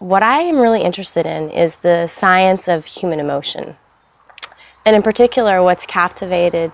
what 0.00 0.22
I 0.22 0.40
am 0.40 0.58
really 0.58 0.80
interested 0.80 1.26
in 1.26 1.50
is 1.50 1.76
the 1.76 2.06
science 2.06 2.68
of 2.68 2.86
human 2.86 3.20
emotion. 3.20 3.76
And 4.86 4.96
in 4.96 5.02
particular, 5.02 5.62
what's 5.62 5.84
captivated 5.84 6.72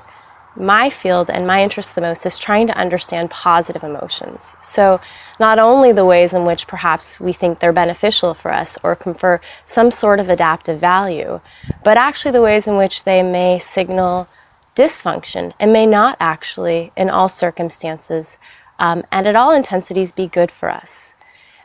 my 0.54 0.88
field 0.88 1.28
and 1.28 1.44
my 1.44 1.60
interest 1.60 1.96
the 1.96 2.00
most 2.00 2.24
is 2.24 2.38
trying 2.38 2.68
to 2.68 2.78
understand 2.78 3.30
positive 3.30 3.82
emotions. 3.82 4.56
So, 4.62 5.00
not 5.40 5.58
only 5.58 5.90
the 5.90 6.04
ways 6.04 6.32
in 6.32 6.46
which 6.46 6.68
perhaps 6.68 7.18
we 7.18 7.32
think 7.32 7.58
they're 7.58 7.72
beneficial 7.72 8.32
for 8.32 8.52
us 8.52 8.78
or 8.84 8.94
confer 8.94 9.40
some 9.66 9.90
sort 9.90 10.20
of 10.20 10.29
adaptive 10.29 10.79
value, 10.79 11.40
but 11.84 11.98
actually 11.98 12.30
the 12.30 12.40
ways 12.40 12.68
in 12.68 12.77
which 12.77 13.02
they 13.02 13.24
may 13.24 13.58
signal 13.58 14.29
dysfunction 14.77 15.52
and 15.58 15.72
may 15.72 15.84
not 15.84 16.16
actually, 16.20 16.93
in 16.96 17.11
all 17.11 17.29
circumstances 17.29 18.38
um, 18.79 19.02
and 19.11 19.27
at 19.27 19.36
all 19.36 19.50
intensities, 19.50 20.12
be 20.12 20.29
good 20.29 20.50
for 20.50 20.70
us. 20.70 21.16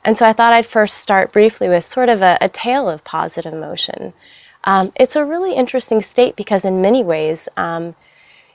And 0.03 0.17
so 0.17 0.25
I 0.25 0.33
thought 0.33 0.53
I'd 0.53 0.65
first 0.65 0.97
start 0.97 1.31
briefly 1.31 1.69
with 1.69 1.85
sort 1.85 2.09
of 2.09 2.21
a, 2.21 2.37
a 2.41 2.49
tale 2.49 2.89
of 2.89 3.03
positive 3.03 3.53
emotion. 3.53 4.13
Um, 4.63 4.91
it's 4.95 5.15
a 5.15 5.25
really 5.25 5.53
interesting 5.53 6.01
state 6.01 6.35
because, 6.35 6.65
in 6.65 6.81
many 6.81 7.03
ways, 7.03 7.49
um, 7.57 7.95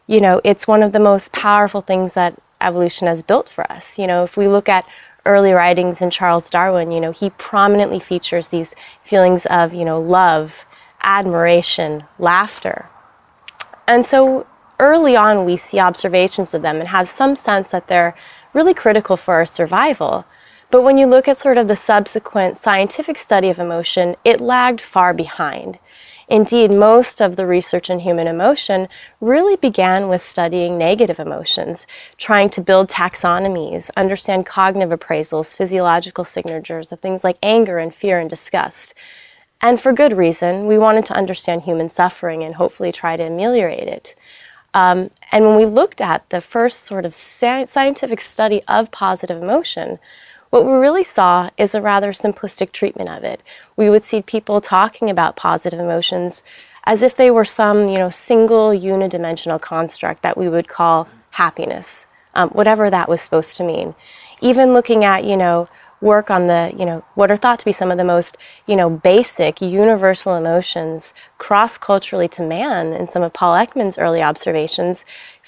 you 0.07 0.21
know, 0.21 0.41
it's 0.45 0.69
one 0.69 0.83
of 0.83 0.93
the 0.93 1.01
most 1.01 1.33
powerful 1.33 1.81
things 1.81 2.15
that 2.15 2.35
evolution 2.61 3.07
has 3.07 3.23
built 3.23 3.49
for 3.49 3.71
us. 3.71 3.99
You 3.99 4.07
know, 4.07 4.25
if 4.25 4.37
we 4.37 4.49
look 4.49 4.69
at 4.69 4.87
early 5.25 5.53
writings 5.53 6.01
in 6.01 6.11
Charles 6.11 6.49
Darwin, 6.49 6.93
you 6.93 7.01
know, 7.01 7.11
he 7.11 7.31
prominently 7.31 7.99
features 7.99 8.49
these 8.49 8.75
feelings 9.05 9.47
of, 9.47 9.75
you 9.75 9.85
know, 9.85 10.01
love, 10.01 10.65
admiration, 11.03 12.05
laughter. 12.19 12.87
And 13.89 14.07
so 14.07 14.47
early 14.79 15.17
on, 15.17 15.45
we 15.45 15.57
see 15.57 15.81
observations 15.81 16.55
of 16.55 16.63
them 16.63 16.77
and 16.77 16.89
have 16.89 17.09
some 17.09 17.35
sense 17.35 17.71
that 17.71 17.89
they're 17.89 18.17
really 18.53 18.75
critical 18.75 19.17
for 19.17 19.35
our 19.35 19.47
survival. 19.47 20.25
But 20.71 20.83
when 20.83 20.99
you 20.99 21.07
look 21.07 21.29
at 21.29 21.39
sort 21.39 21.59
of 21.59 21.69
the 21.69 21.77
subsequent 21.77 22.59
scientific 22.59 23.19
study 23.19 23.51
of 23.51 23.59
emotion, 23.59 24.17
it 24.25 24.41
lagged 24.41 24.81
far 24.81 25.15
behind. 25.15 25.79
Indeed, 26.29 26.73
most 26.73 27.23
of 27.23 27.37
the 27.37 27.47
research 27.47 27.89
in 27.89 28.01
human 28.01 28.27
emotion 28.27 28.89
really 29.21 29.55
began 29.55 30.09
with 30.09 30.23
studying 30.23 30.77
negative 30.77 31.21
emotions, 31.21 31.87
trying 32.17 32.51
to 32.51 32.61
build 32.61 32.91
taxonomies, 32.91 33.91
understand 33.97 34.45
cognitive 34.45 34.99
appraisals, 34.99 35.55
physiological 35.55 36.25
signatures 36.25 36.91
of 36.91 36.99
things 36.99 37.23
like 37.23 37.39
anger 37.45 37.79
and 37.79 37.95
fear 37.95 38.19
and 38.19 38.29
disgust. 38.29 38.93
And 39.63 39.81
for 39.81 39.93
good 39.93 40.17
reason, 40.17 40.67
we 40.67 40.79
wanted 40.79 41.07
to 41.07 41.15
understand 41.17 41.63
human 41.63 41.89
suffering 41.89 42.43
and 42.43 42.57
hopefully 42.57 42.91
try 42.91 43.17
to 43.17 43.23
ameliorate 43.23 43.87
it. 43.87 44.17
Um, 44.75 45.11
and 45.31 45.45
when 45.45 45.57
we 45.57 45.65
looked 45.65 46.01
at 46.01 46.29
the 46.31 46.41
first 46.41 46.81
sort 46.81 47.05
of 47.05 47.15
scientific 47.15 48.21
study 48.21 48.63
of 48.67 48.91
positive 48.91 49.41
emotion, 49.41 49.99
what 50.57 50.65
we 50.65 50.73
really 50.73 51.05
saw 51.05 51.51
is 51.59 51.75
a 51.75 51.83
rather 51.83 52.13
simplistic 52.13 52.73
treatment 52.73 53.11
of 53.11 53.25
it. 53.25 53.43
We 53.77 53.91
would 53.91 54.05
see 54.05 54.23
people 54.23 54.63
talking 54.63 55.11
about 55.11 55.37
positive 55.37 55.79
emotions 55.79 56.43
as 56.85 57.03
if 57.03 57.15
they 57.15 57.31
were 57.31 57.45
some, 57.45 57.89
you 57.89 57.99
know, 57.99 58.09
single 58.09 58.71
unidimensional 58.71 59.61
construct 59.61 60.23
that 60.23 60.39
we 60.39 60.49
would 60.49 60.67
call 60.67 61.09
happiness, 61.33 62.07
um, 62.35 62.49
whatever 62.51 62.89
that 62.89 63.07
was 63.07 63.21
supposed 63.21 63.59
to 63.59 63.65
mean. 63.65 63.95
Even 64.41 64.73
looking 64.73 65.05
at, 65.05 65.25
you 65.25 65.37
know, 65.37 65.69
work 66.01 66.31
on 66.31 66.47
the, 66.47 66.73
you 66.75 66.87
know, 66.87 67.05
what 67.17 67.31
are 67.31 67.37
thought 67.37 67.59
to 67.59 67.65
be 67.67 67.73
some 67.73 67.91
of 67.91 67.99
the 67.99 68.05
most, 68.05 68.39
you 68.67 68.77
know, 68.77 68.89
basic 68.89 69.61
universal 69.61 70.37
emotions 70.37 71.13
cross 71.37 71.77
culturally 71.77 72.29
to 72.29 72.43
man 72.43 72.95
in 72.95 73.07
some 73.09 73.23
of 73.23 73.33
Paul 73.35 73.55
Ekman's 73.55 73.99
early 73.99 74.23
observations, 74.23 75.05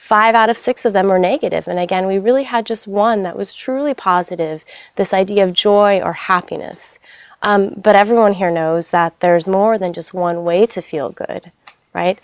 five 0.08 0.34
out 0.34 0.48
of 0.48 0.56
six 0.56 0.86
of 0.86 0.94
them 0.94 1.08
were 1.08 1.18
negative. 1.18 1.68
And 1.68 1.78
again, 1.78 2.06
we 2.06 2.18
really 2.18 2.44
had 2.44 2.64
just 2.64 2.86
one 2.86 3.22
that 3.24 3.36
was 3.36 3.52
truly 3.52 3.92
positive 3.92 4.64
this 4.96 5.12
idea 5.12 5.44
of 5.44 5.52
joy 5.52 6.00
or 6.00 6.14
happiness. 6.14 6.98
Um, 7.42 7.74
but 7.84 7.94
everyone 7.94 8.32
here 8.32 8.50
knows 8.50 8.88
that 8.88 9.20
there's 9.20 9.46
more 9.46 9.76
than 9.76 9.92
just 9.92 10.14
one 10.14 10.44
way 10.44 10.64
to 10.64 10.80
feel 10.80 11.10
good, 11.10 11.52
right? 11.92 12.18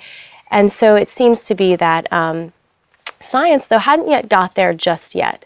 And 0.51 0.73
so 0.73 0.97
it 0.97 1.11
seems 1.11 1.45
to 1.45 1.55
be 1.55 1.77
that 1.77 2.11
um, 2.11 2.55
science, 3.20 3.67
though, 3.67 3.79
hadn't 3.79 4.08
yet 4.08 4.31
got 4.31 4.55
there 4.55 4.73
just 4.73 5.14
yet. 5.14 5.45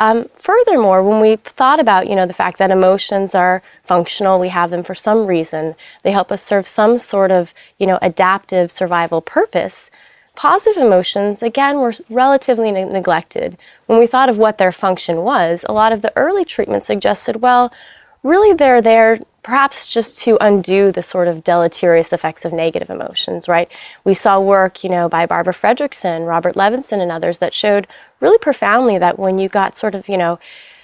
Um, 0.00 0.28
furthermore, 0.36 1.02
when 1.02 1.20
we 1.20 1.36
thought 1.36 1.80
about, 1.80 2.08
you 2.08 2.16
know, 2.16 2.26
the 2.26 2.32
fact 2.42 2.58
that 2.58 2.70
emotions 2.70 3.34
are 3.34 3.62
functional, 3.84 4.40
we 4.40 4.48
have 4.48 4.70
them 4.70 4.84
for 4.84 4.94
some 4.94 5.26
reason, 5.26 5.74
they 6.02 6.12
help 6.12 6.32
us 6.32 6.42
serve 6.42 6.66
some 6.66 6.96
sort 6.98 7.30
of, 7.30 7.52
you 7.78 7.86
know, 7.86 7.98
adaptive 8.00 8.72
survival 8.72 9.20
purpose. 9.20 9.90
Positive 10.36 10.82
emotions, 10.82 11.42
again, 11.42 11.78
were 11.80 11.94
relatively 12.10 12.72
ne- 12.72 12.84
neglected. 12.84 13.56
When 13.86 13.98
we 13.98 14.08
thought 14.08 14.28
of 14.28 14.36
what 14.36 14.58
their 14.58 14.72
function 14.72 15.22
was, 15.22 15.64
a 15.68 15.72
lot 15.72 15.92
of 15.92 16.02
the 16.02 16.12
early 16.16 16.44
treatment 16.44 16.82
suggested, 16.82 17.36
well, 17.36 17.72
really 18.24 18.52
they're 18.52 18.82
there 18.82 19.20
perhaps 19.44 19.86
just 19.86 20.20
to 20.22 20.38
undo 20.40 20.90
the 20.90 21.02
sort 21.02 21.28
of 21.28 21.44
deleterious 21.44 22.12
effects 22.12 22.44
of 22.44 22.52
negative 22.52 22.90
emotions, 22.90 23.46
right? 23.46 23.70
We 24.02 24.14
saw 24.14 24.40
work, 24.40 24.82
you 24.82 24.90
know, 24.90 25.08
by 25.08 25.26
Barbara 25.26 25.52
Fredrickson, 25.52 26.26
Robert 26.26 26.54
Levenson, 26.56 27.00
and 27.00 27.12
others 27.12 27.38
that 27.38 27.54
showed 27.54 27.86
really 28.20 28.38
profoundly 28.38 28.98
that 28.98 29.18
when 29.18 29.38
you 29.38 29.48
got 29.48 29.76
sort 29.76 29.94
of, 29.94 30.08
you 30.08 30.16
know, 30.16 30.40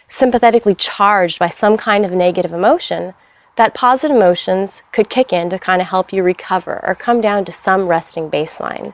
sympathetically 0.08 0.74
charged 0.74 1.38
by 1.38 1.48
some 1.48 1.76
kind 1.76 2.04
of 2.04 2.12
negative 2.12 2.52
emotion, 2.52 3.14
that 3.56 3.74
positive 3.74 4.14
emotions 4.14 4.82
could 4.92 5.08
kick 5.08 5.32
in 5.32 5.48
to 5.50 5.58
kind 5.58 5.80
of 5.80 5.88
help 5.88 6.12
you 6.12 6.22
recover 6.22 6.84
or 6.86 6.94
come 6.94 7.20
down 7.20 7.44
to 7.46 7.52
some 7.52 7.88
resting 7.88 8.30
baseline. 8.30 8.92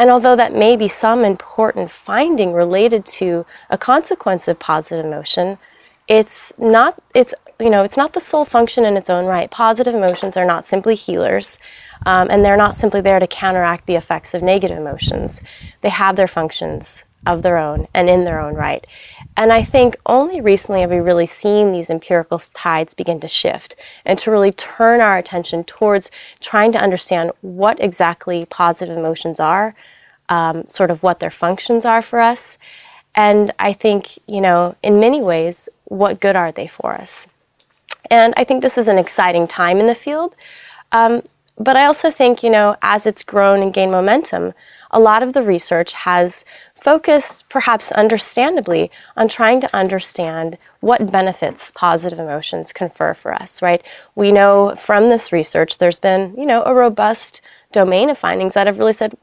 And 0.00 0.08
although 0.08 0.34
that 0.34 0.54
may 0.54 0.76
be 0.76 0.88
some 0.88 1.24
important 1.26 1.90
finding 1.90 2.54
related 2.54 3.04
to 3.20 3.44
a 3.68 3.76
consequence 3.76 4.48
of 4.48 4.58
positive 4.58 5.04
emotion, 5.04 5.58
it's 6.08 6.58
not 6.58 6.98
it's 7.14 7.34
you 7.60 7.68
know 7.68 7.82
it's 7.84 7.98
not 7.98 8.14
the 8.14 8.20
sole 8.20 8.46
function 8.46 8.86
in 8.86 8.96
its 8.96 9.10
own 9.10 9.26
right. 9.26 9.50
Positive 9.50 9.94
emotions 9.94 10.38
are 10.38 10.46
not 10.46 10.64
simply 10.64 10.94
healers, 10.94 11.58
um, 12.06 12.30
and 12.30 12.42
they're 12.42 12.56
not 12.56 12.76
simply 12.76 13.02
there 13.02 13.20
to 13.20 13.26
counteract 13.26 13.84
the 13.84 13.94
effects 13.94 14.32
of 14.32 14.42
negative 14.42 14.78
emotions. 14.78 15.42
They 15.82 15.90
have 15.90 16.16
their 16.16 16.26
functions 16.26 17.04
of 17.26 17.42
their 17.42 17.58
own 17.58 17.86
and 17.92 18.08
in 18.08 18.24
their 18.24 18.40
own 18.40 18.54
right. 18.54 18.86
And 19.36 19.52
I 19.52 19.62
think 19.62 19.96
only 20.06 20.40
recently 20.40 20.82
have 20.82 20.90
we 20.90 20.98
really 20.98 21.26
seen 21.26 21.72
these 21.72 21.88
empirical 21.88 22.38
tides 22.52 22.94
begin 22.94 23.20
to 23.20 23.28
shift 23.28 23.76
and 24.04 24.18
to 24.18 24.30
really 24.30 24.52
turn 24.52 25.00
our 25.00 25.16
attention 25.16 25.64
towards 25.64 26.10
trying 26.40 26.72
to 26.72 26.78
understand 26.78 27.32
what 27.40 27.80
exactly 27.80 28.46
positive 28.46 28.98
emotions 28.98 29.40
are, 29.40 29.74
um, 30.28 30.66
sort 30.68 30.90
of 30.90 31.02
what 31.02 31.20
their 31.20 31.30
functions 31.30 31.84
are 31.84 32.02
for 32.02 32.20
us. 32.20 32.58
And 33.14 33.52
I 33.58 33.72
think, 33.72 34.18
you 34.26 34.40
know, 34.40 34.76
in 34.82 35.00
many 35.00 35.20
ways, 35.20 35.68
what 35.84 36.20
good 36.20 36.36
are 36.36 36.52
they 36.52 36.66
for 36.66 36.94
us? 36.94 37.26
And 38.10 38.34
I 38.36 38.44
think 38.44 38.62
this 38.62 38.78
is 38.78 38.88
an 38.88 38.98
exciting 38.98 39.46
time 39.46 39.78
in 39.78 39.86
the 39.86 39.94
field. 39.94 40.34
Um, 40.92 41.22
but 41.58 41.76
I 41.76 41.86
also 41.86 42.10
think, 42.10 42.42
you 42.42 42.50
know, 42.50 42.76
as 42.82 43.06
it's 43.06 43.22
grown 43.22 43.62
and 43.62 43.72
gained 43.72 43.92
momentum, 43.92 44.52
a 44.90 45.00
lot 45.00 45.22
of 45.22 45.32
the 45.32 45.42
research 45.42 45.92
has 45.92 46.44
focused, 46.80 47.48
perhaps 47.48 47.92
understandably, 47.92 48.90
on 49.16 49.28
trying 49.28 49.60
to 49.60 49.76
understand 49.76 50.56
what 50.80 51.10
benefits 51.12 51.70
positive 51.74 52.18
emotions 52.18 52.72
confer 52.72 53.14
for 53.14 53.32
us, 53.34 53.60
right? 53.62 53.82
We 54.14 54.32
know 54.32 54.76
from 54.76 55.08
this 55.08 55.32
research 55.32 55.78
there's 55.78 55.98
been, 55.98 56.34
you 56.36 56.46
know, 56.46 56.62
a 56.64 56.74
robust 56.74 57.42
domain 57.72 58.10
of 58.10 58.18
findings 58.18 58.54
that 58.54 58.66
have 58.66 58.78
really 58.78 58.92
said 58.92 59.14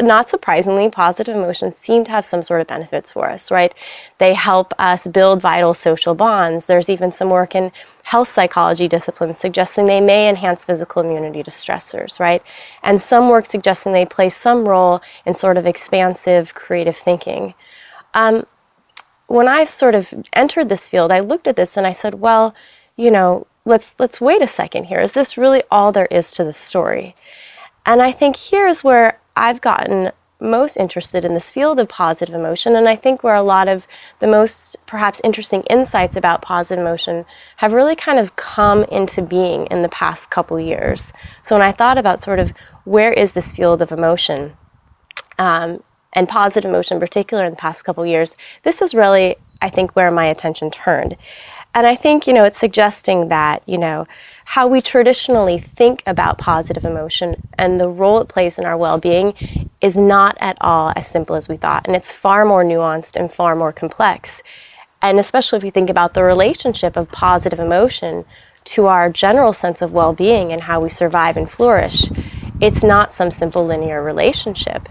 not 0.00 0.30
surprisingly, 0.30 0.90
positive 0.90 1.36
emotions 1.36 1.76
seem 1.76 2.04
to 2.04 2.10
have 2.10 2.24
some 2.24 2.42
sort 2.42 2.60
of 2.60 2.66
benefits 2.66 3.12
for 3.12 3.28
us, 3.30 3.50
right? 3.50 3.74
They 4.18 4.34
help 4.34 4.72
us 4.78 5.06
build 5.06 5.40
vital 5.40 5.74
social 5.74 6.14
bonds. 6.14 6.66
There's 6.66 6.88
even 6.88 7.12
some 7.12 7.30
work 7.30 7.54
in 7.54 7.72
health 8.02 8.28
psychology 8.28 8.88
disciplines 8.88 9.38
suggesting 9.38 9.86
they 9.86 10.00
may 10.00 10.28
enhance 10.28 10.64
physical 10.64 11.02
immunity 11.02 11.42
to 11.42 11.50
stressors, 11.50 12.18
right? 12.18 12.42
And 12.82 13.00
some 13.00 13.28
work 13.28 13.46
suggesting 13.46 13.92
they 13.92 14.06
play 14.06 14.30
some 14.30 14.66
role 14.66 15.00
in 15.26 15.34
sort 15.34 15.56
of 15.56 15.66
expansive 15.66 16.54
creative 16.54 16.96
thinking. 16.96 17.54
Um, 18.14 18.46
when 19.28 19.46
I 19.46 19.64
sort 19.64 19.94
of 19.94 20.12
entered 20.32 20.68
this 20.68 20.88
field, 20.88 21.12
I 21.12 21.20
looked 21.20 21.46
at 21.46 21.56
this 21.56 21.76
and 21.76 21.86
I 21.86 21.92
said, 21.92 22.14
well, 22.14 22.54
you 22.96 23.12
know, 23.12 23.46
let's 23.64 23.94
let's 23.98 24.20
wait 24.20 24.42
a 24.42 24.46
second 24.46 24.84
here. 24.84 25.00
Is 25.00 25.12
this 25.12 25.38
really 25.38 25.62
all 25.70 25.92
there 25.92 26.08
is 26.10 26.32
to 26.32 26.42
the 26.42 26.52
story? 26.52 27.14
And 27.86 28.02
I 28.02 28.10
think 28.10 28.36
here's 28.36 28.82
where 28.82 29.19
I've 29.36 29.60
gotten 29.60 30.12
most 30.40 30.76
interested 30.78 31.24
in 31.24 31.34
this 31.34 31.50
field 31.50 31.78
of 31.78 31.88
positive 31.88 32.34
emotion, 32.34 32.74
and 32.74 32.88
I 32.88 32.96
think 32.96 33.22
where 33.22 33.34
a 33.34 33.42
lot 33.42 33.68
of 33.68 33.86
the 34.20 34.26
most 34.26 34.76
perhaps 34.86 35.20
interesting 35.22 35.62
insights 35.64 36.16
about 36.16 36.40
positive 36.40 36.82
emotion 36.82 37.26
have 37.56 37.74
really 37.74 37.94
kind 37.94 38.18
of 38.18 38.36
come 38.36 38.84
into 38.84 39.20
being 39.22 39.66
in 39.66 39.82
the 39.82 39.88
past 39.90 40.30
couple 40.30 40.58
years. 40.58 41.12
So 41.42 41.54
when 41.54 41.62
I 41.62 41.72
thought 41.72 41.98
about 41.98 42.22
sort 42.22 42.38
of 42.38 42.52
where 42.84 43.12
is 43.12 43.32
this 43.32 43.52
field 43.52 43.82
of 43.82 43.92
emotion, 43.92 44.54
um, 45.38 45.82
and 46.12 46.28
positive 46.28 46.68
emotion 46.68 46.96
in 46.96 47.00
particular 47.00 47.44
in 47.44 47.52
the 47.52 47.56
past 47.56 47.84
couple 47.84 48.04
years, 48.04 48.36
this 48.62 48.82
is 48.82 48.94
really, 48.94 49.36
I 49.62 49.70
think, 49.70 49.94
where 49.94 50.10
my 50.10 50.26
attention 50.26 50.70
turned. 50.70 51.16
And 51.74 51.86
I 51.86 51.94
think, 51.94 52.26
you 52.26 52.32
know, 52.32 52.44
it's 52.44 52.58
suggesting 52.58 53.28
that, 53.28 53.62
you 53.66 53.78
know, 53.78 54.06
how 54.50 54.66
we 54.66 54.80
traditionally 54.80 55.60
think 55.60 56.02
about 56.08 56.36
positive 56.36 56.84
emotion 56.84 57.40
and 57.56 57.80
the 57.80 57.88
role 57.88 58.20
it 58.20 58.26
plays 58.26 58.58
in 58.58 58.64
our 58.64 58.76
well 58.76 58.98
being 58.98 59.32
is 59.80 59.96
not 59.96 60.36
at 60.40 60.56
all 60.60 60.92
as 60.96 61.06
simple 61.06 61.36
as 61.36 61.48
we 61.48 61.56
thought. 61.56 61.86
And 61.86 61.94
it's 61.94 62.10
far 62.10 62.44
more 62.44 62.64
nuanced 62.64 63.14
and 63.14 63.32
far 63.32 63.54
more 63.54 63.72
complex. 63.72 64.42
And 65.02 65.20
especially 65.20 65.58
if 65.58 65.64
you 65.64 65.70
think 65.70 65.88
about 65.88 66.14
the 66.14 66.24
relationship 66.24 66.96
of 66.96 67.12
positive 67.12 67.60
emotion 67.60 68.24
to 68.64 68.86
our 68.86 69.08
general 69.08 69.52
sense 69.52 69.82
of 69.82 69.92
well 69.92 70.12
being 70.12 70.50
and 70.50 70.62
how 70.62 70.80
we 70.80 70.88
survive 70.88 71.36
and 71.36 71.48
flourish, 71.48 72.10
it's 72.60 72.82
not 72.82 73.12
some 73.12 73.30
simple 73.30 73.64
linear 73.64 74.02
relationship. 74.02 74.88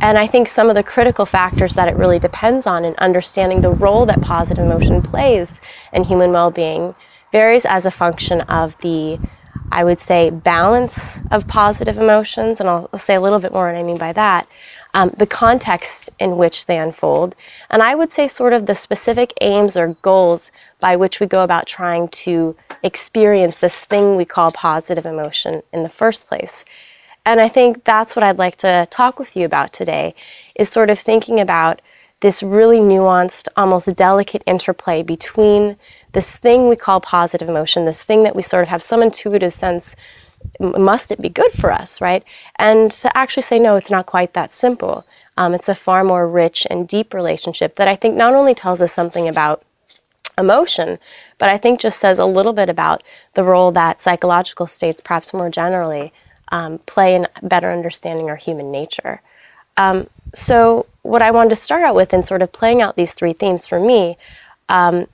And 0.00 0.18
I 0.18 0.26
think 0.26 0.48
some 0.48 0.68
of 0.68 0.74
the 0.74 0.82
critical 0.82 1.26
factors 1.26 1.76
that 1.76 1.86
it 1.86 1.94
really 1.94 2.18
depends 2.18 2.66
on 2.66 2.84
in 2.84 2.96
understanding 2.96 3.60
the 3.60 3.70
role 3.70 4.04
that 4.06 4.20
positive 4.20 4.64
emotion 4.64 5.00
plays 5.00 5.60
in 5.92 6.02
human 6.02 6.32
well 6.32 6.50
being 6.50 6.96
varies 7.36 7.66
as 7.66 7.84
a 7.84 7.90
function 7.90 8.40
of 8.60 8.74
the, 8.78 9.18
I 9.70 9.84
would 9.84 10.00
say, 10.00 10.30
balance 10.30 11.20
of 11.30 11.46
positive 11.46 11.98
emotions. 11.98 12.60
And 12.60 12.68
I'll, 12.70 12.88
say 12.98 13.14
a 13.14 13.20
little 13.20 13.38
bit 13.38 13.52
more 13.52 13.66
what 13.66 13.76
I 13.76 13.82
mean 13.82 13.98
by 13.98 14.14
that. 14.14 14.46
Um, 14.94 15.10
the 15.18 15.26
context 15.26 16.08
in 16.18 16.38
which 16.38 16.64
they 16.64 16.78
unfold, 16.78 17.34
and 17.68 17.82
I 17.82 17.94
would 17.94 18.10
say, 18.10 18.26
sort 18.26 18.54
of 18.54 18.64
the 18.64 18.74
specific 18.74 19.34
aims 19.42 19.76
or 19.76 19.88
goals 20.00 20.50
by 20.80 20.96
which 20.96 21.20
we 21.20 21.26
go 21.26 21.44
about 21.44 21.66
trying 21.66 22.08
to 22.24 22.56
experience 22.82 23.60
this 23.60 23.78
thing 23.90 24.16
we 24.16 24.24
call 24.24 24.50
positive 24.52 25.04
emotion 25.04 25.60
in 25.74 25.82
the 25.82 25.96
first 26.00 26.28
place. 26.28 26.64
And 27.26 27.38
I 27.46 27.48
think 27.50 27.84
that's 27.84 28.16
what 28.16 28.22
I'd 28.22 28.38
like 28.38 28.56
to 28.66 28.88
talk 28.90 29.18
with 29.18 29.36
you 29.36 29.44
about 29.44 29.74
today 29.74 30.14
is 30.54 30.70
sort 30.70 30.88
of 30.88 30.98
thinking 30.98 31.38
about 31.40 31.82
this 32.20 32.42
really 32.42 32.78
nuanced, 32.78 33.46
almost 33.56 33.94
delicate 33.94 34.42
interplay 34.46 35.02
between 35.02 35.76
this 36.16 36.34
thing 36.34 36.66
we 36.66 36.76
call 36.76 36.98
positive 36.98 37.46
emotion, 37.46 37.84
this 37.84 38.02
thing 38.02 38.22
that 38.22 38.34
we 38.34 38.40
sort 38.40 38.62
of 38.62 38.68
have 38.68 38.82
some 38.82 39.02
intuitive 39.02 39.52
sense 39.52 39.94
must 40.58 41.12
it 41.12 41.20
be 41.20 41.28
good 41.28 41.52
for 41.52 41.70
us, 41.70 42.00
right? 42.00 42.24
And 42.56 42.90
to 42.92 43.14
actually 43.14 43.42
say, 43.42 43.58
no, 43.58 43.76
it's 43.76 43.90
not 43.90 44.06
quite 44.06 44.32
that 44.32 44.50
simple. 44.50 45.04
Um, 45.36 45.52
it's 45.52 45.68
a 45.68 45.74
far 45.74 46.04
more 46.04 46.26
rich 46.26 46.66
and 46.70 46.88
deep 46.88 47.12
relationship 47.12 47.76
that 47.76 47.86
I 47.86 47.96
think 47.96 48.16
not 48.16 48.32
only 48.32 48.54
tells 48.54 48.80
us 48.80 48.94
something 48.94 49.28
about 49.28 49.62
emotion, 50.38 50.98
but 51.36 51.50
I 51.50 51.58
think 51.58 51.80
just 51.80 52.00
says 52.00 52.18
a 52.18 52.24
little 52.24 52.54
bit 52.54 52.70
about 52.70 53.02
the 53.34 53.44
role 53.44 53.70
that 53.72 54.00
psychological 54.00 54.66
states, 54.66 55.02
perhaps 55.02 55.34
more 55.34 55.50
generally, 55.50 56.14
um, 56.48 56.78
play 56.86 57.14
in 57.14 57.26
better 57.42 57.70
understanding 57.70 58.30
our 58.30 58.36
human 58.36 58.72
nature. 58.72 59.20
Um, 59.76 60.08
so, 60.32 60.86
what 61.02 61.20
I 61.20 61.30
wanted 61.30 61.50
to 61.50 61.56
start 61.56 61.82
out 61.82 61.94
with 61.94 62.14
in 62.14 62.24
sort 62.24 62.40
of 62.40 62.52
playing 62.52 62.80
out 62.80 62.96
these 62.96 63.12
three 63.12 63.34
themes 63.34 63.66
for 63.66 63.78
me 63.78 64.16
um, 64.70 65.06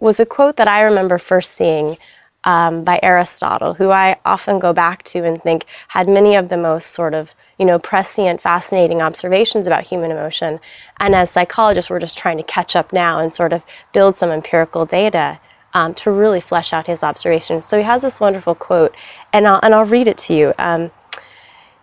was 0.00 0.20
a 0.20 0.26
quote 0.26 0.56
that 0.56 0.68
I 0.68 0.82
remember 0.82 1.18
first 1.18 1.52
seeing 1.52 1.96
um, 2.44 2.84
by 2.84 3.00
Aristotle, 3.02 3.74
who 3.74 3.90
I 3.90 4.16
often 4.24 4.58
go 4.58 4.72
back 4.72 5.02
to 5.04 5.24
and 5.24 5.42
think 5.42 5.66
had 5.88 6.08
many 6.08 6.36
of 6.36 6.48
the 6.48 6.56
most 6.56 6.92
sort 6.92 7.14
of 7.14 7.34
you 7.58 7.66
know 7.66 7.78
prescient, 7.78 8.40
fascinating 8.40 9.02
observations 9.02 9.66
about 9.66 9.84
human 9.84 10.10
emotion. 10.10 10.60
And 11.00 11.14
as 11.14 11.30
psychologists, 11.30 11.90
we're 11.90 12.00
just 12.00 12.18
trying 12.18 12.36
to 12.38 12.44
catch 12.44 12.76
up 12.76 12.92
now 12.92 13.18
and 13.18 13.32
sort 13.32 13.52
of 13.52 13.62
build 13.92 14.16
some 14.16 14.30
empirical 14.30 14.86
data 14.86 15.38
um, 15.74 15.94
to 15.94 16.10
really 16.10 16.40
flesh 16.40 16.72
out 16.72 16.86
his 16.86 17.02
observations. 17.02 17.64
So 17.64 17.76
he 17.76 17.84
has 17.84 18.02
this 18.02 18.20
wonderful 18.20 18.54
quote, 18.54 18.94
and 19.32 19.46
I'll, 19.46 19.60
and 19.62 19.74
I'll 19.74 19.84
read 19.84 20.08
it 20.08 20.18
to 20.18 20.34
you. 20.34 20.54
Um, 20.58 20.90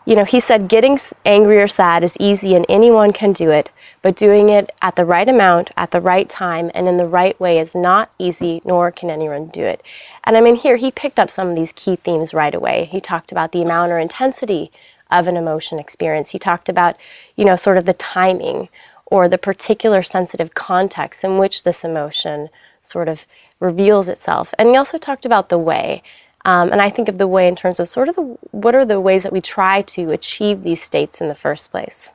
you 0.05 0.15
know, 0.15 0.23
he 0.23 0.39
said, 0.39 0.67
Getting 0.67 0.99
angry 1.25 1.59
or 1.61 1.67
sad 1.67 2.03
is 2.03 2.15
easy 2.19 2.55
and 2.55 2.65
anyone 2.69 3.11
can 3.11 3.33
do 3.33 3.49
it, 3.51 3.69
but 4.05 4.15
doing 4.15 4.49
it 4.49 4.69
at 4.83 4.95
the 4.95 5.03
right 5.03 5.27
amount, 5.27 5.71
at 5.77 5.89
the 5.89 5.99
right 5.99 6.29
time, 6.29 6.69
and 6.75 6.87
in 6.87 6.97
the 6.97 7.07
right 7.07 7.39
way 7.39 7.57
is 7.57 7.73
not 7.73 8.11
easy, 8.19 8.61
nor 8.63 8.91
can 8.91 9.09
anyone 9.09 9.47
do 9.47 9.63
it. 9.63 9.81
And 10.25 10.37
I 10.37 10.41
mean, 10.41 10.55
here 10.55 10.75
he 10.75 10.91
picked 10.91 11.17
up 11.17 11.31
some 11.31 11.49
of 11.49 11.55
these 11.55 11.73
key 11.73 11.95
themes 11.95 12.31
right 12.31 12.53
away. 12.53 12.87
He 12.91 13.01
talked 13.01 13.31
about 13.31 13.51
the 13.51 13.63
amount 13.63 13.91
or 13.91 13.97
intensity 13.97 14.69
of 15.09 15.25
an 15.25 15.35
emotion 15.35 15.79
experience. 15.79 16.29
He 16.29 16.37
talked 16.37 16.69
about, 16.69 16.97
you 17.35 17.45
know, 17.45 17.55
sort 17.55 17.79
of 17.79 17.87
the 17.87 17.93
timing 17.93 18.69
or 19.07 19.27
the 19.27 19.39
particular 19.39 20.03
sensitive 20.03 20.53
context 20.53 21.23
in 21.23 21.39
which 21.39 21.63
this 21.63 21.83
emotion 21.83 22.49
sort 22.83 23.07
of 23.07 23.25
reveals 23.59 24.07
itself. 24.07 24.53
And 24.59 24.69
he 24.69 24.75
also 24.75 24.99
talked 24.99 25.25
about 25.25 25.49
the 25.49 25.57
way. 25.57 26.03
Um, 26.45 26.71
and 26.71 26.79
I 26.79 26.91
think 26.91 27.09
of 27.09 27.17
the 27.17 27.27
way 27.27 27.47
in 27.47 27.55
terms 27.55 27.79
of 27.79 27.89
sort 27.89 28.09
of 28.09 28.15
the, 28.17 28.37
what 28.51 28.75
are 28.75 28.85
the 28.85 29.01
ways 29.01 29.23
that 29.23 29.33
we 29.33 29.41
try 29.41 29.81
to 29.81 30.11
achieve 30.11 30.61
these 30.61 30.83
states 30.83 31.21
in 31.21 31.27
the 31.27 31.33
first 31.33 31.71
place. 31.71 32.11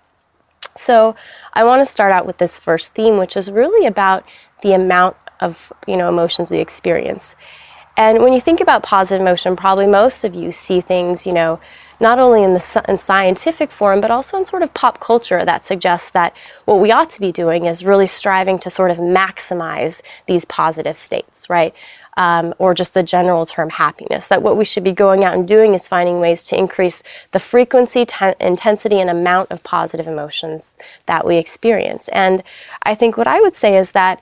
So 0.77 1.17
I 1.53 1.65
want 1.65 1.81
to 1.81 1.87
start 1.87 2.13
out 2.13 2.27
with 2.27 2.39
this 2.39 2.59
first 2.59 2.95
theme, 2.95 3.19
which 3.19 3.37
is 3.37 3.51
really 3.51 3.87
about 3.87 4.25
the 4.63 4.73
amount 4.73 5.17
of 5.41 5.73
you 5.87 5.97
know 5.97 6.09
emotions 6.09 6.51
we 6.51 6.59
experience. 6.59 7.35
And 7.97 8.23
when 8.23 8.33
you 8.33 8.41
think 8.41 8.61
about 8.61 8.83
positive 8.83 9.21
emotion, 9.21 9.57
probably 9.57 9.87
most 9.87 10.25
of 10.25 10.35
you 10.35 10.53
see 10.53 10.81
things, 10.81 11.27
you 11.27 11.33
know, 11.33 11.61
not 12.01 12.19
only 12.19 12.43
in 12.43 12.55
the 12.55 12.85
in 12.89 12.99
scientific 12.99 13.71
form, 13.71 14.01
but 14.01 14.11
also 14.11 14.39
in 14.39 14.45
sort 14.45 14.63
of 14.63 14.73
pop 14.75 15.01
culture 15.01 15.45
that 15.45 15.65
suggests 15.65 16.11
that 16.11 16.35
what 16.65 16.81
we 16.81 16.91
ought 16.91 17.11
to 17.11 17.21
be 17.21 17.31
doing 17.31 17.67
is 17.67 17.85
really 17.85 18.07
striving 18.07 18.59
to 18.59 18.71
sort 18.71 18.91
of 18.91 18.97
maximize 18.97 20.03
these 20.27 20.45
positive 20.47 20.97
states, 20.97 21.49
right? 21.51 21.75
Um, 22.17 22.55
or 22.59 22.75
just 22.75 22.95
the 22.95 23.03
general 23.03 23.47
term 23.47 23.71
happiness. 23.71 24.27
That 24.29 24.43
what 24.43 24.57
we 24.57 24.65
should 24.65 24.83
be 24.83 24.93
going 24.93 25.25
out 25.25 25.35
and 25.35 25.47
doing 25.47 25.75
is 25.75 25.87
finding 25.87 26.21
ways 26.21 26.43
to 26.45 26.59
increase 26.59 27.03
the 27.33 27.39
frequency, 27.39 28.05
ten- 28.07 28.35
intensity, 28.41 29.01
and 29.01 29.11
amount 29.11 29.51
of 29.51 29.63
positive 29.63 30.07
emotions 30.07 30.71
that 31.07 31.27
we 31.27 31.37
experience. 31.37 32.09
And 32.09 32.43
I 32.83 32.95
think 32.95 33.17
what 33.17 33.27
I 33.27 33.41
would 33.41 33.55
say 33.55 33.77
is 33.77 33.93
that 33.93 34.21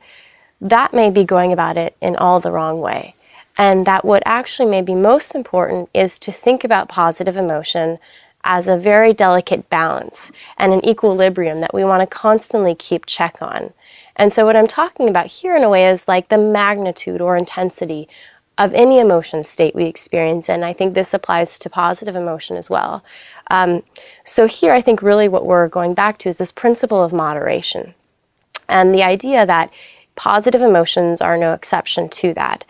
that 0.60 0.92
may 0.92 1.10
be 1.10 1.24
going 1.24 1.52
about 1.52 1.76
it 1.76 1.96
in 2.00 2.16
all 2.16 2.40
the 2.40 2.50
wrong 2.50 2.80
way 2.80 3.14
and 3.58 3.84
that 3.86 4.04
what 4.04 4.22
actually 4.24 4.70
may 4.70 4.80
be 4.80 4.94
most 4.94 5.34
important 5.34 5.90
is 5.92 6.18
to 6.20 6.32
think 6.32 6.64
about 6.64 6.88
positive 6.88 7.36
emotion 7.36 7.98
as 8.44 8.68
a 8.68 8.78
very 8.78 9.12
delicate 9.12 9.68
balance 9.68 10.30
and 10.56 10.72
an 10.72 10.84
equilibrium 10.84 11.60
that 11.60 11.74
we 11.74 11.84
want 11.84 12.00
to 12.00 12.16
constantly 12.16 12.74
keep 12.74 13.04
check 13.04 13.42
on. 13.42 13.72
And 14.16 14.32
so, 14.32 14.46
what 14.46 14.56
I'm 14.56 14.66
talking 14.66 15.08
about 15.08 15.26
here, 15.26 15.56
in 15.56 15.64
a 15.64 15.68
way, 15.68 15.88
is 15.88 16.08
like 16.08 16.28
the 16.28 16.38
magnitude 16.38 17.20
or 17.20 17.36
intensity 17.36 18.08
of 18.56 18.74
any 18.74 18.98
emotion 18.98 19.44
state 19.44 19.74
we 19.74 19.84
experience. 19.84 20.48
And 20.48 20.64
I 20.64 20.72
think 20.72 20.94
this 20.94 21.14
applies 21.14 21.58
to 21.60 21.70
positive 21.70 22.16
emotion 22.16 22.56
as 22.56 22.70
well. 22.70 23.04
Um, 23.50 23.82
so, 24.24 24.46
here, 24.46 24.72
I 24.72 24.82
think 24.82 25.02
really 25.02 25.28
what 25.28 25.46
we're 25.46 25.68
going 25.68 25.94
back 25.94 26.18
to 26.18 26.28
is 26.28 26.38
this 26.38 26.52
principle 26.52 27.02
of 27.02 27.12
moderation 27.12 27.94
and 28.68 28.94
the 28.94 29.02
idea 29.02 29.46
that 29.46 29.70
positive 30.16 30.62
emotions 30.62 31.20
are 31.20 31.36
no 31.36 31.52
exception 31.52 32.08
to 32.08 32.34
that. 32.34 32.64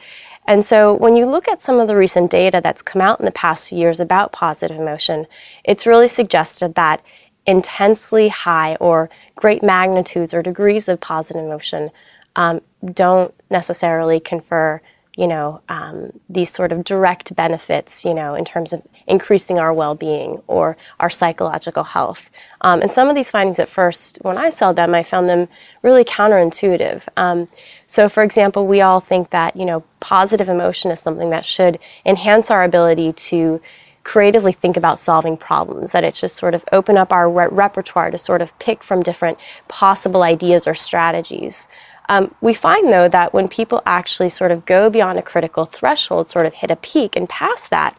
And 0.49 0.65
so 0.65 0.95
when 0.95 1.15
you 1.15 1.27
look 1.27 1.47
at 1.47 1.61
some 1.61 1.79
of 1.79 1.89
the 1.89 1.95
recent 1.95 2.31
data 2.31 2.61
that's 2.63 2.81
come 2.81 3.03
out 3.03 3.21
in 3.21 3.27
the 3.27 3.33
past 3.33 3.69
few 3.69 3.77
years 3.77 4.01
about 4.01 4.33
positive 4.33 4.79
emotion, 4.79 5.27
it's 5.63 5.85
really 5.87 6.09
suggested 6.09 6.75
that 6.75 7.03
intensely 7.47 8.29
high 8.29 8.75
or 8.77 9.11
great 9.37 9.63
magnitudes 9.63 10.33
or 10.33 10.43
degrees 10.43 10.89
of 10.89 11.01
positive 11.01 11.45
emotion 11.45 11.91
um, 12.37 12.63
don't 12.95 13.35
necessarily 13.51 14.21
confer 14.21 14.81
you 15.19 15.27
know, 15.27 15.61
um, 15.69 16.13
these 16.31 16.49
sort 16.49 16.71
of 16.71 16.85
direct 16.85 17.35
benefits, 17.35 18.05
you 18.05 18.15
know, 18.15 18.37
in 18.37 18.45
terms 18.45 18.73
of 18.73 18.81
increasing 19.09 19.59
our 19.59 19.75
well 19.75 19.97
being 19.97 20.41
or 20.47 20.77
our 21.01 21.11
psychological 21.11 21.83
health. 21.83 22.31
Um, 22.61 22.81
and 22.83 22.91
some 22.93 23.09
of 23.09 23.17
these 23.17 23.29
findings 23.29 23.59
at 23.59 23.69
first, 23.69 24.19
when 24.23 24.39
I 24.39 24.51
saw 24.51 24.73
them, 24.73 24.95
I 24.95 25.03
found 25.03 25.29
them 25.29 25.49
really 25.83 26.05
counterintuitive. 26.05 27.03
Um, 27.17 27.49
so, 27.89 28.09
for 28.09 28.23
example, 28.23 28.69
we 28.69 28.81
all 28.81 29.01
think 29.01 29.31
that, 29.31 29.57
you 29.57 29.65
know, 29.65 29.83
positive 29.99 30.49
emotion 30.49 30.93
is 30.93 31.01
something 31.01 31.31
that 31.31 31.45
should 31.45 31.81
enhance 32.07 32.49
our 32.49 32.63
ability 32.63 33.13
to 33.15 33.61
creatively 34.05 34.53
think 34.53 34.77
about 34.77 35.01
solving 35.01 35.37
problems, 35.37 35.91
that 35.91 36.05
it 36.05 36.15
should 36.15 36.31
sort 36.31 36.55
of 36.55 36.65
open 36.71 36.97
up 36.97 37.11
our 37.11 37.29
re- 37.29 37.49
repertoire 37.51 38.13
to 38.13 38.19
sort 38.19 38.41
of 38.41 38.57
pick 38.61 38.85
from 38.85 39.03
different 39.03 39.37
possible 39.67 40.23
ideas 40.23 40.65
or 40.69 40.77
strategies. 40.77 41.67
Um, 42.09 42.35
we 42.41 42.55
find, 42.55 42.89
though, 42.89 43.09
that 43.09 43.35
when 43.35 43.49
people 43.49 43.83
actually 43.85 44.31
sort 44.31 44.51
of 44.51 44.65
go 44.65 44.89
beyond 44.89 45.19
a 45.19 45.23
critical 45.23 45.67
threshold, 45.67 46.29
sort 46.29 46.47
of 46.47 46.55
hit 46.55 46.71
a 46.71 46.77
peak 46.77 47.17
and 47.17 47.29
pass 47.29 47.69
that, 47.69 47.97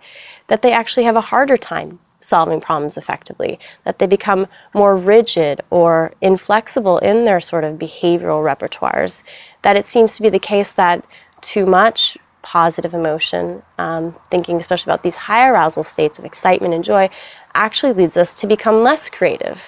that 0.48 0.62
they 0.62 0.72
actually 0.72 1.04
have 1.04 1.16
a 1.16 1.22
harder 1.22 1.58
time 1.58 2.00
solving 2.22 2.60
problems 2.60 2.98
effectively, 2.98 3.60
that 3.86 4.00
they 4.00 4.06
become 4.06 4.48
more 4.74 4.98
rigid 4.98 5.62
or 5.70 6.12
inflexible 6.22 6.98
in 7.00 7.26
their 7.26 7.40
sort 7.40 7.64
of 7.64 7.78
behavioral 7.78 8.44
repertoires, 8.44 9.24
that 9.62 9.78
it 9.78 9.86
seems 9.86 10.16
to 10.16 10.22
be 10.22 10.30
the 10.30 10.40
case 10.40 10.72
that 10.72 11.06
too 11.42 11.66
much 11.66 12.18
positive 12.42 12.94
emotion, 12.94 13.62
um, 13.78 14.14
thinking 14.32 14.60
especially 14.60 14.90
about 14.92 15.04
these 15.04 15.16
high 15.16 15.48
arousal 15.48 15.84
states 15.84 16.20
of 16.20 16.26
excitement 16.26 16.74
and 16.74 16.84
joy, 16.84 17.10
actually 17.54 17.94
leads 17.94 18.18
us 18.18 18.40
to 18.40 18.48
become 18.48 18.84
less 18.84 19.10
creative. 19.10 19.62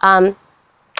Um, 0.00 0.36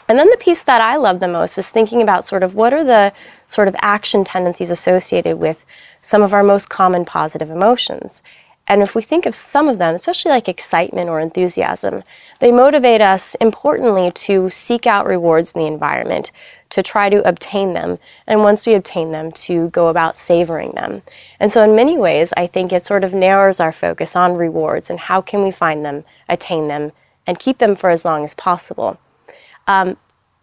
and 0.08 0.18
then 0.18 0.30
the 0.30 0.36
piece 0.36 0.62
that 0.62 0.80
I 0.80 0.96
love 0.96 1.20
the 1.20 1.28
most 1.28 1.58
is 1.58 1.68
thinking 1.68 2.02
about 2.02 2.26
sort 2.26 2.42
of 2.42 2.54
what 2.54 2.72
are 2.72 2.84
the 2.84 3.12
sort 3.48 3.68
of 3.68 3.76
action 3.80 4.24
tendencies 4.24 4.70
associated 4.70 5.36
with 5.38 5.64
some 6.02 6.22
of 6.22 6.32
our 6.32 6.42
most 6.42 6.68
common 6.68 7.04
positive 7.04 7.50
emotions. 7.50 8.22
And 8.68 8.82
if 8.82 8.94
we 8.94 9.02
think 9.02 9.26
of 9.26 9.36
some 9.36 9.68
of 9.68 9.78
them, 9.78 9.94
especially 9.94 10.32
like 10.32 10.48
excitement 10.48 11.08
or 11.08 11.20
enthusiasm, 11.20 12.02
they 12.40 12.50
motivate 12.50 13.00
us 13.00 13.36
importantly 13.36 14.10
to 14.12 14.50
seek 14.50 14.86
out 14.86 15.06
rewards 15.06 15.52
in 15.52 15.60
the 15.60 15.66
environment, 15.68 16.32
to 16.70 16.82
try 16.82 17.08
to 17.08 17.26
obtain 17.28 17.74
them, 17.74 17.98
and 18.26 18.42
once 18.42 18.66
we 18.66 18.74
obtain 18.74 19.12
them, 19.12 19.30
to 19.32 19.68
go 19.70 19.86
about 19.86 20.18
savoring 20.18 20.72
them. 20.72 21.02
And 21.38 21.52
so, 21.52 21.62
in 21.62 21.76
many 21.76 21.96
ways, 21.96 22.32
I 22.36 22.48
think 22.48 22.72
it 22.72 22.84
sort 22.84 23.04
of 23.04 23.14
narrows 23.14 23.60
our 23.60 23.72
focus 23.72 24.16
on 24.16 24.36
rewards 24.36 24.90
and 24.90 24.98
how 24.98 25.20
can 25.20 25.44
we 25.44 25.52
find 25.52 25.84
them, 25.84 26.04
attain 26.28 26.66
them, 26.66 26.90
and 27.24 27.38
keep 27.38 27.58
them 27.58 27.76
for 27.76 27.90
as 27.90 28.04
long 28.04 28.24
as 28.24 28.34
possible. 28.34 28.98
Um, 29.66 29.96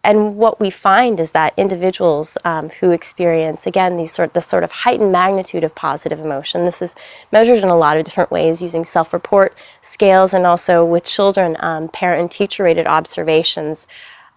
and 0.04 0.36
what 0.36 0.60
we 0.60 0.70
find 0.70 1.20
is 1.20 1.32
that 1.32 1.54
individuals 1.56 2.38
um, 2.44 2.70
who 2.70 2.92
experience 2.92 3.66
again 3.66 3.98
these 3.98 4.12
sort 4.12 4.34
this 4.34 4.46
sort 4.46 4.64
of 4.64 4.72
heightened 4.72 5.12
magnitude 5.12 5.64
of 5.64 5.74
positive 5.76 6.20
emotion 6.20 6.66
this 6.66 6.82
is 6.82 6.96
measured 7.32 7.60
in 7.60 7.70
a 7.70 7.78
lot 7.78 7.98
of 7.98 8.04
different 8.04 8.32
ways 8.32 8.62
using 8.62 8.84
self-report 8.84 9.56
scales 9.82 10.34
and 10.34 10.46
also 10.46 10.84
with 10.86 11.06
children 11.06 11.56
um, 11.60 11.88
parent 11.90 12.22
and 12.22 12.32
teacher 12.32 12.64
rated 12.64 12.88
observations 12.88 13.88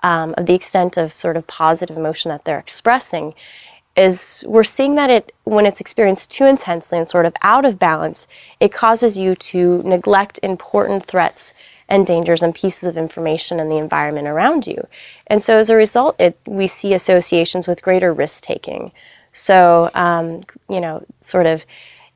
um, 0.02 0.34
of 0.36 0.46
the 0.46 0.54
extent 0.54 0.96
of 0.96 1.14
sort 1.14 1.36
of 1.36 1.46
positive 1.46 1.96
emotion 1.96 2.28
that 2.28 2.44
they're 2.44 2.58
expressing 2.58 3.34
is 3.96 4.44
we're 4.46 4.62
seeing 4.62 4.94
that 4.94 5.10
it 5.10 5.34
when 5.44 5.66
it's 5.66 5.80
experienced 5.80 6.30
too 6.30 6.44
intensely 6.44 6.98
and 6.98 7.08
sort 7.08 7.26
of 7.26 7.34
out 7.42 7.64
of 7.64 7.78
balance 7.78 8.26
it 8.60 8.72
causes 8.72 9.16
you 9.16 9.34
to 9.34 9.82
neglect 9.82 10.38
important 10.42 11.04
threats 11.06 11.54
and 11.88 12.06
dangers 12.06 12.42
and 12.42 12.54
pieces 12.54 12.84
of 12.84 12.96
information 12.96 13.60
in 13.60 13.68
the 13.68 13.78
environment 13.78 14.26
around 14.26 14.66
you. 14.66 14.86
And 15.28 15.42
so 15.42 15.58
as 15.58 15.70
a 15.70 15.76
result, 15.76 16.16
it, 16.18 16.36
we 16.46 16.66
see 16.66 16.94
associations 16.94 17.68
with 17.68 17.82
greater 17.82 18.12
risk 18.12 18.42
taking. 18.42 18.92
So, 19.32 19.90
um, 19.94 20.44
you 20.68 20.80
know, 20.80 21.04
sort 21.20 21.46
of 21.46 21.64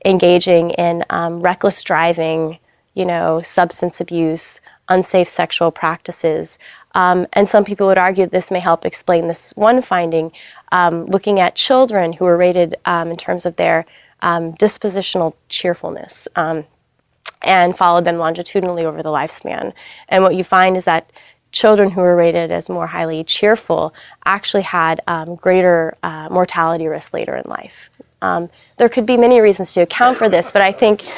engaging 0.05 0.71
in 0.71 1.05
um, 1.09 1.41
reckless 1.41 1.83
driving, 1.83 2.57
you 2.95 3.05
know, 3.05 3.41
substance 3.41 4.01
abuse, 4.01 4.59
unsafe 4.89 5.29
sexual 5.29 5.71
practices. 5.71 6.57
Um, 6.95 7.27
and 7.33 7.47
some 7.47 7.63
people 7.63 7.87
would 7.87 7.97
argue 7.97 8.25
this 8.25 8.51
may 8.51 8.59
help 8.59 8.85
explain 8.85 9.27
this 9.27 9.51
one 9.55 9.81
finding, 9.81 10.31
um, 10.71 11.05
looking 11.05 11.39
at 11.39 11.55
children 11.55 12.11
who 12.11 12.25
were 12.25 12.37
rated 12.37 12.75
um, 12.85 13.09
in 13.09 13.17
terms 13.17 13.45
of 13.45 13.55
their 13.55 13.85
um, 14.21 14.53
dispositional 14.55 15.33
cheerfulness 15.47 16.27
and 17.43 17.77
followed 17.77 18.05
them 18.05 18.17
longitudinally 18.17 18.85
over 18.85 19.01
the 19.01 19.09
lifespan. 19.09 19.73
And 20.09 20.23
what 20.23 20.35
you 20.35 20.43
find 20.43 20.77
is 20.77 20.85
that 20.85 21.09
children 21.51 21.89
who 21.89 22.01
were 22.01 22.15
rated 22.15 22.51
as 22.51 22.69
more 22.69 22.87
highly 22.87 23.23
cheerful 23.23 23.93
actually 24.25 24.63
had 24.63 25.01
um, 25.07 25.35
greater 25.35 25.95
uh, 26.03 26.29
mortality 26.29 26.87
risk 26.87 27.13
later 27.13 27.35
in 27.35 27.43
life. 27.49 27.89
Um, 28.21 28.49
there 28.77 28.89
could 28.89 29.05
be 29.05 29.17
many 29.17 29.41
reasons 29.41 29.73
to 29.73 29.81
account 29.81 30.17
for 30.17 30.29
this, 30.29 30.51
but 30.51 30.61
I 30.61 30.71
think. 30.71 31.05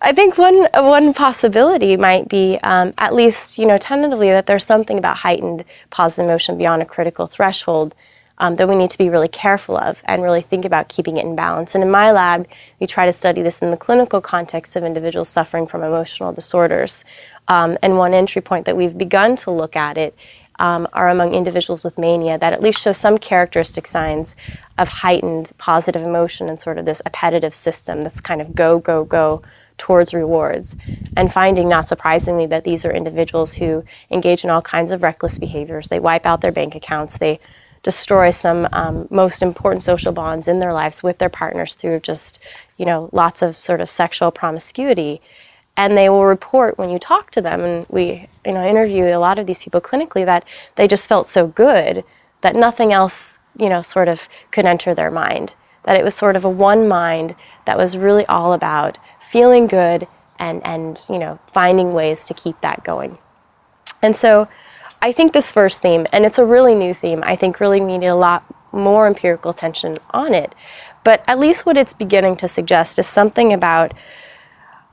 I 0.00 0.12
think 0.12 0.38
one 0.38 0.68
one 0.74 1.12
possibility 1.12 1.96
might 1.96 2.28
be, 2.28 2.56
um, 2.62 2.94
at 2.98 3.16
least 3.16 3.58
you 3.58 3.66
know, 3.66 3.78
tentatively, 3.78 4.30
that 4.30 4.46
there's 4.46 4.64
something 4.64 4.96
about 4.96 5.16
heightened 5.16 5.64
positive 5.90 6.26
emotion 6.26 6.56
beyond 6.56 6.82
a 6.82 6.86
critical 6.86 7.26
threshold 7.26 7.96
um, 8.38 8.56
that 8.56 8.68
we 8.68 8.74
need 8.74 8.90
to 8.90 8.98
be 8.98 9.08
really 9.08 9.28
careful 9.28 9.76
of 9.76 10.02
and 10.06 10.22
really 10.22 10.42
think 10.42 10.64
about 10.64 10.88
keeping 10.88 11.16
it 11.16 11.24
in 11.24 11.34
balance. 11.34 11.74
And 11.74 11.84
in 11.84 11.90
my 11.90 12.10
lab, 12.12 12.46
we 12.80 12.86
try 12.86 13.06
to 13.06 13.12
study 13.12 13.42
this 13.42 13.60
in 13.60 13.70
the 13.70 13.76
clinical 13.76 14.20
context 14.20 14.76
of 14.76 14.84
individuals 14.84 15.28
suffering 15.28 15.66
from 15.66 15.82
emotional 15.82 16.32
disorders. 16.32 17.04
Um, 17.48 17.78
and 17.82 17.96
one 17.96 18.14
entry 18.14 18.42
point 18.42 18.66
that 18.66 18.76
we've 18.76 18.96
begun 18.96 19.36
to 19.36 19.50
look 19.50 19.74
at 19.76 19.96
it 19.96 20.14
um, 20.58 20.88
are 20.92 21.08
among 21.08 21.34
individuals 21.34 21.84
with 21.84 21.98
mania 21.98 22.36
that 22.38 22.52
at 22.52 22.62
least 22.62 22.82
show 22.82 22.92
some 22.92 23.16
characteristic 23.16 23.86
signs 23.86 24.34
of 24.76 24.88
heightened 24.88 25.50
positive 25.58 26.02
emotion 26.02 26.48
and 26.48 26.60
sort 26.60 26.78
of 26.78 26.84
this 26.84 27.00
appetitive 27.06 27.54
system 27.54 28.02
that's 28.02 28.20
kind 28.20 28.40
of 28.40 28.54
go, 28.54 28.78
go, 28.80 29.04
go 29.04 29.42
towards 29.78 30.12
rewards. 30.12 30.74
And 31.16 31.32
finding, 31.32 31.68
not 31.68 31.88
surprisingly, 31.88 32.46
that 32.46 32.64
these 32.64 32.84
are 32.84 32.90
individuals 32.92 33.54
who 33.54 33.84
engage 34.10 34.44
in 34.44 34.50
all 34.50 34.62
kinds 34.62 34.90
of 34.90 35.02
reckless 35.02 35.38
behaviors. 35.38 35.88
They 35.88 36.00
wipe 36.00 36.26
out 36.26 36.40
their 36.40 36.52
bank 36.52 36.74
accounts, 36.74 37.18
they 37.18 37.38
destroy 37.82 38.30
some 38.30 38.68
um, 38.72 39.06
most 39.10 39.42
important 39.42 39.82
social 39.82 40.12
bonds 40.12 40.48
in 40.48 40.58
their 40.58 40.72
lives 40.72 41.02
with 41.02 41.18
their 41.18 41.28
partners 41.28 41.74
through 41.74 42.00
just 42.00 42.40
you 42.76 42.86
know 42.86 43.08
lots 43.12 43.42
of 43.42 43.56
sort 43.56 43.80
of 43.80 43.90
sexual 43.90 44.30
promiscuity. 44.30 45.20
And 45.76 45.96
they 45.96 46.08
will 46.08 46.24
report 46.24 46.76
when 46.76 46.90
you 46.90 46.98
talk 46.98 47.30
to 47.32 47.40
them. 47.40 47.60
And 47.60 47.86
we 47.88 48.28
you 48.44 48.52
know 48.52 48.66
interview 48.66 49.04
a 49.04 49.18
lot 49.18 49.38
of 49.38 49.46
these 49.46 49.58
people 49.58 49.80
clinically 49.80 50.24
that 50.24 50.44
they 50.76 50.88
just 50.88 51.08
felt 51.08 51.26
so 51.26 51.46
good 51.46 52.04
that 52.40 52.56
nothing 52.56 52.92
else 52.92 53.38
you 53.56 53.68
know 53.68 53.82
sort 53.82 54.08
of 54.08 54.28
could 54.50 54.66
enter 54.66 54.94
their 54.94 55.10
mind. 55.10 55.52
That 55.84 55.96
it 55.96 56.04
was 56.04 56.14
sort 56.14 56.36
of 56.36 56.44
a 56.44 56.50
one 56.50 56.88
mind 56.88 57.34
that 57.64 57.78
was 57.78 57.96
really 57.96 58.26
all 58.26 58.52
about 58.52 58.98
feeling 59.30 59.66
good 59.66 60.06
and 60.38 60.64
and 60.64 61.00
you 61.08 61.18
know 61.18 61.38
finding 61.46 61.92
ways 61.92 62.26
to 62.26 62.34
keep 62.34 62.60
that 62.60 62.84
going. 62.84 63.18
And 64.02 64.16
so 64.16 64.48
I 65.00 65.12
think 65.12 65.32
this 65.32 65.52
first 65.52 65.80
theme, 65.80 66.06
and 66.12 66.24
it's 66.24 66.38
a 66.38 66.44
really 66.44 66.74
new 66.74 66.92
theme, 66.92 67.22
I 67.24 67.36
think 67.36 67.60
really 67.60 67.80
needed 67.80 68.06
a 68.06 68.16
lot 68.16 68.44
more 68.72 69.06
empirical 69.06 69.50
attention 69.50 69.98
on 70.10 70.34
it. 70.34 70.54
But 71.04 71.22
at 71.28 71.38
least 71.38 71.64
what 71.64 71.76
it's 71.76 71.92
beginning 71.92 72.36
to 72.38 72.48
suggest 72.48 72.98
is 72.98 73.06
something 73.06 73.52
about 73.52 73.94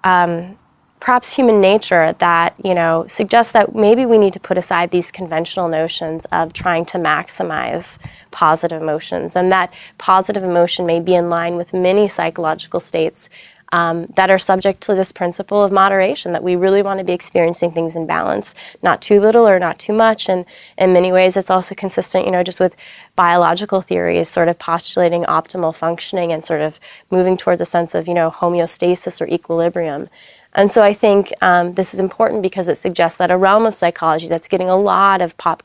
um, 0.03 0.57
perhaps 0.99 1.31
human 1.31 1.59
nature 1.59 2.13
that, 2.13 2.53
you 2.63 2.73
know, 2.73 3.05
suggests 3.09 3.51
that 3.53 3.75
maybe 3.75 4.05
we 4.05 4.17
need 4.17 4.33
to 4.33 4.39
put 4.39 4.57
aside 4.57 4.91
these 4.91 5.11
conventional 5.11 5.67
notions 5.67 6.25
of 6.25 6.53
trying 6.53 6.85
to 6.85 6.97
maximize 6.97 7.97
positive 8.31 8.81
emotions 8.81 9.35
and 9.35 9.51
that 9.51 9.73
positive 9.97 10.43
emotion 10.43 10.85
may 10.85 10.99
be 10.99 11.15
in 11.15 11.29
line 11.29 11.57
with 11.57 11.73
many 11.73 12.07
psychological 12.07 12.79
states 12.79 13.29
um, 13.75 14.05
that 14.15 14.29
are 14.29 14.39
subject 14.39 14.79
to 14.83 14.95
this 14.95 15.11
principle 15.11 15.61
of 15.61 15.69
moderation, 15.69 16.31
that 16.31 16.47
we 16.49 16.55
really 16.55 16.81
want 16.81 16.97
to 16.99 17.03
be 17.03 17.11
experiencing 17.11 17.71
things 17.71 17.93
in 17.97 18.05
balance, 18.07 18.55
not 18.81 19.01
too 19.01 19.19
little 19.19 19.45
or 19.45 19.59
not 19.59 19.77
too 19.79 19.91
much. 19.91 20.29
And 20.29 20.45
in 20.77 20.93
many 20.93 21.11
ways, 21.11 21.35
it's 21.35 21.49
also 21.49 21.75
consistent, 21.75 22.25
you 22.25 22.31
know, 22.31 22.41
just 22.41 22.61
with 22.61 22.73
biological 23.17 23.81
theories, 23.81 24.29
sort 24.29 24.47
of 24.47 24.57
postulating 24.59 25.23
optimal 25.23 25.75
functioning 25.75 26.31
and 26.31 26.45
sort 26.45 26.61
of 26.61 26.79
moving 27.11 27.35
towards 27.35 27.59
a 27.59 27.65
sense 27.65 27.93
of, 27.93 28.07
you 28.07 28.13
know, 28.13 28.31
homeostasis 28.31 29.19
or 29.19 29.27
equilibrium. 29.27 30.07
And 30.53 30.71
so 30.71 30.81
I 30.81 30.93
think 30.93 31.33
um, 31.41 31.73
this 31.73 31.93
is 31.93 31.99
important 31.99 32.43
because 32.43 32.69
it 32.69 32.77
suggests 32.77 33.17
that 33.17 33.29
a 33.29 33.35
realm 33.35 33.65
of 33.65 33.75
psychology 33.75 34.29
that's 34.29 34.47
getting 34.47 34.69
a 34.69 34.77
lot 34.77 35.19
of 35.19 35.35
pop, 35.35 35.61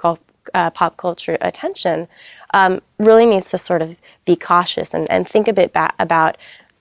uh, 0.53 0.71
pop 0.71 0.97
culture 0.97 1.39
attention 1.41 2.09
um, 2.55 2.81
really 2.99 3.27
needs 3.27 3.51
to 3.51 3.59
sort 3.59 3.83
of 3.83 3.97
be 4.25 4.35
cautious 4.35 4.95
and, 4.95 5.09
and 5.11 5.29
think 5.29 5.47
a 5.47 5.53
bit 5.53 5.73
ba- 5.73 5.95
about 6.01 6.37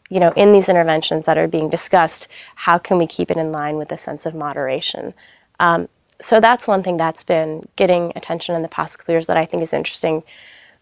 you 0.09 0.19
know, 0.19 0.31
in 0.31 0.51
these 0.51 0.69
interventions 0.69 1.25
that 1.25 1.37
are 1.37 1.47
being 1.47 1.69
discussed, 1.69 2.27
how 2.55 2.77
can 2.77 2.97
we 2.97 3.07
keep 3.07 3.29
it 3.31 3.37
in 3.37 3.51
line 3.51 3.77
with 3.77 3.91
a 3.91 3.97
sense 3.97 4.25
of 4.25 4.35
moderation? 4.35 5.13
Um, 5.59 5.87
so 6.21 6.39
that's 6.39 6.67
one 6.67 6.83
thing 6.83 6.97
that's 6.97 7.23
been 7.23 7.67
getting 7.75 8.11
attention 8.15 8.55
in 8.55 8.61
the 8.61 8.67
past 8.67 8.97
couple 8.97 9.13
years 9.13 9.27
that 9.27 9.37
I 9.37 9.45
think 9.45 9.63
is 9.63 9.73
interesting. 9.73 10.23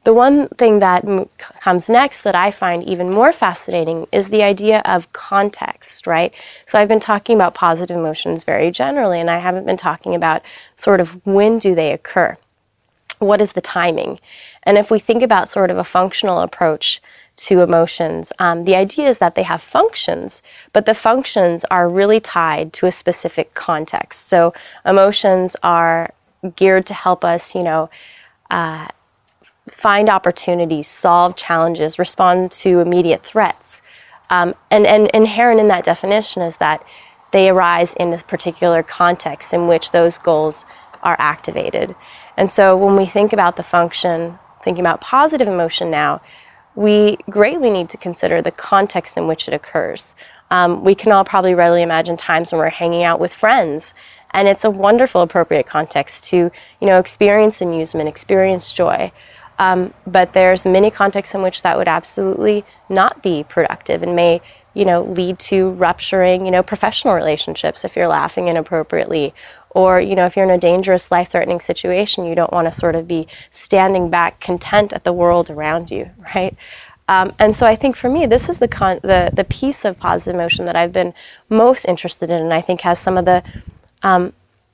The 0.03 0.13
one 0.13 0.47
thing 0.47 0.79
that 0.79 1.03
m- 1.03 1.27
comes 1.59 1.89
next 1.89 2.23
that 2.23 2.33
I 2.33 2.49
find 2.49 2.83
even 2.85 3.09
more 3.09 3.33
fascinating 3.33 4.07
is 4.11 4.29
the 4.29 4.41
idea 4.43 4.81
of 4.85 5.11
context, 5.11 6.07
right? 6.07 6.33
So 6.65 6.79
I've 6.79 6.87
been 6.87 6.99
talking 6.99 7.35
about 7.35 7.53
positive 7.53 7.97
emotions 7.97 8.43
very 8.45 8.71
generally, 8.71 9.19
and 9.19 9.29
I 9.29 9.39
haven't 9.39 9.65
been 9.65 9.77
talking 9.77 10.15
about 10.15 10.41
sort 10.77 11.01
of 11.01 11.25
when 11.25 11.59
do 11.59 11.75
they 11.75 11.91
occur? 11.91 12.37
What 13.19 13.41
is 13.41 13.51
the 13.51 13.61
timing? 13.61 14.19
And 14.63 14.77
if 14.77 14.89
we 14.89 14.99
think 14.99 15.23
about 15.23 15.49
sort 15.49 15.71
of 15.71 15.77
a 15.77 15.83
functional 15.83 16.39
approach 16.39 17.01
to 17.37 17.61
emotions. 17.61 18.33
Um, 18.39 18.65
the 18.65 18.75
idea 18.75 19.07
is 19.07 19.19
that 19.19 19.35
they 19.35 19.43
have 19.43 19.61
functions, 19.61 20.41
but 20.73 20.85
the 20.85 20.95
functions 20.95 21.63
are 21.65 21.89
really 21.89 22.19
tied 22.19 22.73
to 22.73 22.87
a 22.87 22.91
specific 22.91 23.53
context. 23.53 24.27
So 24.27 24.53
emotions 24.85 25.55
are 25.63 26.11
geared 26.55 26.85
to 26.87 26.93
help 26.93 27.23
us, 27.23 27.55
you 27.55 27.63
know, 27.63 27.89
uh, 28.49 28.87
find 29.69 30.09
opportunities, 30.09 30.87
solve 30.87 31.35
challenges, 31.35 31.99
respond 31.99 32.51
to 32.53 32.79
immediate 32.79 33.21
threats. 33.21 33.81
Um, 34.29 34.55
and, 34.71 34.85
and 34.85 35.07
inherent 35.13 35.59
in 35.59 35.67
that 35.69 35.85
definition 35.85 36.41
is 36.41 36.57
that 36.57 36.83
they 37.31 37.49
arise 37.49 37.93
in 37.95 38.13
a 38.13 38.17
particular 38.17 38.83
context 38.83 39.53
in 39.53 39.67
which 39.67 39.91
those 39.91 40.17
goals 40.17 40.65
are 41.03 41.15
activated. 41.19 41.95
And 42.37 42.49
so 42.49 42.77
when 42.77 42.95
we 42.95 43.05
think 43.05 43.33
about 43.33 43.57
the 43.57 43.63
function, 43.63 44.37
thinking 44.63 44.81
about 44.81 45.01
positive 45.01 45.47
emotion 45.47 45.91
now, 45.91 46.21
we 46.77 47.17
greatly 47.27 47.71
need 47.71 47.89
to 47.89 47.97
consider 47.97 48.39
the 48.39 48.51
context 48.51 49.17
in 49.17 49.25
which 49.25 49.47
it 49.47 49.53
occurs. 49.53 50.13
Um, 50.51 50.83
we 50.83 50.93
can 50.93 51.11
all 51.11 51.25
probably 51.25 51.55
readily 51.55 51.81
imagine 51.81 52.17
times 52.17 52.51
when 52.51 52.59
we're 52.59 52.69
hanging 52.69 53.03
out 53.03 53.19
with 53.19 53.33
friends, 53.33 53.95
and 54.31 54.47
it's 54.47 54.63
a 54.63 54.69
wonderful, 54.69 55.23
appropriate 55.23 55.65
context 55.65 56.25
to, 56.25 56.37
you 56.37 56.87
know, 56.87 56.99
experience 56.99 57.61
amusement, 57.61 58.07
experience 58.07 58.71
joy. 58.71 59.11
Um, 59.57 59.91
but 60.05 60.33
there's 60.33 60.65
many 60.65 60.91
contexts 60.91 61.33
in 61.33 61.41
which 61.41 61.63
that 61.63 61.79
would 61.79 61.87
absolutely 61.87 62.63
not 62.89 63.23
be 63.23 63.43
productive 63.49 64.03
and 64.03 64.15
may, 64.15 64.39
you 64.75 64.85
know, 64.85 65.01
lead 65.01 65.39
to 65.39 65.71
rupturing, 65.71 66.45
you 66.45 66.51
know, 66.51 66.61
professional 66.61 67.15
relationships 67.15 67.85
if 67.85 67.95
you're 67.95 68.07
laughing 68.07 68.49
inappropriately 68.49 69.33
or, 69.77 70.01
you 70.01 70.15
know, 70.15 70.25
if 70.25 70.35
you're 70.35 70.43
in 70.43 70.49
a 70.49 70.57
dangerous, 70.57 71.11
life 71.11 71.29
threatening 71.29 71.59
situation, 71.59 72.25
you 72.25 72.33
don't 72.33 72.51
want 72.51 72.65
to 72.65 72.71
sort 72.71 72.95
of 72.95 73.07
be 73.07 73.27
standing 73.51 74.09
back 74.09 74.39
content 74.39 74.91
at 74.91 75.03
the 75.03 75.13
world 75.13 75.51
around 75.51 75.91
you, 75.91 76.09
right? 76.35 76.55
Um, 77.07 77.31
and 77.37 77.55
so 77.55 77.67
I 77.67 77.75
think 77.75 77.95
for 77.95 78.09
me, 78.09 78.25
this 78.25 78.49
is 78.49 78.57
the, 78.57 78.67
con- 78.67 78.99
the, 79.03 79.29
the 79.33 79.43
piece 79.43 79.85
of 79.85 79.99
positive 79.99 80.33
emotion 80.33 80.65
that 80.65 80.75
I've 80.75 80.91
been 80.91 81.13
most 81.49 81.85
interested 81.85 82.31
in, 82.31 82.41
and 82.41 82.55
I 82.55 82.59
think 82.59 82.81
has 82.81 82.97
some 82.97 83.19
of 83.19 83.25
the 83.25 83.43
um, 84.01 84.33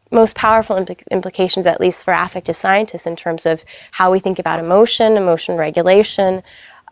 most 0.10 0.38
powerful 0.38 0.77
impl- 0.77 1.05
implications, 1.12 1.65
at 1.65 1.81
least 1.81 2.05
for 2.05 2.13
affective 2.13 2.55
scientists, 2.55 3.05
in 3.05 3.17
terms 3.17 3.45
of 3.45 3.62
how 3.91 4.10
we 4.10 4.19
think 4.22 4.39
about 4.39 4.62
emotion, 4.62 5.17
emotion 5.17 5.57
regulation, 5.57 6.41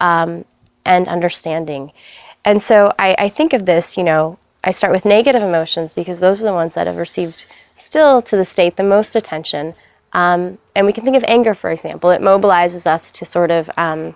um, 0.01 0.43
and 0.85 1.07
understanding. 1.07 1.93
And 2.43 2.61
so 2.61 2.93
I, 2.99 3.15
I 3.17 3.29
think 3.29 3.53
of 3.53 3.65
this, 3.65 3.95
you 3.95 4.03
know, 4.03 4.37
I 4.65 4.71
start 4.71 4.91
with 4.91 5.05
negative 5.05 5.41
emotions 5.41 5.93
because 5.93 6.19
those 6.19 6.41
are 6.41 6.45
the 6.45 6.53
ones 6.53 6.73
that 6.73 6.87
have 6.87 6.97
received 6.97 7.45
still 7.91 8.21
to 8.21 8.37
this 8.37 8.55
date 8.55 8.77
the 8.77 8.83
most 8.83 9.17
attention. 9.17 9.73
Um, 10.13 10.57
and 10.77 10.85
we 10.87 10.93
can 10.93 11.03
think 11.03 11.17
of 11.17 11.25
anger, 11.27 11.53
for 11.53 11.71
example. 11.71 12.09
It 12.11 12.21
mobilizes 12.21 12.87
us 12.87 13.11
to 13.11 13.25
sort 13.25 13.51
of, 13.51 13.69
um, 13.75 14.15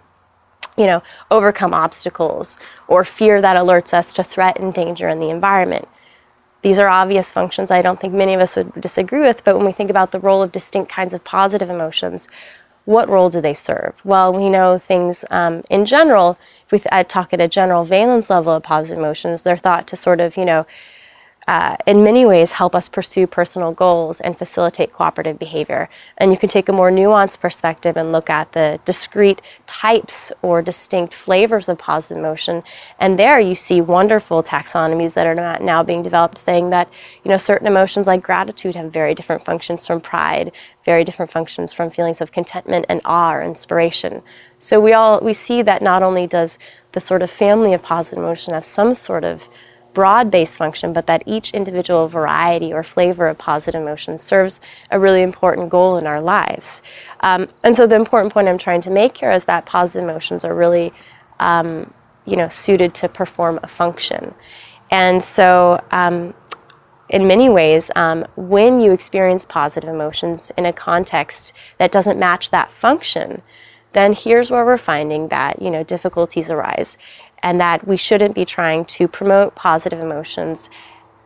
you 0.78 0.86
know, 0.86 1.04
overcome 1.30 1.74
obstacles 1.74 2.58
or 2.88 3.04
fear 3.04 3.42
that 3.42 3.58
alerts 3.58 3.94
us 3.94 4.14
to 4.14 4.24
threat 4.24 4.58
and 4.62 4.74
danger 4.74 5.10
in 5.10 5.20
the 5.20 5.30
environment. 5.30 5.90
These 6.62 6.80
are 6.80 6.88
obvious 6.88 7.34
functions 7.34 7.70
I 7.70 7.82
don't 7.82 8.00
think 8.00 8.14
many 8.14 8.34
of 8.34 8.40
us 8.40 8.56
would 8.56 8.72
disagree 8.80 9.20
with, 9.20 9.44
but 9.44 9.58
when 9.58 9.66
we 9.66 9.74
think 9.74 9.90
about 9.90 10.14
the 10.14 10.22
role 10.22 10.42
of 10.42 10.54
distinct 10.54 10.90
kinds 10.90 11.14
of 11.14 11.26
positive 11.26 11.70
emotions, 11.70 12.30
what 12.86 13.10
role 13.10 13.30
do 13.30 13.42
they 13.42 13.54
serve? 13.54 13.94
Well, 14.06 14.32
we 14.32 14.48
know 14.48 14.80
things 14.80 15.26
um, 15.32 15.66
in 15.70 15.86
general, 15.86 16.38
if 16.66 16.72
we 16.72 16.80
th- 16.80 17.10
talk 17.10 17.34
at 17.34 17.42
a 17.42 17.50
general 17.50 17.84
valence 17.84 18.30
level 18.30 18.54
of 18.54 18.64
positive 18.64 18.98
emotions, 18.98 19.42
they're 19.42 19.58
thought 19.58 19.86
to 19.88 19.98
sort 19.98 20.22
of, 20.22 20.38
you 20.38 20.46
know, 20.46 20.66
uh, 21.48 21.78
in 21.86 22.04
many 22.04 22.26
ways 22.26 22.52
help 22.52 22.74
us 22.74 22.90
pursue 22.90 23.28
personal 23.28 23.72
goals 23.72 24.20
and 24.20 24.36
facilitate 24.36 24.92
cooperative 24.92 25.38
behavior. 25.38 25.88
And 26.18 26.32
you 26.32 26.38
can 26.38 26.50
take 26.50 26.70
a 26.70 26.74
more 26.74 26.90
nuanced 26.90 27.40
perspective 27.40 27.98
and 27.98 28.12
look 28.12 28.32
at 28.32 28.52
the 28.54 28.80
discrete 28.84 29.42
types 29.68 30.32
or 30.42 30.64
distinct 30.64 31.14
flavors 31.14 31.70
of 31.70 31.78
positive 31.78 32.18
emotion. 32.18 32.64
And 33.00 33.20
there 33.20 33.40
you 33.40 33.54
see 33.54 33.80
wonderful 33.80 34.42
taxonomies 34.42 35.14
that 35.14 35.28
are 35.28 35.60
now 35.60 35.84
being 35.84 36.02
developed 36.02 36.40
saying 36.40 36.72
that, 36.72 36.90
you 37.24 37.30
know, 37.30 37.38
certain 37.38 37.68
emotions 37.68 38.08
like 38.08 38.24
gratitude 38.24 38.76
have 38.76 38.92
very 38.92 39.14
different 39.14 39.46
functions 39.46 39.86
from 39.86 40.02
pride, 40.02 40.52
very 40.84 41.04
different 41.04 41.32
functions 41.32 41.74
from 41.74 41.92
feelings 41.92 42.22
of 42.22 42.32
contentment 42.32 42.88
and 42.90 43.02
awe 43.06 43.36
or 43.36 43.44
inspiration. 43.44 44.24
So 44.60 44.80
we 44.80 44.94
all 44.94 45.20
we 45.20 45.34
see 45.34 45.62
that 45.62 45.84
not 45.84 46.02
only 46.02 46.26
does 46.26 46.58
the 46.94 47.02
sort 47.02 47.22
of 47.22 47.30
family 47.30 47.74
of 47.74 47.84
positive 47.84 48.18
emotion 48.18 48.56
have 48.56 48.66
some 48.66 48.96
sort 48.96 49.24
of 49.24 49.44
broad 49.96 50.30
based 50.30 50.58
function, 50.58 50.94
but 50.94 51.08
that 51.08 51.24
each 51.26 51.56
individual 51.56 52.08
variety 52.08 52.72
or 52.72 52.84
flavor 52.84 53.28
of 53.28 53.38
positive 53.40 53.82
emotion 53.82 54.20
serves 54.20 54.62
a 54.92 55.00
really 55.00 55.24
important 55.24 55.70
goal 55.72 55.98
in 55.98 56.06
our 56.06 56.22
lives. 56.22 56.84
Um, 57.22 57.50
and 57.64 57.76
so 57.76 57.88
the 57.88 57.96
important 57.96 58.32
point 58.32 58.48
I'm 58.48 58.60
trying 58.60 58.82
to 58.82 58.92
make 58.92 59.18
here 59.18 59.32
is 59.32 59.46
that 59.46 59.66
positive 59.66 60.04
emotions 60.08 60.46
are 60.46 60.54
really, 60.54 60.94
um, 61.40 61.92
you 62.28 62.36
know, 62.36 62.50
suited 62.50 62.94
to 62.96 63.10
perform 63.10 63.60
a 63.64 63.68
function. 63.68 64.36
And 64.92 65.24
so, 65.24 65.84
um, 65.92 66.36
in 67.10 67.28
many 67.28 67.50
ways, 67.50 67.92
um, 67.96 68.26
when 68.36 68.80
you 68.82 68.92
experience 68.92 69.46
positive 69.46 69.90
emotions 69.90 70.52
in 70.58 70.66
a 70.66 70.74
context 70.74 71.54
that 71.78 71.92
doesn't 71.92 72.20
match 72.20 72.50
that 72.50 72.70
function, 72.72 73.42
then 73.96 74.12
here's 74.12 74.52
where 74.52 74.66
we're 74.66 74.78
finding 74.78 75.30
that 75.30 75.62
you 75.62 75.72
know 75.72 75.84
difficulties 75.84 76.50
arise 76.50 76.98
and 77.46 77.62
that 77.62 77.88
we 77.88 77.96
shouldn't 77.96 78.34
be 78.34 78.44
trying 78.44 78.84
to 78.86 79.08
promote 79.08 79.54
positive 79.54 80.00
emotions 80.00 80.68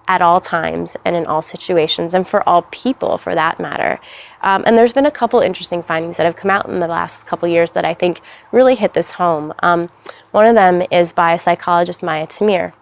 at 0.10 0.22
all 0.22 0.42
times 0.42 0.98
and 1.06 1.16
in 1.16 1.26
all 1.26 1.42
situations 1.42 2.14
and 2.14 2.28
for 2.28 2.48
all 2.48 2.64
people 2.72 3.18
for 3.18 3.34
that 3.34 3.58
matter. 3.58 3.98
Um, 4.42 4.64
and 4.68 4.78
there's 4.78 4.92
been 4.92 5.06
a 5.06 5.12
couple 5.12 5.40
interesting 5.40 5.82
findings 5.82 6.18
that 6.18 6.26
have 6.26 6.36
come 6.36 6.52
out 6.52 6.68
in 6.68 6.82
the 6.82 6.88
last 6.88 7.26
couple 7.26 7.48
years 7.48 7.72
that 7.72 7.86
I 7.86 7.94
think 7.94 8.20
really 8.52 8.76
hit 8.76 8.94
this 8.94 9.12
home. 9.12 9.54
Um, 9.60 9.90
one 10.32 10.46
of 10.46 10.56
them 10.56 10.86
is 10.92 11.14
by 11.14 11.38
psychologist, 11.38 12.04
Maya 12.04 12.28
Tamir. 12.28 12.74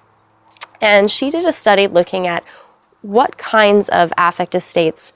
And 0.81 1.11
she 1.11 1.29
did 1.29 1.45
a 1.45 1.51
study 1.51 1.85
looking 1.85 2.25
at 2.25 2.43
what 3.03 3.37
kinds 3.37 3.87
of 3.89 4.11
affective 4.17 4.63
states 4.63 5.13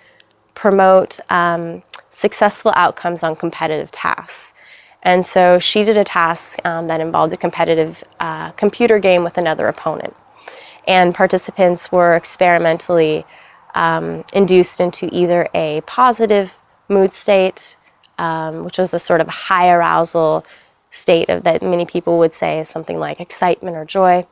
promote 0.53 1.19
um, 1.31 1.81
successful 2.11 2.71
outcomes 2.75 3.23
on 3.23 3.35
competitive 3.35 3.89
tasks. 3.89 4.53
And 5.03 5.25
so 5.25 5.60
she 5.60 5.84
did 5.84 5.98
a 5.98 6.03
task 6.03 6.60
um, 6.65 6.88
that 6.88 7.01
involved 7.01 7.34
a 7.34 7.38
competitive 7.38 8.03
uh, 8.20 8.51
computer 8.51 9.00
game 9.00 9.24
with 9.24 9.38
another 9.38 9.67
opponent. 9.67 10.15
And 10.88 11.13
participants 11.13 11.91
were 11.91 12.15
experimentally 12.15 13.25
um, 13.74 14.24
induced 14.34 14.79
into 14.79 15.10
either 15.12 15.48
a 15.53 15.81
positive 15.81 16.53
mood 16.89 17.13
state, 17.13 17.75
um, 18.17 18.63
which 18.63 18.77
was 18.77 18.93
a 18.93 19.00
sort 19.00 19.22
of 19.22 19.27
high 19.27 19.72
arousal 19.72 20.46
state 20.91 21.29
of 21.29 21.43
that 21.43 21.62
many 21.62 21.86
people 21.86 22.20
would 22.20 22.34
say 22.34 22.60
is 22.60 22.70
something 22.70 23.00
like 23.00 23.20
excitement 23.20 23.77
or 23.77 23.86
joy, 23.86 24.25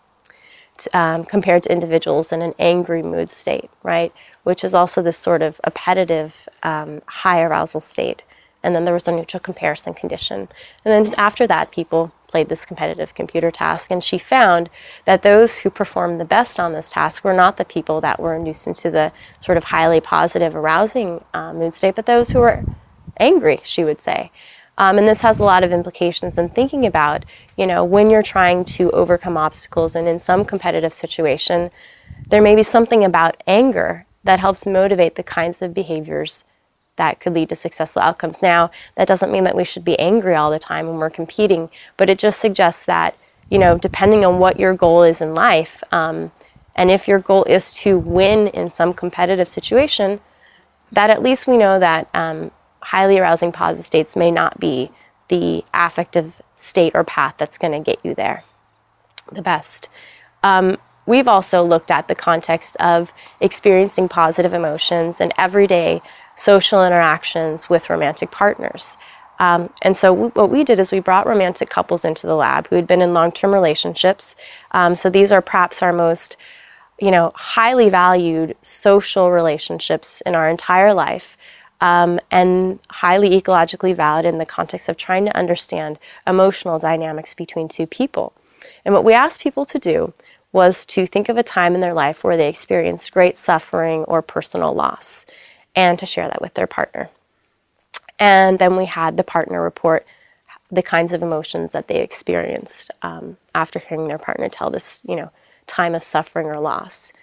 um, 0.93 1.25
compared 1.25 1.63
to 1.63 1.71
individuals 1.71 2.31
in 2.31 2.41
an 2.41 2.53
angry 2.59 3.01
mood 3.01 3.29
state, 3.29 3.69
right? 3.83 4.11
Which 4.43 4.63
is 4.63 4.73
also 4.73 5.01
this 5.01 5.17
sort 5.17 5.41
of 5.41 5.59
appetitive 5.63 6.47
um, 6.63 7.01
high 7.07 7.41
arousal 7.41 7.81
state 7.81 8.23
and 8.63 8.75
then 8.75 8.85
there 8.85 8.93
was 8.93 9.07
a 9.07 9.11
neutral 9.11 9.39
comparison 9.39 9.93
condition. 9.93 10.47
And 10.83 11.05
then 11.05 11.13
after 11.17 11.47
that, 11.47 11.71
people 11.71 12.11
played 12.27 12.49
this 12.49 12.65
competitive 12.65 13.15
computer 13.15 13.51
task, 13.51 13.89
and 13.89 14.03
she 14.03 14.17
found 14.17 14.69
that 15.05 15.23
those 15.23 15.55
who 15.55 15.69
performed 15.69 16.19
the 16.19 16.25
best 16.25 16.59
on 16.59 16.73
this 16.73 16.91
task 16.91 17.23
were 17.23 17.33
not 17.33 17.57
the 17.57 17.65
people 17.65 18.01
that 18.01 18.19
were 18.19 18.35
induced 18.35 18.67
into 18.67 18.91
the 18.91 19.11
sort 19.39 19.57
of 19.57 19.63
highly 19.63 19.99
positive, 19.99 20.55
arousing 20.55 21.23
uh, 21.33 21.53
mood 21.53 21.73
state, 21.73 21.95
but 21.95 22.05
those 22.05 22.29
who 22.29 22.39
were 22.39 22.63
angry, 23.17 23.59
she 23.63 23.83
would 23.83 23.99
say. 23.99 24.31
Um, 24.77 24.97
and 24.97 25.07
this 25.07 25.21
has 25.21 25.39
a 25.39 25.43
lot 25.43 25.63
of 25.63 25.73
implications 25.73 26.37
in 26.37 26.49
thinking 26.49 26.85
about, 26.85 27.25
you 27.57 27.67
know, 27.67 27.83
when 27.83 28.09
you're 28.09 28.23
trying 28.23 28.63
to 28.65 28.89
overcome 28.91 29.35
obstacles 29.35 29.95
and 29.95 30.07
in 30.07 30.19
some 30.19 30.45
competitive 30.45 30.93
situation, 30.93 31.69
there 32.29 32.41
may 32.41 32.55
be 32.55 32.63
something 32.63 33.03
about 33.03 33.35
anger 33.45 34.05
that 34.23 34.39
helps 34.39 34.65
motivate 34.65 35.15
the 35.15 35.23
kinds 35.23 35.61
of 35.61 35.73
behaviors 35.73 36.43
that 36.99 37.19
could 37.19 37.33
lead 37.33 37.49
to 37.49 37.55
successful 37.55 38.01
outcomes. 38.01 38.41
Now, 38.41 38.69
that 38.95 39.07
doesn't 39.07 39.31
mean 39.31 39.45
that 39.45 39.55
we 39.55 39.63
should 39.63 39.83
be 39.83 39.97
angry 39.97 40.35
all 40.35 40.51
the 40.51 40.59
time 40.59 40.87
when 40.87 40.97
we're 40.97 41.09
competing, 41.09 41.69
but 41.97 42.09
it 42.09 42.19
just 42.19 42.39
suggests 42.39 42.85
that, 42.85 43.17
you 43.49 43.57
know, 43.57 43.77
depending 43.77 44.23
on 44.23 44.37
what 44.37 44.59
your 44.59 44.75
goal 44.75 45.03
is 45.03 45.21
in 45.21 45.33
life, 45.33 45.83
um, 45.91 46.31
and 46.75 46.91
if 46.91 47.07
your 47.07 47.19
goal 47.19 47.43
is 47.45 47.71
to 47.73 47.97
win 47.99 48.47
in 48.49 48.71
some 48.71 48.93
competitive 48.93 49.49
situation, 49.49 50.19
that 50.91 51.09
at 51.09 51.21
least 51.21 51.47
we 51.47 51.57
know 51.57 51.79
that 51.79 52.07
um, 52.13 52.51
highly 52.81 53.19
arousing 53.19 53.51
positive 53.51 53.85
states 53.85 54.15
may 54.15 54.31
not 54.31 54.59
be 54.59 54.89
the 55.27 55.63
affective 55.73 56.41
state 56.55 56.93
or 56.95 57.03
path 57.03 57.35
that's 57.37 57.57
going 57.57 57.73
to 57.73 57.91
get 57.91 57.99
you 58.03 58.15
there 58.15 58.43
the 59.31 59.41
best. 59.41 59.89
Um, 60.43 60.77
we've 61.05 61.27
also 61.27 61.63
looked 61.63 61.91
at 61.91 62.07
the 62.07 62.15
context 62.15 62.75
of 62.79 63.11
experiencing 63.41 64.07
positive 64.09 64.53
emotions 64.53 65.21
and 65.21 65.33
everyday 65.37 66.01
social 66.39 66.85
interactions 66.85 67.69
with 67.69 67.89
romantic 67.89 68.31
partners. 68.31 68.95
Um, 69.39 69.69
and 69.81 69.95
so 69.95 70.13
w- 70.13 70.31
what 70.31 70.49
we 70.49 70.63
did 70.63 70.79
is 70.79 70.91
we 70.91 70.99
brought 70.99 71.27
romantic 71.27 71.69
couples 71.69 72.05
into 72.05 72.27
the 72.27 72.35
lab 72.35 72.67
who 72.67 72.75
had 72.75 72.87
been 72.87 73.01
in 73.01 73.13
long-term 73.13 73.53
relationships. 73.53 74.35
Um, 74.71 74.95
so 74.95 75.09
these 75.09 75.31
are 75.31 75.41
perhaps 75.41 75.81
our 75.81 75.93
most, 75.93 76.37
you 76.99 77.11
know, 77.11 77.31
highly 77.35 77.89
valued 77.89 78.55
social 78.61 79.31
relationships 79.31 80.21
in 80.25 80.33
our 80.35 80.49
entire 80.49 80.93
life, 80.93 81.37
um, 81.81 82.19
and 82.31 82.79
highly 82.89 83.29
ecologically 83.39 83.95
valid 83.95 84.25
in 84.25 84.37
the 84.37 84.45
context 84.45 84.89
of 84.89 84.97
trying 84.97 85.25
to 85.25 85.37
understand 85.37 85.99
emotional 86.27 86.79
dynamics 86.79 87.33
between 87.33 87.67
two 87.67 87.87
people. 87.87 88.33
And 88.85 88.93
what 88.93 89.05
we 89.05 89.13
asked 89.13 89.41
people 89.41 89.65
to 89.65 89.79
do 89.79 90.13
was 90.51 90.85
to 90.85 91.05
think 91.05 91.29
of 91.29 91.37
a 91.37 91.43
time 91.43 91.75
in 91.75 91.81
their 91.81 91.93
life 91.93 92.23
where 92.23 92.35
they 92.35 92.49
experienced 92.49 93.13
great 93.13 93.37
suffering 93.37 94.03
or 94.05 94.21
personal 94.21 94.73
loss 94.73 95.25
and 95.79 95.97
to 95.97 96.05
share 96.05 96.27
that 96.27 96.41
with 96.41 96.53
their 96.55 96.67
partner. 96.67 97.09
And 98.19 98.59
then 98.59 98.75
we 98.75 98.85
had 98.85 99.15
the 99.15 99.23
partner 99.23 99.63
report 99.63 100.05
the 100.69 100.83
kinds 100.83 101.13
of 101.13 101.23
emotions 101.23 101.71
that 101.71 101.87
they 101.87 102.01
experienced 102.01 102.91
um, 103.01 103.37
after 103.55 103.79
hearing 103.79 104.07
their 104.07 104.17
partner 104.27 104.49
tell 104.49 104.69
this, 104.69 105.03
you 105.07 105.15
know, 105.15 105.31
time 105.67 105.95
of 105.95 106.03
suffering 106.03 106.47
or 106.47 106.59
loss. 106.59 107.13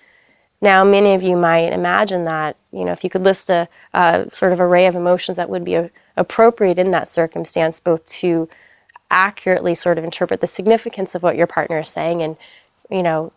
Now, 0.62 0.84
many 0.84 1.12
of 1.14 1.22
you 1.22 1.36
might 1.36 1.72
imagine 1.74 2.24
that, 2.24 2.56
you 2.72 2.84
know, 2.86 2.92
if 2.92 3.04
you 3.04 3.10
could 3.10 3.22
list 3.22 3.50
a, 3.50 3.68
sort 4.32 4.52
of 4.54 4.60
array 4.60 4.86
of 4.86 4.94
emotions 4.94 5.36
that 5.36 5.50
would 5.50 5.64
be 5.64 5.74
a, 5.74 5.90
appropriate 6.16 6.78
in 6.78 6.90
that 6.92 7.10
circumstance, 7.10 7.78
both 7.78 8.04
to 8.22 8.48
accurately 9.10 9.74
sort 9.74 9.98
of 9.98 10.04
interpret 10.04 10.40
the 10.40 10.46
significance 10.46 11.14
of 11.14 11.22
what 11.22 11.36
your 11.36 11.46
partner 11.46 11.80
is 11.80 11.90
saying 11.90 12.22
and, 12.22 12.36
you 12.90 13.02
know, 13.02 13.32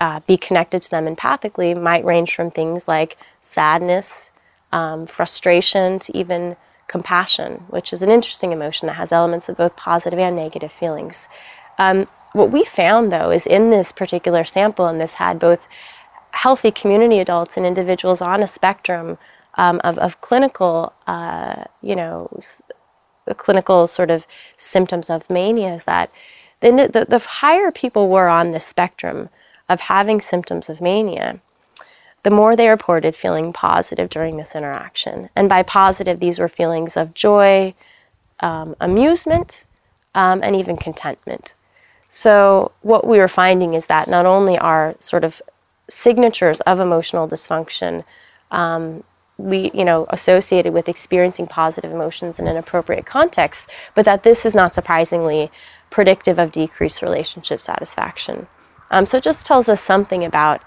uh, 0.00 0.18
be 0.26 0.36
connected 0.36 0.82
to 0.82 0.90
them 0.90 1.06
empathically, 1.06 1.80
might 1.80 2.04
range 2.04 2.34
from 2.34 2.50
things 2.50 2.88
like 2.88 3.16
sadness, 3.42 4.30
um, 4.74 5.06
frustration 5.06 6.00
to 6.00 6.16
even 6.16 6.56
compassion, 6.88 7.52
which 7.68 7.92
is 7.92 8.02
an 8.02 8.10
interesting 8.10 8.52
emotion 8.52 8.88
that 8.88 8.94
has 8.94 9.12
elements 9.12 9.48
of 9.48 9.56
both 9.56 9.74
positive 9.76 10.18
and 10.18 10.36
negative 10.36 10.72
feelings. 10.72 11.28
Um, 11.78 12.06
what 12.32 12.50
we 12.50 12.64
found, 12.64 13.12
though, 13.12 13.30
is 13.30 13.46
in 13.46 13.70
this 13.70 13.92
particular 13.92 14.44
sample, 14.44 14.86
and 14.86 15.00
this 15.00 15.14
had 15.14 15.38
both 15.38 15.60
healthy 16.32 16.72
community 16.72 17.20
adults 17.20 17.56
and 17.56 17.64
individuals 17.64 18.20
on 18.20 18.42
a 18.42 18.46
spectrum 18.48 19.16
um, 19.56 19.80
of, 19.84 19.96
of, 19.98 20.20
clinical, 20.20 20.92
uh, 21.06 21.62
you 21.80 21.94
know, 21.94 22.28
clinical 23.36 23.86
sort 23.86 24.10
of 24.10 24.26
symptoms 24.58 25.08
of 25.08 25.30
mania, 25.30 25.72
is 25.72 25.84
that 25.84 26.10
the, 26.60 26.70
the, 26.92 27.06
the 27.08 27.20
higher 27.20 27.70
people 27.70 28.08
were 28.08 28.28
on 28.28 28.50
the 28.50 28.58
spectrum 28.58 29.28
of 29.68 29.78
having 29.78 30.20
symptoms 30.20 30.68
of 30.68 30.80
mania, 30.80 31.38
the 32.24 32.30
more 32.30 32.56
they 32.56 32.68
reported 32.68 33.14
feeling 33.14 33.52
positive 33.52 34.10
during 34.10 34.36
this 34.36 34.54
interaction. 34.54 35.28
And 35.36 35.48
by 35.48 35.62
positive, 35.62 36.18
these 36.18 36.38
were 36.38 36.48
feelings 36.48 36.96
of 36.96 37.14
joy, 37.14 37.74
um, 38.40 38.74
amusement, 38.80 39.64
um, 40.14 40.42
and 40.42 40.56
even 40.56 40.76
contentment. 40.76 41.52
So, 42.10 42.72
what 42.82 43.06
we 43.06 43.18
were 43.18 43.28
finding 43.28 43.74
is 43.74 43.86
that 43.86 44.08
not 44.08 44.26
only 44.26 44.58
are 44.58 44.94
sort 45.00 45.24
of 45.24 45.40
signatures 45.88 46.60
of 46.62 46.80
emotional 46.80 47.28
dysfunction 47.28 48.04
um, 48.50 49.02
you 49.38 49.84
know, 49.84 50.06
associated 50.10 50.72
with 50.72 50.88
experiencing 50.88 51.46
positive 51.46 51.90
emotions 51.90 52.38
in 52.38 52.46
an 52.46 52.56
appropriate 52.56 53.04
context, 53.04 53.68
but 53.94 54.04
that 54.04 54.22
this 54.22 54.46
is 54.46 54.54
not 54.54 54.74
surprisingly 54.74 55.50
predictive 55.90 56.38
of 56.38 56.52
decreased 56.52 57.02
relationship 57.02 57.60
satisfaction. 57.60 58.46
Um, 58.90 59.06
so 59.06 59.16
it 59.16 59.24
just 59.24 59.44
tells 59.44 59.68
us 59.68 59.80
something 59.80 60.24
about 60.24 60.62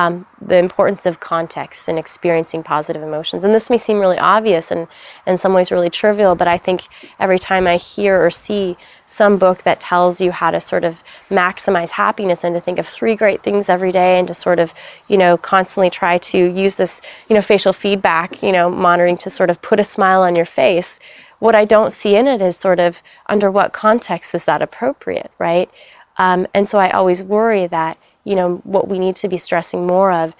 um, 0.00 0.24
the 0.40 0.56
importance 0.56 1.04
of 1.04 1.20
context 1.20 1.88
and 1.88 1.98
experiencing 1.98 2.62
positive 2.62 3.02
emotions. 3.02 3.44
And 3.44 3.54
this 3.54 3.68
may 3.68 3.76
seem 3.76 3.98
really 3.98 4.18
obvious 4.18 4.70
and 4.70 4.88
in 5.26 5.36
some 5.36 5.52
ways 5.52 5.70
really 5.70 5.90
trivial, 5.90 6.34
but 6.34 6.48
I 6.48 6.56
think 6.56 6.84
every 7.18 7.38
time 7.38 7.66
I 7.66 7.76
hear 7.76 8.24
or 8.24 8.30
see 8.30 8.76
some 9.06 9.36
book 9.36 9.62
that 9.64 9.78
tells 9.80 10.18
you 10.20 10.30
how 10.30 10.50
to 10.52 10.60
sort 10.60 10.84
of 10.84 11.02
maximize 11.28 11.90
happiness 11.90 12.44
and 12.44 12.54
to 12.54 12.60
think 12.62 12.78
of 12.78 12.86
three 12.86 13.14
great 13.14 13.42
things 13.42 13.68
every 13.68 13.92
day 13.92 14.18
and 14.18 14.26
to 14.28 14.34
sort 14.34 14.58
of, 14.58 14.72
you 15.08 15.18
know, 15.18 15.36
constantly 15.36 15.90
try 15.90 16.16
to 16.16 16.38
use 16.38 16.76
this, 16.76 17.02
you 17.28 17.34
know, 17.34 17.42
facial 17.42 17.74
feedback, 17.74 18.42
you 18.42 18.52
know, 18.52 18.70
monitoring 18.70 19.18
to 19.18 19.28
sort 19.28 19.50
of 19.50 19.60
put 19.60 19.78
a 19.80 19.84
smile 19.84 20.22
on 20.22 20.34
your 20.34 20.46
face. 20.46 20.98
What 21.40 21.54
I 21.54 21.66
don't 21.66 21.92
see 21.92 22.16
in 22.16 22.26
it 22.26 22.40
is 22.40 22.56
sort 22.56 22.80
of 22.80 23.02
under 23.26 23.50
what 23.50 23.74
context 23.74 24.34
is 24.34 24.44
that 24.44 24.62
appropriate, 24.62 25.30
right? 25.38 25.68
Um, 26.16 26.46
and 26.54 26.68
so 26.68 26.78
I 26.78 26.90
always 26.90 27.22
worry 27.22 27.66
that 27.66 27.98
you 28.24 28.34
know, 28.34 28.56
what 28.64 28.88
we 28.88 28.98
need 28.98 29.16
to 29.16 29.28
be 29.28 29.38
stressing 29.38 29.86
more 29.86 30.12
of 30.12 30.34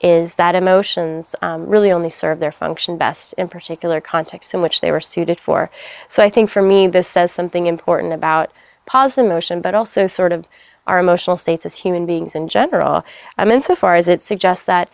is 0.00 0.34
that 0.34 0.54
emotions 0.54 1.34
um, 1.40 1.66
really 1.66 1.90
only 1.90 2.10
serve 2.10 2.38
their 2.38 2.52
function 2.52 2.98
best 2.98 3.32
in 3.34 3.48
particular 3.48 4.00
contexts 4.00 4.52
in 4.52 4.60
which 4.60 4.80
they 4.80 4.90
were 4.90 5.00
suited 5.00 5.40
for. 5.40 5.70
So 6.08 6.22
I 6.22 6.30
think 6.30 6.50
for 6.50 6.62
me, 6.62 6.86
this 6.88 7.08
says 7.08 7.32
something 7.32 7.66
important 7.66 8.12
about 8.12 8.50
positive 8.86 9.24
emotion, 9.24 9.60
but 9.60 9.74
also 9.74 10.06
sort 10.06 10.32
of 10.32 10.46
our 10.86 10.98
emotional 10.98 11.36
states 11.36 11.64
as 11.64 11.76
human 11.76 12.04
beings 12.04 12.34
in 12.34 12.48
general, 12.48 13.04
um, 13.38 13.50
insofar 13.50 13.94
as 13.94 14.08
it 14.08 14.20
suggests 14.20 14.64
that 14.64 14.90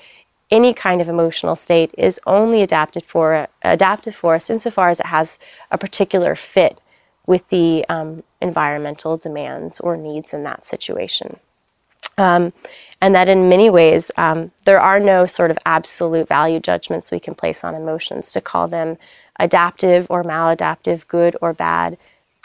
any 0.50 0.74
kind 0.74 1.00
of 1.00 1.08
emotional 1.08 1.56
state 1.56 1.92
is 1.96 2.20
only 2.26 2.62
adapted 2.62 3.04
for 3.04 3.46
adapted 3.62 4.14
for 4.14 4.34
us 4.34 4.50
insofar 4.50 4.90
as 4.90 5.00
it 5.00 5.06
has 5.06 5.38
a 5.70 5.78
particular 5.78 6.34
fit 6.34 6.78
with 7.26 7.48
the 7.48 7.84
um, 7.88 8.22
environmental 8.40 9.16
demands 9.16 9.78
or 9.80 9.96
needs 9.96 10.32
in 10.32 10.42
that 10.44 10.64
situation. 10.64 11.38
Um, 12.20 12.52
and 13.00 13.14
that 13.14 13.28
in 13.28 13.48
many 13.48 13.70
ways, 13.70 14.10
um, 14.18 14.50
there 14.66 14.80
are 14.80 15.00
no 15.00 15.24
sort 15.24 15.50
of 15.50 15.58
absolute 15.64 16.28
value 16.28 16.60
judgments 16.60 17.10
we 17.10 17.18
can 17.18 17.34
place 17.34 17.64
on 17.64 17.74
emotions 17.74 18.32
to 18.32 18.42
call 18.42 18.68
them 18.68 18.98
adaptive 19.38 20.06
or 20.10 20.22
maladaptive, 20.22 21.08
good 21.08 21.34
or 21.40 21.54
bad. 21.54 21.96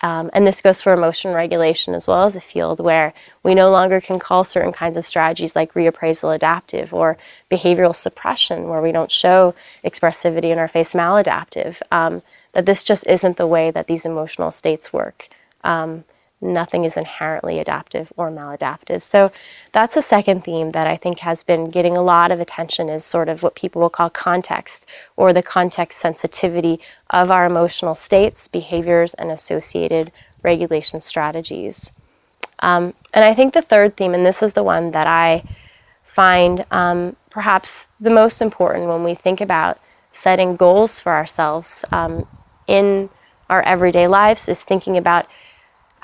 Um, 0.02 0.30
and 0.34 0.48
this 0.48 0.62
goes 0.62 0.82
for 0.82 0.94
emotion 0.94 1.34
regulation 1.34 1.94
as 1.94 2.08
well 2.08 2.24
as 2.24 2.38
a 2.38 2.42
field 2.42 2.80
where 2.80 3.14
we 3.44 3.54
no 3.54 3.70
longer 3.70 4.00
can 4.00 4.18
call 4.18 4.46
certain 4.46 4.72
kinds 4.72 4.96
of 4.98 5.06
strategies 5.06 5.56
like 5.56 5.74
reappraisal 5.74 6.34
adaptive 6.34 6.94
or 6.94 7.18
behavioral 7.52 7.96
suppression, 7.96 8.70
where 8.70 8.82
we 8.82 8.94
don't 8.94 9.12
show 9.12 9.56
expressivity 9.84 10.52
in 10.52 10.60
our 10.60 10.70
face 10.70 10.94
maladaptive. 10.94 11.82
Um, 11.92 12.22
that 12.54 12.66
this 12.66 12.84
just 12.84 13.06
isn't 13.08 13.36
the 13.36 13.48
way 13.48 13.72
that 13.72 13.88
these 13.88 14.06
emotional 14.06 14.52
states 14.52 14.94
work. 14.94 15.28
Um, 15.66 16.06
nothing 16.54 16.86
is 16.86 16.98
inherently 16.98 17.60
adaptive 17.60 18.12
or 18.18 18.30
maladaptive. 18.30 19.02
So 19.04 19.32
that's 19.72 19.98
a 19.98 20.02
second 20.02 20.44
theme 20.44 20.72
that 20.72 20.88
I 20.88 20.96
think 20.96 21.20
has 21.20 21.44
been 21.44 21.70
getting 21.70 21.98
a 21.98 22.04
lot 22.04 22.32
of 22.32 22.40
attention 22.40 22.90
is 22.90 23.04
sort 23.04 23.30
of 23.30 23.44
what 23.44 23.56
people 23.56 23.82
will 23.82 23.90
call 23.90 24.10
context 24.10 24.88
or 25.18 25.34
the 25.34 25.44
context 25.44 26.00
sensitivity 26.00 26.80
of 27.10 27.32
our 27.32 27.46
emotional 27.46 27.96
states, 27.96 28.48
behaviors, 28.48 29.14
and 29.16 29.32
associated 29.32 30.12
regulation 30.44 31.02
strategies. 31.02 31.92
Um, 32.60 32.94
and 33.14 33.26
I 33.26 33.34
think 33.34 33.54
the 33.54 33.62
third 33.62 33.98
theme, 33.98 34.14
and 34.14 34.26
this 34.26 34.42
is 34.42 34.54
the 34.54 34.64
one 34.64 34.92
that 34.92 35.08
I 35.08 35.44
find 36.08 36.64
um, 36.72 37.16
perhaps 37.30 37.90
the 38.00 38.10
most 38.10 38.42
important 38.42 38.88
when 38.88 39.04
we 39.04 39.16
think 39.16 39.42
about 39.42 39.80
setting 40.14 40.56
goals 40.56 41.00
for 41.00 41.12
ourselves 41.12 41.84
um, 41.92 42.26
in 42.68 43.10
our 43.50 43.62
everyday 43.64 44.08
lives, 44.08 44.48
is 44.48 44.64
thinking 44.64 44.98
about 44.98 45.28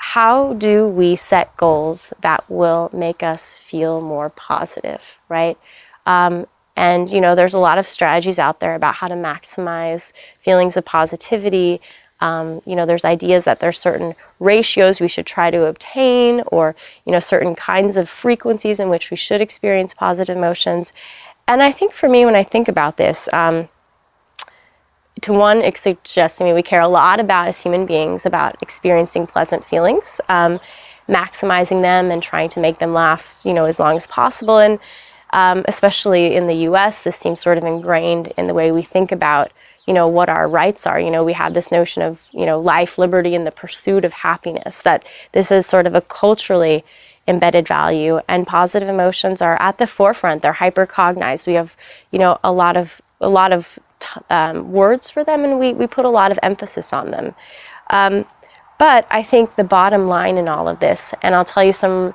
how 0.02 0.52
do 0.54 0.88
we 0.88 1.14
set 1.14 1.56
goals 1.56 2.12
that 2.22 2.42
will 2.50 2.90
make 2.92 3.22
us 3.22 3.54
feel 3.54 4.00
more 4.00 4.30
positive, 4.30 5.00
right? 5.28 5.56
Um, 6.06 6.44
and 6.76 7.08
you 7.08 7.20
know, 7.20 7.36
there's 7.36 7.54
a 7.54 7.60
lot 7.60 7.78
of 7.78 7.86
strategies 7.86 8.40
out 8.40 8.58
there 8.58 8.74
about 8.74 8.96
how 8.96 9.06
to 9.06 9.14
maximize 9.14 10.12
feelings 10.40 10.76
of 10.76 10.84
positivity. 10.84 11.80
Um, 12.20 12.60
you 12.66 12.74
know, 12.74 12.84
there's 12.84 13.04
ideas 13.04 13.44
that 13.44 13.60
there's 13.60 13.78
certain 13.78 14.16
ratios 14.40 15.00
we 15.00 15.06
should 15.06 15.24
try 15.24 15.52
to 15.52 15.66
obtain, 15.66 16.42
or 16.48 16.74
you 17.06 17.12
know, 17.12 17.20
certain 17.20 17.54
kinds 17.54 17.96
of 17.96 18.08
frequencies 18.08 18.80
in 18.80 18.88
which 18.88 19.08
we 19.12 19.16
should 19.16 19.40
experience 19.40 19.94
positive 19.94 20.36
emotions. 20.36 20.92
And 21.46 21.62
I 21.62 21.70
think 21.70 21.92
for 21.92 22.08
me, 22.08 22.24
when 22.24 22.34
I 22.34 22.42
think 22.42 22.66
about 22.66 22.96
this, 22.96 23.28
um, 23.32 23.68
to 25.22 25.32
one, 25.32 25.62
it 25.62 25.76
suggests 25.76 26.38
to 26.38 26.44
me 26.44 26.52
we 26.52 26.62
care 26.62 26.80
a 26.80 26.88
lot 26.88 27.20
about 27.20 27.48
as 27.48 27.60
human 27.60 27.86
beings 27.86 28.26
about 28.26 28.56
experiencing 28.62 29.26
pleasant 29.26 29.64
feelings, 29.64 30.20
um, 30.28 30.60
maximizing 31.08 31.82
them, 31.82 32.10
and 32.10 32.22
trying 32.22 32.48
to 32.50 32.60
make 32.60 32.78
them 32.78 32.92
last, 32.92 33.44
you 33.44 33.52
know, 33.52 33.64
as 33.64 33.78
long 33.78 33.96
as 33.96 34.06
possible. 34.06 34.58
And 34.58 34.78
um, 35.32 35.64
especially 35.66 36.34
in 36.34 36.46
the 36.46 36.54
U.S., 36.68 37.02
this 37.02 37.16
seems 37.16 37.40
sort 37.40 37.58
of 37.58 37.64
ingrained 37.64 38.32
in 38.36 38.46
the 38.46 38.54
way 38.54 38.70
we 38.70 38.82
think 38.82 39.12
about, 39.12 39.50
you 39.86 39.94
know, 39.94 40.06
what 40.06 40.28
our 40.28 40.48
rights 40.48 40.86
are. 40.86 41.00
You 41.00 41.10
know, 41.10 41.24
we 41.24 41.32
have 41.32 41.54
this 41.54 41.72
notion 41.72 42.02
of, 42.02 42.20
you 42.32 42.44
know, 42.44 42.60
life, 42.60 42.98
liberty, 42.98 43.34
and 43.34 43.46
the 43.46 43.50
pursuit 43.50 44.04
of 44.04 44.12
happiness. 44.12 44.78
That 44.78 45.04
this 45.32 45.50
is 45.50 45.66
sort 45.66 45.86
of 45.86 45.94
a 45.94 46.02
culturally 46.02 46.84
embedded 47.28 47.68
value, 47.68 48.20
and 48.28 48.46
positive 48.46 48.88
emotions 48.88 49.40
are 49.40 49.60
at 49.60 49.78
the 49.78 49.86
forefront. 49.86 50.42
They're 50.42 50.52
hypercognized. 50.52 51.46
We 51.46 51.54
have, 51.54 51.74
you 52.10 52.18
know, 52.18 52.38
a 52.44 52.52
lot 52.52 52.76
of 52.76 53.00
a 53.20 53.28
lot 53.28 53.52
of 53.52 53.78
um, 54.30 54.72
words 54.72 55.10
for 55.10 55.24
them, 55.24 55.44
and 55.44 55.58
we, 55.58 55.72
we 55.72 55.86
put 55.86 56.04
a 56.04 56.08
lot 56.10 56.30
of 56.30 56.38
emphasis 56.42 56.92
on 56.92 57.10
them. 57.10 57.34
Um, 57.90 58.24
but 58.78 59.06
I 59.10 59.22
think 59.22 59.54
the 59.54 59.64
bottom 59.64 60.08
line 60.08 60.38
in 60.38 60.48
all 60.48 60.68
of 60.68 60.80
this, 60.80 61.14
and 61.22 61.34
I'll 61.34 61.44
tell 61.44 61.62
you 61.62 61.72
some 61.72 62.14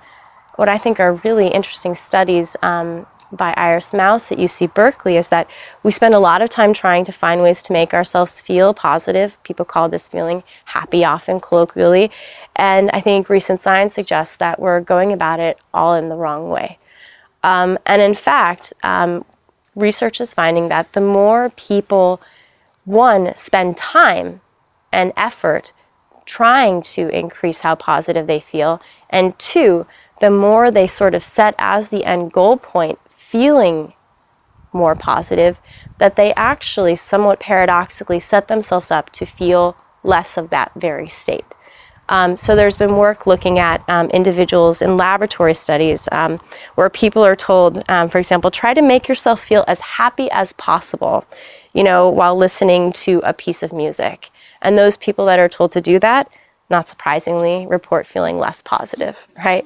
what 0.58 0.68
I 0.68 0.78
think 0.78 1.00
are 1.00 1.14
really 1.14 1.48
interesting 1.48 1.96
studies 1.96 2.56
um, 2.64 3.06
by 3.32 3.54
Iris 3.56 3.94
Mauss 3.94 4.32
at 4.32 4.38
UC 4.38 4.74
Berkeley, 4.74 5.18
is 5.18 5.28
that 5.30 5.48
we 5.84 5.92
spend 5.92 6.14
a 6.14 6.20
lot 6.20 6.42
of 6.42 6.50
time 6.50 6.74
trying 6.74 7.06
to 7.06 7.12
find 7.12 7.42
ways 7.42 7.62
to 7.64 7.74
make 7.74 7.94
ourselves 7.94 8.42
feel 8.42 8.74
positive. 8.74 9.38
People 9.44 9.66
call 9.66 9.88
this 9.88 10.08
feeling 10.08 10.44
happy 10.66 11.06
often 11.06 11.40
colloquially. 11.40 12.12
And 12.56 12.90
I 12.92 13.02
think 13.02 13.30
recent 13.30 13.62
science 13.62 13.94
suggests 13.94 14.36
that 14.38 14.60
we're 14.60 14.82
going 14.82 15.14
about 15.14 15.40
it 15.40 15.58
all 15.74 15.94
in 15.94 16.10
the 16.10 16.16
wrong 16.16 16.50
way. 16.50 16.80
Um, 17.44 17.78
and 17.86 18.02
in 18.02 18.16
fact, 18.16 18.74
um, 18.84 19.24
research 19.78 20.20
is 20.20 20.34
finding 20.34 20.68
that 20.70 20.92
the 20.94 21.02
more 21.02 21.52
people, 21.52 22.20
one, 22.84 23.34
spend 23.36 23.78
time 23.78 24.42
and 24.92 25.14
effort 25.16 25.72
trying 26.26 26.82
to 26.82 27.08
increase 27.10 27.62
how 27.62 27.76
positive 27.76 28.28
they 28.28 28.40
feel, 28.40 28.82
and 29.10 29.38
two, 29.40 29.86
the 30.20 30.32
more 30.32 30.72
they 30.72 30.88
sort 30.88 31.14
of 31.14 31.24
set 31.24 31.56
as 31.58 31.88
the 31.88 32.04
end 32.04 32.34
goal 32.34 32.58
point 32.58 33.00
feeling 33.16 33.94
more 34.74 34.96
positive, 34.96 35.60
that 36.00 36.16
they 36.16 36.34
actually 36.34 36.96
somewhat 36.96 37.40
paradoxically 37.40 38.20
set 38.20 38.48
themselves 38.48 38.92
up 38.92 39.10
to 39.12 39.26
feel 39.26 39.78
less 40.04 40.38
of 40.38 40.50
that 40.50 40.72
very 40.76 41.08
state. 41.08 41.46
Um, 42.10 42.38
so 42.38 42.56
there's 42.56 42.78
been 42.78 42.96
work 42.96 43.28
looking 43.28 43.60
at 43.60 43.84
um, 43.90 44.10
individuals 44.12 44.82
in 44.82 44.98
laboratory 44.98 45.54
studies 45.54 46.08
um, 46.12 46.40
where 46.76 46.90
people 46.90 47.24
are 47.24 47.36
told, 47.36 47.84
um, 47.90 48.10
for 48.10 48.18
example, 48.18 48.50
try 48.50 48.74
to 48.74 48.82
make 48.82 49.08
yourself 49.08 49.44
feel 49.44 49.64
as 49.68 49.80
happy 49.80 50.30
as 50.32 50.54
possible, 50.54 51.26
you 51.74 51.84
know, 51.84 52.10
while 52.10 52.36
listening 52.36 52.94
to 52.94 53.22
a 53.26 53.34
piece 53.34 53.62
of 53.62 53.74
music. 53.74 54.30
And 54.62 54.78
those 54.78 54.98
people 54.98 55.26
that 55.26 55.40
are 55.40 55.50
told 55.50 55.72
to 55.74 55.82
do 55.82 56.00
that, 56.00 56.30
not 56.70 56.90
surprisingly, 56.90 57.66
report 57.68 58.08
feeling 58.08 58.38
less 58.40 58.62
positive, 58.62 59.28
right? 59.46 59.66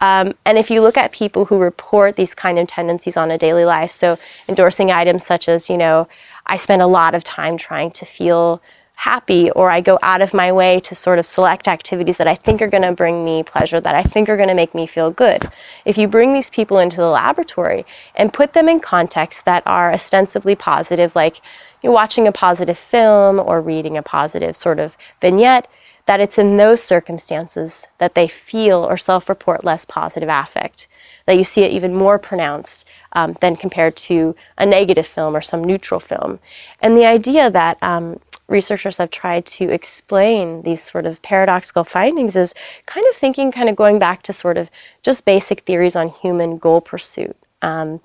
Um, 0.00 0.34
and 0.44 0.58
if 0.58 0.70
you 0.70 0.80
look 0.80 0.96
at 0.96 1.12
people 1.12 1.44
who 1.44 1.58
report 1.58 2.16
these 2.16 2.34
kind 2.34 2.58
of 2.58 2.68
tendencies 2.68 3.16
on 3.16 3.30
a 3.30 3.38
daily 3.38 3.64
life, 3.64 3.90
so 3.90 4.18
endorsing 4.48 4.90
items 4.90 5.24
such 5.24 5.48
as, 5.48 5.68
you 5.68 5.78
know, 5.78 6.08
I 6.46 6.56
spend 6.56 6.82
a 6.82 6.86
lot 6.86 7.14
of 7.14 7.24
time 7.24 7.56
trying 7.56 7.90
to 7.92 8.04
feel 8.04 8.60
happy 9.04 9.50
or 9.50 9.70
I 9.70 9.82
go 9.82 9.98
out 10.00 10.22
of 10.22 10.32
my 10.32 10.50
way 10.50 10.80
to 10.80 10.94
sort 10.94 11.18
of 11.18 11.26
select 11.26 11.68
activities 11.68 12.16
that 12.16 12.26
I 12.26 12.34
think 12.34 12.62
are 12.62 12.70
going 12.74 12.88
to 12.88 12.92
bring 12.92 13.22
me 13.22 13.42
pleasure, 13.42 13.78
that 13.78 13.94
I 13.94 14.02
think 14.02 14.30
are 14.30 14.36
going 14.38 14.48
to 14.48 14.54
make 14.54 14.74
me 14.74 14.86
feel 14.86 15.10
good. 15.10 15.42
If 15.84 15.98
you 15.98 16.08
bring 16.08 16.32
these 16.32 16.48
people 16.48 16.78
into 16.78 16.96
the 16.96 17.10
laboratory 17.10 17.84
and 18.16 18.32
put 18.32 18.54
them 18.54 18.66
in 18.66 18.80
contexts 18.80 19.42
that 19.42 19.62
are 19.66 19.92
ostensibly 19.92 20.56
positive, 20.56 21.14
like 21.14 21.42
you're 21.82 21.92
watching 21.92 22.26
a 22.26 22.32
positive 22.32 22.78
film 22.78 23.38
or 23.38 23.60
reading 23.60 23.98
a 23.98 24.02
positive 24.02 24.56
sort 24.56 24.78
of 24.78 24.96
vignette, 25.20 25.68
that 26.06 26.20
it's 26.20 26.38
in 26.38 26.56
those 26.56 26.82
circumstances 26.82 27.86
that 27.98 28.14
they 28.14 28.26
feel 28.26 28.78
or 28.88 28.96
self 28.96 29.28
report 29.28 29.64
less 29.64 29.84
positive 29.84 30.30
affect, 30.30 30.88
that 31.26 31.36
you 31.36 31.44
see 31.44 31.62
it 31.62 31.72
even 31.72 31.94
more 31.94 32.18
pronounced 32.18 32.86
um, 33.12 33.36
than 33.42 33.54
compared 33.54 33.96
to 33.96 34.34
a 34.56 34.64
negative 34.64 35.06
film 35.06 35.36
or 35.36 35.42
some 35.42 35.62
neutral 35.62 36.00
film. 36.00 36.38
And 36.80 36.96
the 36.96 37.04
idea 37.04 37.50
that 37.50 37.76
um, 37.82 38.18
researchers 38.48 38.98
have 38.98 39.10
tried 39.10 39.46
to 39.46 39.70
explain 39.70 40.62
these 40.62 40.82
sort 40.82 41.06
of 41.06 41.20
paradoxical 41.22 41.84
findings 41.84 42.36
is 42.36 42.54
kind 42.86 43.06
of 43.08 43.16
thinking, 43.16 43.50
kind 43.50 43.68
of 43.68 43.76
going 43.76 43.98
back 43.98 44.22
to 44.22 44.32
sort 44.32 44.58
of 44.58 44.68
just 45.02 45.24
basic 45.24 45.62
theories 45.62 45.96
on 45.96 46.08
human 46.08 46.58
goal 46.58 46.80
pursuit. 46.80 47.36
Um, 47.62 48.00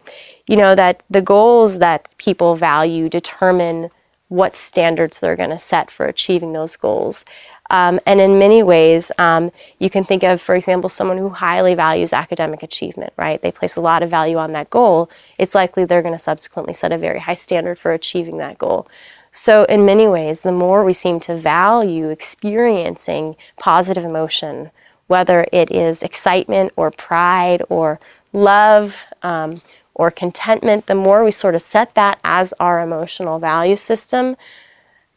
you 0.47 0.55
know, 0.55 0.73
that 0.75 1.03
the 1.09 1.21
goals 1.21 1.79
that 1.79 2.07
people 2.17 2.55
value 2.55 3.09
determine 3.09 3.89
what 4.29 4.55
standards 4.55 5.19
they're 5.19 5.35
going 5.35 5.49
to 5.49 5.57
set 5.57 5.91
for 5.91 6.05
achieving 6.05 6.53
those 6.53 6.75
goals. 6.75 7.25
Um, 7.71 7.99
and 8.05 8.19
in 8.19 8.39
many 8.39 8.63
ways, 8.63 9.11
um, 9.19 9.51
you 9.79 9.89
can 9.89 10.03
think 10.03 10.23
of, 10.23 10.41
for 10.41 10.55
example, 10.55 10.89
someone 10.89 11.17
who 11.17 11.29
highly 11.29 11.75
values 11.75 12.13
academic 12.13 12.63
achievement, 12.63 13.13
right? 13.17 13.41
They 13.41 13.51
place 13.51 13.75
a 13.75 13.81
lot 13.81 14.01
of 14.01 14.09
value 14.09 14.37
on 14.37 14.53
that 14.53 14.69
goal. 14.69 15.09
It's 15.37 15.53
likely 15.53 15.85
they're 15.85 16.01
going 16.01 16.15
to 16.15 16.19
subsequently 16.19 16.73
set 16.73 16.91
a 16.91 16.97
very 16.97 17.19
high 17.19 17.35
standard 17.35 17.77
for 17.77 17.91
achieving 17.91 18.37
that 18.37 18.57
goal. 18.57 18.87
So, 19.41 19.63
in 19.63 19.85
many 19.85 20.05
ways, 20.05 20.41
the 20.41 20.51
more 20.51 20.83
we 20.83 20.93
seem 20.93 21.21
to 21.21 21.37
value 21.37 22.09
experiencing 22.09 23.37
positive 23.57 24.03
emotion, 24.03 24.69
whether 25.07 25.47
it 25.53 25.71
is 25.71 26.03
excitement 26.03 26.73
or 26.75 26.91
pride 26.91 27.61
or 27.69 28.01
love 28.33 28.97
um, 29.23 29.61
or 29.95 30.11
contentment, 30.11 30.87
the 30.87 30.95
more 30.95 31.23
we 31.23 31.31
sort 31.31 31.55
of 31.55 31.61
set 31.61 31.95
that 31.95 32.19
as 32.25 32.53
our 32.59 32.81
emotional 32.81 33.39
value 33.39 33.77
system, 33.77 34.35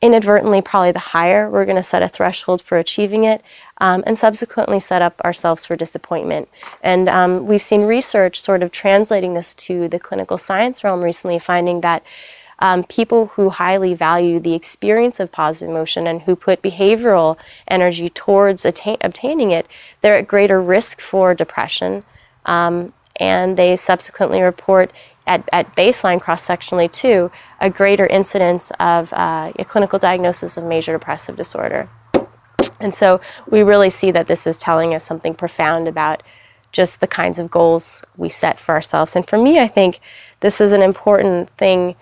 inadvertently, 0.00 0.62
probably 0.62 0.92
the 0.92 1.00
higher 1.00 1.50
we're 1.50 1.64
going 1.64 1.74
to 1.74 1.82
set 1.82 2.04
a 2.04 2.08
threshold 2.08 2.62
for 2.62 2.78
achieving 2.78 3.24
it, 3.24 3.42
um, 3.78 4.04
and 4.06 4.16
subsequently 4.16 4.78
set 4.78 5.02
up 5.02 5.20
ourselves 5.22 5.64
for 5.66 5.74
disappointment. 5.74 6.48
And 6.84 7.08
um, 7.08 7.44
we've 7.48 7.60
seen 7.60 7.82
research 7.82 8.40
sort 8.40 8.62
of 8.62 8.70
translating 8.70 9.34
this 9.34 9.52
to 9.54 9.88
the 9.88 9.98
clinical 9.98 10.38
science 10.38 10.84
realm 10.84 11.02
recently, 11.02 11.40
finding 11.40 11.80
that. 11.80 12.04
Um, 12.62 12.84
people 12.84 13.26
who 13.34 13.50
highly 13.50 13.92
value 13.94 14.38
the 14.38 14.54
experience 14.54 15.18
of 15.18 15.32
positive 15.32 15.68
emotion 15.68 16.06
and 16.06 16.22
who 16.22 16.36
put 16.36 16.62
behavioral 16.62 17.36
energy 17.66 18.08
towards 18.08 18.64
attain- 18.64 19.02
obtaining 19.08 19.50
it, 19.50 19.66
they're 20.00 20.16
at 20.16 20.28
greater 20.28 20.62
risk 20.62 21.00
for 21.00 21.34
depression. 21.34 22.04
Um, 22.46 22.92
and 23.16 23.56
they 23.56 23.74
subsequently 23.74 24.42
report 24.42 24.92
at, 25.26 25.48
at 25.52 25.74
baseline 25.74 26.20
cross 26.20 26.46
sectionally 26.46 26.90
too 26.90 27.30
a 27.60 27.68
greater 27.68 28.06
incidence 28.06 28.70
of 28.78 29.12
uh, 29.12 29.52
a 29.58 29.64
clinical 29.64 29.98
diagnosis 29.98 30.56
of 30.56 30.62
major 30.62 30.92
depressive 30.92 31.36
disorder. 31.36 31.88
And 32.78 32.94
so 32.94 33.20
we 33.50 33.62
really 33.62 33.90
see 33.90 34.12
that 34.12 34.28
this 34.28 34.46
is 34.46 34.58
telling 34.58 34.94
us 34.94 35.04
something 35.04 35.34
profound 35.34 35.88
about 35.88 36.22
just 36.70 37.00
the 37.00 37.06
kinds 37.08 37.38
of 37.40 37.50
goals 37.50 38.04
we 38.16 38.28
set 38.28 38.58
for 38.58 38.72
ourselves. 38.72 39.16
And 39.16 39.26
for 39.28 39.38
me, 39.38 39.58
I 39.58 39.68
think 39.68 39.98
this 40.40 40.60
is 40.60 40.72
an 40.72 40.82
important 40.82 41.50
thing 41.50 41.96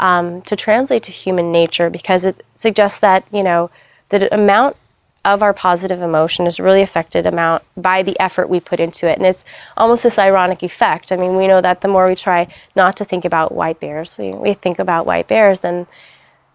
um, 0.00 0.42
to 0.42 0.56
translate 0.56 1.04
to 1.04 1.12
human 1.12 1.52
nature 1.52 1.90
because 1.90 2.24
it 2.24 2.44
suggests 2.56 2.98
that, 3.00 3.24
you 3.32 3.42
know, 3.42 3.70
the 4.08 4.32
amount 4.34 4.76
of 5.24 5.42
our 5.42 5.52
positive 5.52 6.00
emotion 6.00 6.46
is 6.46 6.58
really 6.58 6.80
affected 6.80 7.26
amount 7.26 7.62
by 7.76 8.02
the 8.02 8.18
effort 8.18 8.48
we 8.48 8.58
put 8.58 8.80
into 8.80 9.06
it. 9.06 9.18
And 9.18 9.26
it's 9.26 9.44
almost 9.76 10.02
this 10.02 10.18
ironic 10.18 10.62
effect. 10.62 11.12
I 11.12 11.16
mean 11.16 11.36
we 11.36 11.46
know 11.46 11.60
that 11.60 11.82
the 11.82 11.88
more 11.88 12.08
we 12.08 12.16
try 12.16 12.48
not 12.74 12.96
to 12.96 13.04
think 13.04 13.24
about 13.26 13.52
white 13.52 13.78
bears 13.80 14.16
we, 14.16 14.32
we 14.32 14.54
think 14.54 14.78
about 14.78 15.04
white 15.04 15.28
bears 15.28 15.62
and 15.62 15.86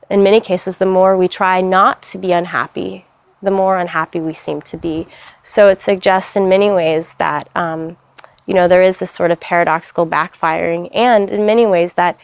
in 0.10 0.23
many 0.23 0.41
cases 0.41 0.77
the 0.77 0.86
more 0.86 1.15
we 1.15 1.27
try 1.27 1.62
not 1.62 2.01
to 2.01 2.17
be 2.17 2.31
unhappy 2.31 3.05
the 3.41 3.51
more 3.51 3.77
unhappy 3.77 4.19
we 4.19 4.34
seem 4.34 4.62
to 4.63 4.75
be. 4.77 5.08
So 5.43 5.67
it 5.67 5.79
suggests 5.79 6.36
in 6.36 6.49
many 6.49 6.71
ways 6.71 7.13
that 7.19 7.47
um, 7.55 7.95
you 8.47 8.55
know 8.55 8.67
there 8.67 8.81
is 8.81 8.97
this 8.97 9.12
sort 9.12 9.29
of 9.29 9.39
paradoxical 9.39 10.08
backfiring 10.08 10.89
and 10.93 11.29
in 11.29 11.45
many 11.45 11.67
ways 11.67 11.93
that 11.93 12.17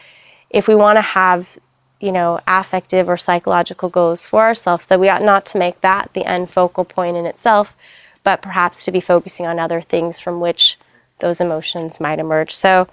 if 0.52 0.68
we 0.68 0.74
want 0.74 0.96
to 0.96 1.02
have 1.02 1.58
you 2.02 2.10
know, 2.10 2.40
affective 2.48 3.08
or 3.08 3.16
psychological 3.16 3.88
goals 3.88 4.26
for 4.26 4.40
ourselves, 4.40 4.84
that 4.86 4.98
we 4.98 5.08
ought 5.08 5.22
not 5.22 5.46
to 5.46 5.56
make 5.56 5.80
that 5.80 6.10
the 6.14 6.26
end 6.26 6.50
focal 6.50 6.84
point 6.84 7.16
in 7.16 7.26
itself, 7.26 7.76
but 8.24 8.42
perhaps 8.42 8.84
to 8.84 8.90
be 8.90 9.00
focusing 9.00 9.46
on 9.46 9.60
other 9.60 9.80
things 9.80 10.18
from 10.18 10.40
which 10.40 10.76
those 11.20 11.40
emotions 11.40 12.00
might 12.00 12.18
emerge. 12.18 12.52
So, 12.52 12.88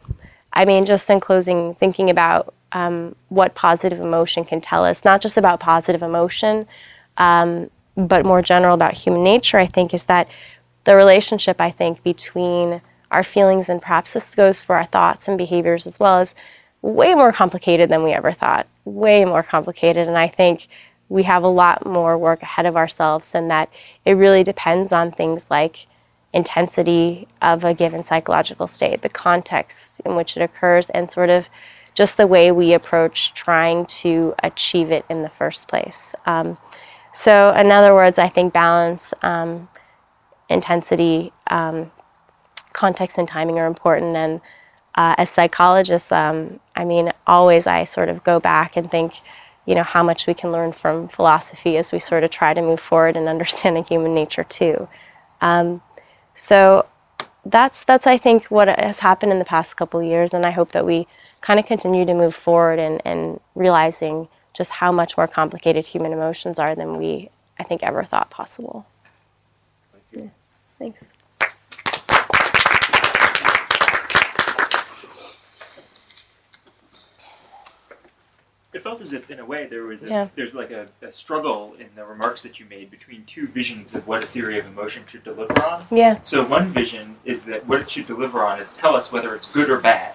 I 0.54 0.64
mean, 0.64 0.86
just 0.86 1.10
in 1.10 1.20
closing, 1.20 1.74
thinking 1.74 2.12
about 2.12 2.54
um, 2.72 3.16
what 3.30 3.56
positive 3.56 4.00
emotion 4.00 4.46
can 4.46 4.62
tell 4.62 4.86
us, 4.86 5.04
not 5.04 5.22
just 5.22 5.38
about 5.38 5.60
positive 5.60 6.04
emotion, 6.04 6.68
um, 7.18 7.68
but 7.98 8.26
more 8.26 8.44
general 8.44 8.76
about 8.76 8.94
human 8.94 9.24
nature, 9.24 9.58
I 9.58 9.66
think, 9.66 9.96
is 9.96 10.04
that 10.04 10.28
the 10.84 10.96
relationship, 10.96 11.60
I 11.60 11.72
think, 11.72 12.04
between 12.04 12.80
our 13.10 13.24
feelings 13.24 13.70
and 13.70 13.82
perhaps 13.82 14.14
this 14.14 14.36
goes 14.36 14.62
for 14.62 14.76
our 14.76 14.86
thoughts 14.86 15.28
and 15.28 15.36
behaviors 15.36 15.88
as 15.88 16.00
well, 16.00 16.20
is 16.20 16.36
way 16.82 17.14
more 17.14 17.32
complicated 17.32 17.90
than 17.90 18.04
we 18.04 18.12
ever 18.12 18.32
thought 18.32 18.66
way 18.90 19.26
more 19.26 19.44
complicated. 19.44 20.08
And 20.08 20.18
I 20.18 20.28
think 20.28 20.68
we 21.08 21.24
have 21.24 21.44
a 21.44 21.48
lot 21.48 21.86
more 21.86 22.18
work 22.18 22.42
ahead 22.44 22.66
of 22.66 22.76
ourselves, 22.76 23.34
and 23.34 23.50
that 23.50 23.70
it 24.06 24.14
really 24.14 24.44
depends 24.44 24.92
on 24.92 25.12
things 25.12 25.50
like 25.50 25.88
intensity 26.34 27.28
of 27.42 27.64
a 27.64 27.74
given 27.74 28.04
psychological 28.04 28.68
state, 28.68 29.02
the 29.02 29.10
context 29.10 30.00
in 30.02 30.16
which 30.16 30.38
it 30.38 30.44
occurs, 30.44 30.90
and 30.92 31.10
sort 31.10 31.30
of 31.30 31.48
just 31.96 32.18
the 32.18 32.28
way 32.28 32.52
we 32.52 32.74
approach 32.74 33.34
trying 33.34 33.86
to 33.88 34.36
achieve 34.44 34.92
it 34.92 35.04
in 35.10 35.24
the 35.24 35.30
first 35.30 35.68
place. 35.68 36.14
Um, 36.28 36.58
so, 37.12 37.54
in 37.56 37.72
other 37.72 37.96
words, 37.96 38.20
I 38.20 38.30
think 38.30 38.54
balance, 38.54 39.14
um, 39.24 39.68
intensity, 40.50 41.34
um, 41.48 41.92
context, 42.74 43.18
and 43.18 43.28
timing 43.28 43.58
are 43.58 43.66
important. 43.66 44.16
And 44.16 44.40
uh, 44.94 45.16
as 45.18 45.32
psychologists, 45.32 46.12
um, 46.12 46.60
I 46.80 46.86
mean, 46.86 47.12
always 47.28 47.68
I 47.68 47.84
sort 47.84 48.08
of 48.08 48.24
go 48.24 48.40
back 48.40 48.78
and 48.78 48.90
think, 48.90 49.16
you 49.66 49.76
know, 49.76 49.84
how 49.84 50.02
much 50.02 50.28
we 50.28 50.34
can 50.34 50.50
learn 50.52 50.72
from 50.72 51.10
philosophy 51.10 51.78
as 51.78 51.92
we 51.92 52.00
sort 52.00 52.24
of 52.24 52.32
try 52.32 52.54
to 52.54 52.62
move 52.62 52.80
forward 52.80 53.18
in 53.18 53.28
understanding 53.28 53.84
human 53.84 54.16
nature 54.16 54.46
too. 54.46 54.88
Um, 55.42 55.82
so 56.36 56.86
that's 57.46 57.84
that's 57.84 58.08
I 58.08 58.18
think 58.18 58.46
what 58.46 58.70
has 58.70 59.00
happened 59.00 59.34
in 59.34 59.40
the 59.40 59.46
past 59.46 59.76
couple 59.76 60.02
years, 60.02 60.34
and 60.34 60.46
I 60.46 60.52
hope 60.52 60.72
that 60.72 60.86
we 60.86 61.06
kind 61.42 61.60
of 61.60 61.66
continue 61.66 62.06
to 62.06 62.14
move 62.14 62.34
forward 62.34 62.80
and, 62.80 63.02
and 63.04 63.40
realizing 63.56 64.30
just 64.54 64.72
how 64.72 64.92
much 64.92 65.18
more 65.18 65.28
complicated 65.28 65.86
human 65.86 66.14
emotions 66.14 66.60
are 66.60 66.76
than 66.76 66.98
we 66.98 67.30
I 67.60 67.64
think 67.64 67.84
ever 67.84 68.06
thought 68.06 68.30
possible. 68.30 68.86
Thank 70.12 70.24
yeah. 70.24 70.30
Thanks. 70.80 71.09
It 78.72 78.84
felt 78.84 79.02
as 79.02 79.14
if, 79.14 79.32
in 79.32 79.40
a 79.40 79.46
way, 79.46 79.66
there 79.66 79.86
was 79.86 80.04
a, 80.04 80.08
yeah. 80.08 80.28
there's 80.36 80.54
like 80.54 80.70
a, 80.70 80.88
a, 81.02 81.12
struggle 81.12 81.76
in 81.80 81.88
the 81.96 82.06
remarks 82.06 82.44
that 82.44 82.60
you 82.60 82.68
made 82.70 82.92
between 82.92 83.24
two 83.24 83.48
visions 83.48 83.96
of 83.96 84.08
what 84.08 84.24
a 84.24 84.28
theory 84.28 84.60
of 84.60 84.68
emotion 84.68 85.04
should 85.08 85.24
deliver 85.24 85.60
on. 85.64 85.84
Yeah. 85.90 86.22
So 86.22 86.46
one 86.46 86.68
vision 86.68 87.16
is 87.26 87.44
that 87.46 87.66
what 87.68 87.82
it 87.82 87.90
should 87.90 88.06
deliver 88.06 88.40
on 88.42 88.60
is 88.60 88.72
tell 88.72 88.96
us 88.96 89.12
whether 89.12 89.34
it's 89.34 89.52
good 89.52 89.72
or 89.72 89.80
bad, 89.80 90.14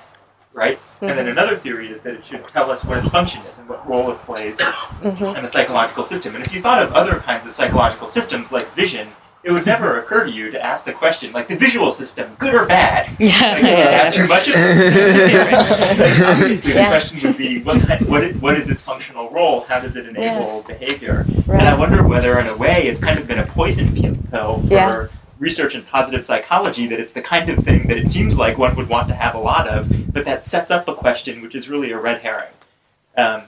right? 0.53 0.79
Mm-hmm. 0.79 1.07
And 1.07 1.19
then 1.19 1.27
mm-hmm. 1.27 1.38
another 1.38 1.57
theory 1.57 1.88
is 1.88 2.01
that 2.03 2.14
it 2.14 2.25
should 2.25 2.47
tell 2.49 2.71
us 2.71 2.85
what 2.85 2.99
its 2.99 3.09
function 3.09 3.43
is 3.47 3.59
and 3.59 3.69
what 3.69 3.87
role 3.88 4.12
it 4.12 4.19
plays 4.19 4.61
mm-hmm. 4.61 5.25
in 5.37 5.43
the 5.43 5.49
psychological 5.49 6.05
system. 6.05 6.37
And 6.37 6.47
if 6.47 6.55
you 6.55 6.61
thought 6.61 6.81
of 6.81 6.93
other 6.93 7.17
kinds 7.17 7.47
of 7.47 7.57
psychological 7.57 8.07
systems 8.07 8.53
like 8.53 8.67
vision, 8.69 9.09
it 9.44 9.52
would 9.52 9.66
never 9.66 10.00
occur 10.00 10.24
to 10.24 10.30
you 10.30 10.50
to 10.50 10.64
ask 10.64 10.87
the 10.87 10.92
question, 10.92 11.30
like 11.33 11.48
the 11.48 11.57
visual 11.57 11.90
system, 11.90 12.35
good 12.38 12.54
or 12.54 12.66
bad? 12.66 13.11
Yeah. 13.18 13.52
Like, 13.52 13.62
yeah. 13.62 14.04
Have 14.04 14.14
too 14.14 14.26
much 14.26 14.48
of 14.48 14.54
it? 14.57 15.52
like, 15.98 16.20
obviously, 16.20 16.72
yeah. 16.72 16.85
the 16.85 16.88
question 16.88 17.28
would 17.28 17.37
be, 17.37 17.62
what, 17.62 17.76
what, 18.09 18.24
is, 18.24 18.37
what 18.40 18.57
is 18.57 18.70
its 18.70 18.83
functional 18.83 19.30
role? 19.30 19.61
How 19.61 19.80
does 19.80 19.96
it 19.96 20.07
enable 20.07 20.64
yeah. 20.68 20.78
behavior? 20.78 21.26
Right. 21.46 21.61
And 21.61 21.68
I 21.68 21.78
wonder 21.78 22.07
whether, 22.07 22.38
in 22.38 22.46
a 22.46 22.57
way, 22.57 22.85
it's 22.85 23.00
kind 23.00 23.18
of 23.18 23.28
been 23.28 23.38
a 23.38 23.46
poison 23.46 23.94
pill 24.30 24.61
for 24.62 24.72
yeah. 24.72 25.07
research 25.38 25.74
in 25.74 25.83
positive 25.83 26.24
psychology, 26.24 26.87
that 26.87 26.98
it's 26.98 27.12
the 27.12 27.22
kind 27.22 27.50
of 27.50 27.59
thing 27.59 27.87
that 27.88 27.98
it 27.98 28.11
seems 28.11 28.38
like 28.38 28.57
one 28.57 28.74
would 28.76 28.88
want 28.88 29.09
to 29.09 29.14
have 29.14 29.35
a 29.35 29.40
lot 29.40 29.68
of, 29.68 30.12
but 30.12 30.24
that 30.24 30.46
sets 30.46 30.70
up 30.70 30.88
a 30.88 30.94
question 30.94 31.42
which 31.42 31.54
is 31.54 31.68
really 31.68 31.92
a 31.92 32.00
red 32.00 32.22
herring. 32.22 32.52
Um, 33.16 33.42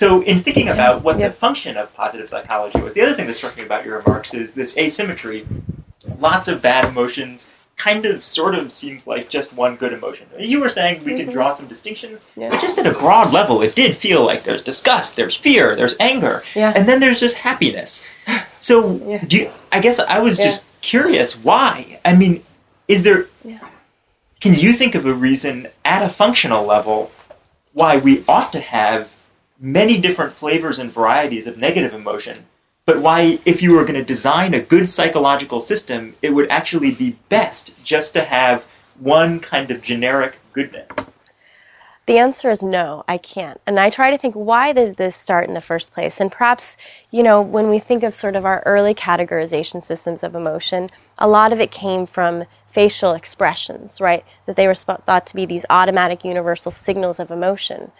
so, 0.00 0.22
in 0.22 0.38
thinking 0.38 0.70
about 0.70 1.02
what 1.02 1.18
the 1.18 1.30
function 1.30 1.76
of 1.76 1.94
positive 1.94 2.26
psychology 2.26 2.80
was, 2.80 2.94
the 2.94 3.02
other 3.02 3.12
thing 3.12 3.26
that 3.26 3.34
struck 3.34 3.58
me 3.58 3.64
about 3.64 3.84
your 3.84 3.98
remarks 3.98 4.32
is 4.32 4.54
this 4.54 4.78
asymmetry. 4.78 5.46
Lots 6.18 6.48
of 6.48 6.62
bad 6.62 6.86
emotions, 6.86 7.68
kind 7.76 8.06
of, 8.06 8.24
sort 8.24 8.54
of 8.54 8.72
seems 8.72 9.06
like 9.06 9.28
just 9.28 9.52
one 9.52 9.76
good 9.76 9.92
emotion. 9.92 10.26
You 10.38 10.60
were 10.60 10.70
saying 10.70 11.04
we 11.04 11.12
mm-hmm. 11.12 11.24
can 11.24 11.32
draw 11.34 11.52
some 11.52 11.66
distinctions, 11.66 12.30
yeah. 12.34 12.48
but 12.48 12.62
just 12.62 12.78
at 12.78 12.86
a 12.86 12.98
broad 12.98 13.30
level, 13.30 13.60
it 13.60 13.74
did 13.74 13.94
feel 13.94 14.24
like 14.24 14.42
there's 14.42 14.62
disgust, 14.62 15.16
there's 15.16 15.36
fear, 15.36 15.76
there's 15.76 15.96
anger, 16.00 16.40
yeah. 16.54 16.72
and 16.74 16.88
then 16.88 17.00
there's 17.00 17.20
just 17.20 17.36
happiness. 17.36 18.26
So, 18.58 18.96
yeah. 19.04 19.22
do 19.26 19.36
you, 19.36 19.50
I 19.70 19.80
guess 19.80 20.00
I 20.00 20.20
was 20.20 20.38
just 20.38 20.80
curious 20.80 21.44
why. 21.44 22.00
I 22.06 22.16
mean, 22.16 22.40
is 22.88 23.04
there? 23.04 23.26
Can 24.40 24.54
you 24.54 24.72
think 24.72 24.94
of 24.94 25.04
a 25.04 25.12
reason 25.12 25.66
at 25.84 26.02
a 26.02 26.08
functional 26.08 26.64
level 26.64 27.10
why 27.74 27.98
we 27.98 28.24
ought 28.26 28.50
to 28.52 28.60
have 28.60 29.19
many 29.60 30.00
different 30.00 30.32
flavors 30.32 30.78
and 30.78 30.90
varieties 30.92 31.46
of 31.46 31.58
negative 31.58 31.92
emotion, 31.92 32.36
but 32.86 33.02
why, 33.02 33.38
if 33.44 33.62
you 33.62 33.76
were 33.76 33.84
going 33.84 34.00
to 34.00 34.04
design 34.04 34.54
a 34.54 34.60
good 34.60 34.88
psychological 34.88 35.60
system, 35.60 36.14
it 36.22 36.32
would 36.32 36.48
actually 36.50 36.92
be 36.92 37.14
best 37.28 37.84
just 37.84 38.14
to 38.14 38.22
have 38.22 38.64
one 38.98 39.38
kind 39.38 39.70
of 39.70 39.82
generic 39.82 40.36
goodness. 40.52 41.10
the 42.06 42.18
answer 42.18 42.50
is 42.50 42.62
no, 42.62 43.04
I 43.06 43.18
can't. 43.18 43.60
And 43.66 43.78
I 43.78 43.90
try 43.90 44.10
to 44.10 44.18
think, 44.18 44.34
why 44.34 44.72
did 44.72 44.96
this 44.96 45.14
start 45.14 45.46
in 45.46 45.54
the 45.54 45.60
first 45.60 45.92
place? 45.92 46.20
And 46.20 46.32
perhaps, 46.32 46.76
you 47.12 47.22
know, 47.22 47.40
when 47.40 47.68
we 47.68 47.78
think 47.78 48.02
of 48.02 48.14
sort 48.14 48.34
of 48.34 48.44
our 48.44 48.62
early 48.66 48.94
categorization 48.94 49.82
systems 49.82 50.24
of 50.24 50.34
emotion, 50.34 50.90
a 51.18 51.28
lot 51.28 51.52
of 51.52 51.60
it 51.60 51.70
came 51.70 52.06
from 52.06 52.44
facial 52.72 53.12
expressions, 53.12 54.00
right? 54.00 54.24
That 54.46 54.56
they 54.56 54.66
were 54.66 54.74
thought 54.74 55.26
to 55.26 55.34
be 55.36 55.46
these 55.46 55.66
automatic 55.70 56.24
universal 56.24 56.72
signals 56.72 57.20
of 57.20 57.30
emotion. 57.30 57.92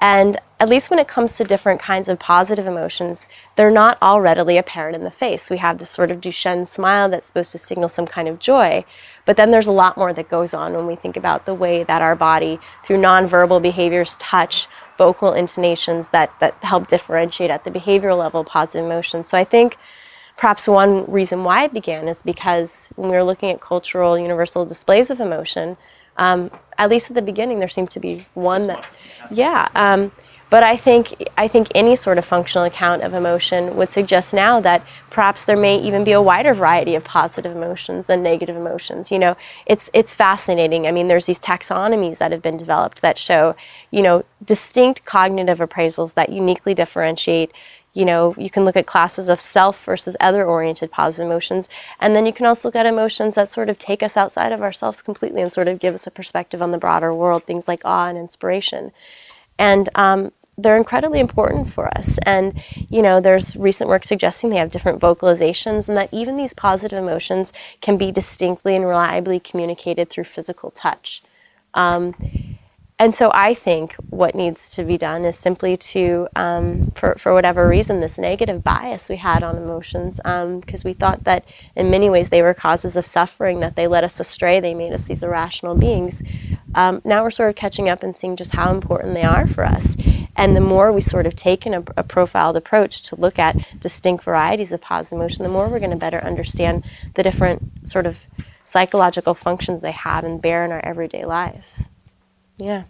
And 0.00 0.38
at 0.60 0.68
least 0.68 0.90
when 0.90 0.98
it 0.98 1.08
comes 1.08 1.36
to 1.36 1.44
different 1.44 1.80
kinds 1.80 2.08
of 2.08 2.18
positive 2.18 2.66
emotions, 2.66 3.26
they're 3.56 3.70
not 3.70 3.98
all 4.00 4.20
readily 4.20 4.56
apparent 4.56 4.96
in 4.96 5.04
the 5.04 5.10
face. 5.10 5.50
We 5.50 5.58
have 5.58 5.78
this 5.78 5.90
sort 5.90 6.10
of 6.10 6.20
Duchenne 6.20 6.66
smile 6.68 7.08
that's 7.08 7.26
supposed 7.26 7.52
to 7.52 7.58
signal 7.58 7.88
some 7.88 8.06
kind 8.06 8.28
of 8.28 8.38
joy. 8.38 8.84
But 9.24 9.36
then 9.36 9.50
there's 9.50 9.66
a 9.66 9.72
lot 9.72 9.96
more 9.96 10.12
that 10.12 10.28
goes 10.28 10.54
on 10.54 10.72
when 10.72 10.86
we 10.86 10.96
think 10.96 11.16
about 11.16 11.46
the 11.46 11.54
way 11.54 11.82
that 11.84 12.02
our 12.02 12.16
body, 12.16 12.58
through 12.84 12.98
nonverbal 12.98 13.60
behaviors, 13.60 14.16
touch, 14.16 14.68
vocal 14.96 15.32
intonations 15.32 16.08
that, 16.08 16.32
that 16.40 16.54
help 16.54 16.88
differentiate 16.88 17.50
at 17.50 17.64
the 17.64 17.70
behavioral 17.70 18.18
level 18.18 18.42
positive 18.44 18.84
emotions. 18.84 19.28
So 19.28 19.38
I 19.38 19.44
think 19.44 19.76
perhaps 20.36 20.66
one 20.66 21.10
reason 21.10 21.44
why 21.44 21.64
it 21.64 21.72
began 21.72 22.08
is 22.08 22.22
because 22.22 22.90
when 22.96 23.10
we 23.10 23.16
were 23.16 23.22
looking 23.22 23.50
at 23.50 23.60
cultural 23.60 24.18
universal 24.18 24.64
displays 24.64 25.10
of 25.10 25.20
emotion, 25.20 25.76
um, 26.16 26.50
at 26.78 26.88
least 26.88 27.10
at 27.10 27.14
the 27.14 27.22
beginning, 27.22 27.58
there 27.58 27.68
seemed 27.68 27.90
to 27.90 28.00
be 28.00 28.24
one 28.34 28.68
that, 28.68 28.84
yeah. 29.30 29.68
Um, 29.74 30.12
but 30.50 30.62
I 30.62 30.78
think 30.78 31.28
I 31.36 31.46
think 31.46 31.68
any 31.74 31.94
sort 31.94 32.16
of 32.16 32.24
functional 32.24 32.64
account 32.64 33.02
of 33.02 33.12
emotion 33.12 33.76
would 33.76 33.92
suggest 33.92 34.32
now 34.32 34.60
that 34.60 34.82
perhaps 35.10 35.44
there 35.44 35.58
may 35.58 35.76
even 35.78 36.04
be 36.04 36.12
a 36.12 36.22
wider 36.22 36.54
variety 36.54 36.94
of 36.94 37.04
positive 37.04 37.54
emotions 37.54 38.06
than 38.06 38.22
negative 38.22 38.56
emotions. 38.56 39.10
You 39.10 39.18
know, 39.18 39.36
it's 39.66 39.90
it's 39.92 40.14
fascinating. 40.14 40.86
I 40.86 40.92
mean, 40.92 41.08
there's 41.08 41.26
these 41.26 41.40
taxonomies 41.40 42.16
that 42.18 42.32
have 42.32 42.40
been 42.40 42.56
developed 42.56 43.02
that 43.02 43.18
show, 43.18 43.56
you 43.90 44.00
know, 44.00 44.24
distinct 44.44 45.04
cognitive 45.04 45.58
appraisals 45.58 46.14
that 46.14 46.30
uniquely 46.30 46.72
differentiate 46.72 47.52
you 47.94 48.04
know, 48.04 48.34
you 48.36 48.50
can 48.50 48.64
look 48.64 48.76
at 48.76 48.86
classes 48.86 49.28
of 49.28 49.40
self 49.40 49.84
versus 49.84 50.16
other 50.20 50.44
oriented 50.44 50.90
positive 50.90 51.26
emotions. 51.26 51.68
And 52.00 52.14
then 52.14 52.26
you 52.26 52.32
can 52.32 52.46
also 52.46 52.68
look 52.68 52.76
at 52.76 52.86
emotions 52.86 53.34
that 53.34 53.48
sort 53.48 53.68
of 53.68 53.78
take 53.78 54.02
us 54.02 54.16
outside 54.16 54.52
of 54.52 54.62
ourselves 54.62 55.02
completely 55.02 55.42
and 55.42 55.52
sort 55.52 55.68
of 55.68 55.80
give 55.80 55.94
us 55.94 56.06
a 56.06 56.10
perspective 56.10 56.62
on 56.62 56.70
the 56.70 56.78
broader 56.78 57.14
world, 57.14 57.44
things 57.44 57.66
like 57.66 57.82
awe 57.84 58.08
and 58.08 58.18
inspiration. 58.18 58.92
And 59.58 59.88
um, 59.94 60.32
they're 60.58 60.76
incredibly 60.76 61.20
important 61.20 61.72
for 61.72 61.88
us. 61.96 62.18
And, 62.24 62.62
you 62.90 63.00
know, 63.00 63.20
there's 63.20 63.56
recent 63.56 63.88
work 63.88 64.04
suggesting 64.04 64.50
they 64.50 64.56
have 64.56 64.72
different 64.72 65.00
vocalizations 65.00 65.88
and 65.88 65.96
that 65.96 66.08
even 66.12 66.36
these 66.36 66.52
positive 66.52 66.98
emotions 66.98 67.52
can 67.80 67.96
be 67.96 68.10
distinctly 68.10 68.74
and 68.74 68.84
reliably 68.84 69.40
communicated 69.40 70.10
through 70.10 70.24
physical 70.24 70.70
touch. 70.72 71.22
Um, 71.74 72.14
and 73.00 73.14
so 73.14 73.30
I 73.32 73.54
think 73.54 73.94
what 74.10 74.34
needs 74.34 74.70
to 74.70 74.82
be 74.82 74.98
done 74.98 75.24
is 75.24 75.38
simply 75.38 75.76
to, 75.76 76.26
um, 76.34 76.90
for, 76.96 77.14
for 77.14 77.32
whatever 77.32 77.68
reason, 77.68 78.00
this 78.00 78.18
negative 78.18 78.64
bias 78.64 79.08
we 79.08 79.16
had 79.16 79.44
on 79.44 79.56
emotions, 79.56 80.16
because 80.16 80.84
um, 80.84 80.84
we 80.84 80.94
thought 80.94 81.22
that 81.22 81.44
in 81.76 81.90
many 81.90 82.10
ways 82.10 82.28
they 82.28 82.42
were 82.42 82.54
causes 82.54 82.96
of 82.96 83.06
suffering, 83.06 83.60
that 83.60 83.76
they 83.76 83.86
led 83.86 84.02
us 84.02 84.18
astray, 84.18 84.58
they 84.58 84.74
made 84.74 84.92
us 84.92 85.04
these 85.04 85.22
irrational 85.22 85.76
beings. 85.76 86.22
Um, 86.74 87.00
now 87.04 87.22
we're 87.22 87.30
sort 87.30 87.50
of 87.50 87.54
catching 87.54 87.88
up 87.88 88.02
and 88.02 88.16
seeing 88.16 88.34
just 88.34 88.52
how 88.52 88.72
important 88.72 89.14
they 89.14 89.22
are 89.22 89.46
for 89.46 89.64
us. 89.64 89.96
And 90.36 90.56
the 90.56 90.60
more 90.60 90.92
we 90.92 91.00
sort 91.00 91.26
of 91.26 91.36
take 91.36 91.66
a, 91.66 91.84
a 91.96 92.02
profiled 92.02 92.56
approach 92.56 93.02
to 93.02 93.16
look 93.16 93.38
at 93.38 93.56
distinct 93.80 94.24
varieties 94.24 94.72
of 94.72 94.80
positive 94.80 95.18
emotion, 95.18 95.44
the 95.44 95.50
more 95.50 95.68
we're 95.68 95.78
going 95.78 95.90
to 95.90 95.96
better 95.96 96.24
understand 96.24 96.84
the 97.14 97.22
different 97.22 97.62
sort 97.88 98.06
of 98.06 98.18
psychological 98.64 99.34
functions 99.34 99.82
they 99.82 99.92
have 99.92 100.24
and 100.24 100.42
bear 100.42 100.64
in 100.64 100.72
our 100.72 100.84
everyday 100.84 101.24
lives. 101.24 101.88
Yeah. 102.58 102.84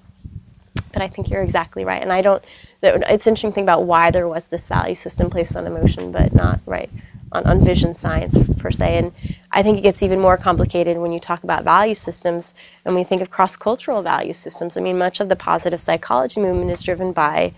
But 0.93 1.03
I 1.03 1.09
think 1.09 1.31
you're 1.31 1.43
exactly 1.43 1.85
right. 1.85 2.03
And 2.03 2.13
I 2.13 2.23
don't, 2.23 2.43
it's 2.83 3.27
interesting 3.27 3.51
to 3.51 3.55
think 3.55 3.65
about 3.65 3.85
why 3.85 4.11
there 4.11 4.29
was 4.29 4.47
this 4.47 4.67
value 4.67 4.95
system 4.95 5.31
placed 5.31 5.57
on 5.57 5.67
emotion, 5.67 6.11
but 6.11 6.35
not, 6.35 6.61
right, 6.67 6.91
on, 7.33 7.47
on 7.47 7.65
vision 7.65 7.95
science 7.95 8.37
per 8.59 8.71
se. 8.71 8.99
And 8.99 9.13
I 9.53 9.63
think 9.63 9.79
it 9.79 9.83
gets 9.83 10.03
even 10.03 10.21
more 10.21 10.37
complicated 10.37 10.97
when 10.97 11.13
you 11.13 11.21
talk 11.21 11.45
about 11.45 11.65
value 11.65 11.95
systems 11.95 12.55
and 12.85 12.95
we 12.95 13.05
think 13.05 13.23
of 13.23 13.31
cross 13.31 13.57
cultural 13.57 14.03
value 14.03 14.33
systems. 14.33 14.77
I 14.77 14.81
mean, 14.81 14.99
much 14.99 15.21
of 15.21 15.29
the 15.29 15.37
positive 15.37 15.81
psychology 15.81 16.41
movement 16.41 16.71
is 16.71 16.83
driven 16.83 17.13
by 17.13 17.53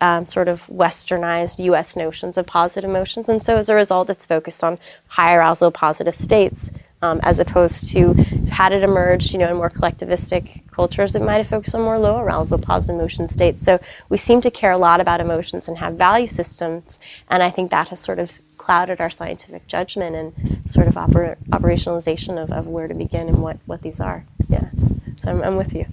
um, 0.00 0.26
sort 0.26 0.48
of 0.48 0.62
westernized 0.66 1.62
US 1.64 1.96
notions 1.96 2.36
of 2.36 2.46
positive 2.46 2.88
emotions. 2.88 3.28
And 3.28 3.42
so 3.42 3.56
as 3.56 3.68
a 3.68 3.74
result, 3.74 4.10
it's 4.10 4.26
focused 4.26 4.64
on 4.64 4.78
high 5.08 5.34
arousal 5.36 5.70
positive 5.70 6.14
states 6.14 6.70
um, 7.02 7.20
as 7.22 7.38
opposed 7.38 7.88
to 7.92 8.12
had 8.50 8.72
it 8.72 8.82
emerged, 8.82 9.32
you 9.32 9.38
know, 9.38 9.48
in 9.48 9.56
more 9.56 9.70
collectivistic 9.70 10.62
cultures, 10.70 11.14
it 11.14 11.22
might 11.22 11.38
have 11.38 11.46
focused 11.46 11.74
on 11.74 11.82
more 11.82 11.98
low 11.98 12.18
arousal, 12.20 12.58
positive 12.58 12.96
emotion 12.96 13.26
states. 13.26 13.62
So 13.62 13.80
we 14.08 14.18
seem 14.18 14.40
to 14.42 14.50
care 14.50 14.72
a 14.72 14.78
lot 14.78 15.00
about 15.00 15.20
emotions 15.20 15.66
and 15.66 15.78
have 15.78 15.94
value 15.94 16.26
systems, 16.26 16.98
and 17.28 17.42
I 17.42 17.50
think 17.50 17.70
that 17.70 17.88
has 17.88 18.00
sort 18.00 18.18
of 18.18 18.38
clouded 18.58 19.00
our 19.00 19.08
scientific 19.08 19.66
judgment 19.66 20.14
and 20.14 20.70
sort 20.70 20.86
of 20.86 20.94
oper- 20.94 21.38
operationalization 21.48 22.42
of, 22.42 22.52
of 22.52 22.66
where 22.66 22.86
to 22.86 22.94
begin 22.94 23.28
and 23.28 23.42
what, 23.42 23.56
what 23.66 23.80
these 23.80 24.00
are. 24.00 24.24
Yeah. 24.48 24.68
So 25.16 25.30
I'm, 25.30 25.42
I'm 25.42 25.56
with 25.56 25.74
you. 25.74 25.86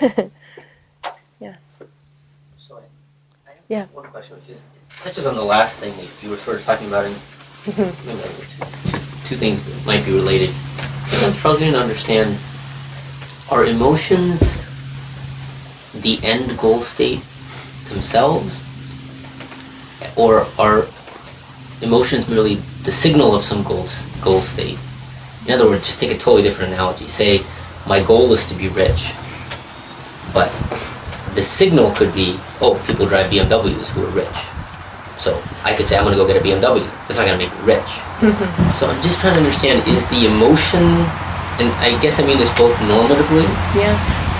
yeah. 1.38 1.56
So 2.58 2.76
I, 2.76 2.80
I 3.46 3.52
have 3.52 3.64
yeah. 3.68 3.86
one 3.92 4.06
question, 4.06 4.36
which 4.36 4.48
is 4.48 4.62
touches 5.02 5.26
on 5.26 5.34
the 5.34 5.44
last 5.44 5.78
thing 5.78 5.94
that 5.96 6.22
you 6.22 6.30
were 6.30 6.36
sort 6.36 6.58
of 6.58 6.64
talking 6.64 6.88
about, 6.88 7.04
and 7.04 7.14
mm-hmm 7.14 9.05
two 9.26 9.36
things 9.36 9.62
that 9.64 9.86
might 9.86 10.04
be 10.04 10.12
related. 10.12 10.50
I'm 11.26 11.32
struggling 11.32 11.72
to 11.72 11.78
understand 11.78 12.38
are 13.50 13.64
emotions 13.64 14.62
the 16.02 16.18
end 16.22 16.56
goal 16.58 16.80
state 16.80 17.20
themselves? 17.88 18.62
Or 20.16 20.46
are 20.58 20.86
emotions 21.82 22.28
merely 22.28 22.56
the 22.84 22.92
signal 22.92 23.34
of 23.34 23.44
some 23.44 23.62
goal, 23.62 23.86
goal 24.22 24.40
state? 24.40 24.78
In 25.46 25.54
other 25.54 25.68
words, 25.68 25.86
just 25.86 26.00
take 26.00 26.10
a 26.10 26.18
totally 26.18 26.42
different 26.42 26.72
analogy. 26.72 27.06
Say, 27.06 27.40
my 27.86 28.02
goal 28.04 28.32
is 28.32 28.46
to 28.46 28.54
be 28.54 28.68
rich, 28.68 29.12
but 30.34 30.50
the 31.34 31.42
signal 31.42 31.92
could 31.92 32.12
be, 32.14 32.36
oh, 32.60 32.82
people 32.86 33.06
drive 33.06 33.30
BMWs 33.30 33.88
who 33.90 34.04
are 34.04 34.10
rich. 34.10 34.38
So 35.18 35.40
I 35.64 35.74
could 35.74 35.86
say, 35.86 35.96
I'm 35.96 36.04
going 36.04 36.16
to 36.16 36.22
go 36.22 36.26
get 36.26 36.40
a 36.40 36.44
BMW. 36.44 36.82
That's 37.06 37.18
not 37.18 37.26
going 37.26 37.38
to 37.38 37.44
make 37.46 37.54
me 37.54 37.74
rich. 37.74 38.05
Mm-hmm. 38.20 38.72
So 38.72 38.88
I'm 38.88 39.00
just 39.02 39.20
trying 39.20 39.34
to 39.34 39.40
understand, 39.40 39.84
is 39.88 40.08
the 40.08 40.24
emotion, 40.28 40.82
and 41.60 41.68
I 41.84 41.96
guess 42.00 42.20
I 42.20 42.24
mean 42.24 42.38
this 42.38 42.52
both 42.56 42.72
normatively. 42.88 43.44
Yeah. 43.76 43.92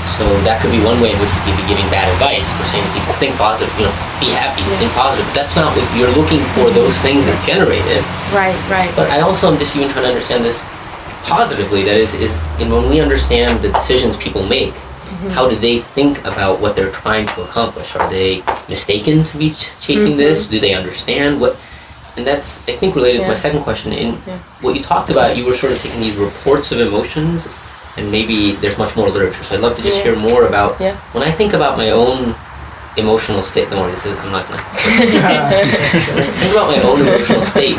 So 0.06 0.22
that 0.46 0.62
could 0.62 0.70
be 0.70 0.78
one 0.86 1.02
way 1.02 1.10
in 1.10 1.18
which 1.18 1.32
we 1.34 1.40
could 1.42 1.58
be 1.58 1.66
giving 1.66 1.84
bad 1.90 2.06
advice. 2.14 2.54
We're 2.56 2.70
saying 2.70 2.86
to 2.86 2.92
people, 2.94 3.12
think 3.18 3.34
positive, 3.34 3.74
you 3.74 3.90
know, 3.90 3.94
be 4.22 4.30
happy, 4.30 4.62
yeah. 4.62 4.78
think 4.78 4.94
positive. 4.94 5.26
But 5.26 5.34
that's 5.34 5.58
not 5.58 5.74
what 5.74 5.82
you're 5.98 6.12
looking 6.14 6.38
for 6.54 6.70
those 6.70 7.02
things 7.02 7.26
that 7.26 7.36
generate 7.42 7.84
it. 7.90 8.06
Right, 8.30 8.54
right. 8.70 8.88
But 8.94 9.10
I 9.10 9.26
also 9.26 9.50
am 9.50 9.58
just 9.58 9.74
even 9.74 9.90
trying 9.90 10.06
to 10.06 10.12
understand 10.14 10.46
this 10.46 10.62
positively. 11.26 11.82
That 11.82 11.98
is, 11.98 12.14
is 12.14 12.38
and 12.62 12.70
when 12.70 12.86
we 12.88 13.02
understand 13.02 13.58
the 13.60 13.74
decisions 13.74 14.14
people 14.16 14.46
make, 14.46 14.72
Mm-hmm. 15.06 15.28
How 15.30 15.48
do 15.48 15.56
they 15.56 15.78
think 15.78 16.18
about 16.26 16.60
what 16.60 16.76
they're 16.76 16.90
trying 16.90 17.26
to 17.26 17.42
accomplish? 17.42 17.96
Are 17.96 18.10
they 18.10 18.42
mistaken 18.68 19.24
to 19.24 19.38
be 19.38 19.48
chasing 19.48 20.12
mm-hmm. 20.12 20.18
this? 20.18 20.46
Do 20.46 20.60
they 20.60 20.74
understand 20.74 21.40
what? 21.40 21.56
And 22.16 22.26
that's 22.26 22.66
I 22.68 22.72
think 22.72 22.94
related 22.94 23.20
yeah. 23.20 23.26
to 23.26 23.32
my 23.32 23.36
second 23.36 23.60
question. 23.60 23.92
In 23.92 24.14
yeah. 24.26 24.38
what 24.60 24.74
you 24.74 24.82
talked 24.82 25.10
about, 25.10 25.36
you 25.36 25.44
were 25.44 25.54
sort 25.54 25.72
of 25.72 25.78
taking 25.78 26.00
these 26.00 26.16
reports 26.16 26.72
of 26.72 26.80
emotions, 26.80 27.46
and 27.96 28.10
maybe 28.10 28.52
there's 28.52 28.78
much 28.78 28.96
more 28.96 29.08
literature. 29.08 29.44
So 29.44 29.54
I'd 29.54 29.60
love 29.60 29.76
to 29.76 29.82
just 29.82 29.98
yeah. 29.98 30.14
hear 30.14 30.16
more 30.18 30.46
about 30.46 30.80
when 31.12 31.22
I 31.22 31.30
think 31.30 31.52
about 31.52 31.76
my 31.76 31.90
own 31.90 32.34
emotional 32.96 33.42
state. 33.42 33.68
Don't 33.68 33.80
worry, 33.80 33.90
this 33.90 34.06
is 34.06 34.16
I'm 34.18 34.32
not 34.32 34.48
gonna. 34.48 34.62
think 36.40 36.52
about 36.52 36.72
my 36.72 36.80
own 36.88 37.00
emotional 37.04 37.44
state. 37.44 37.76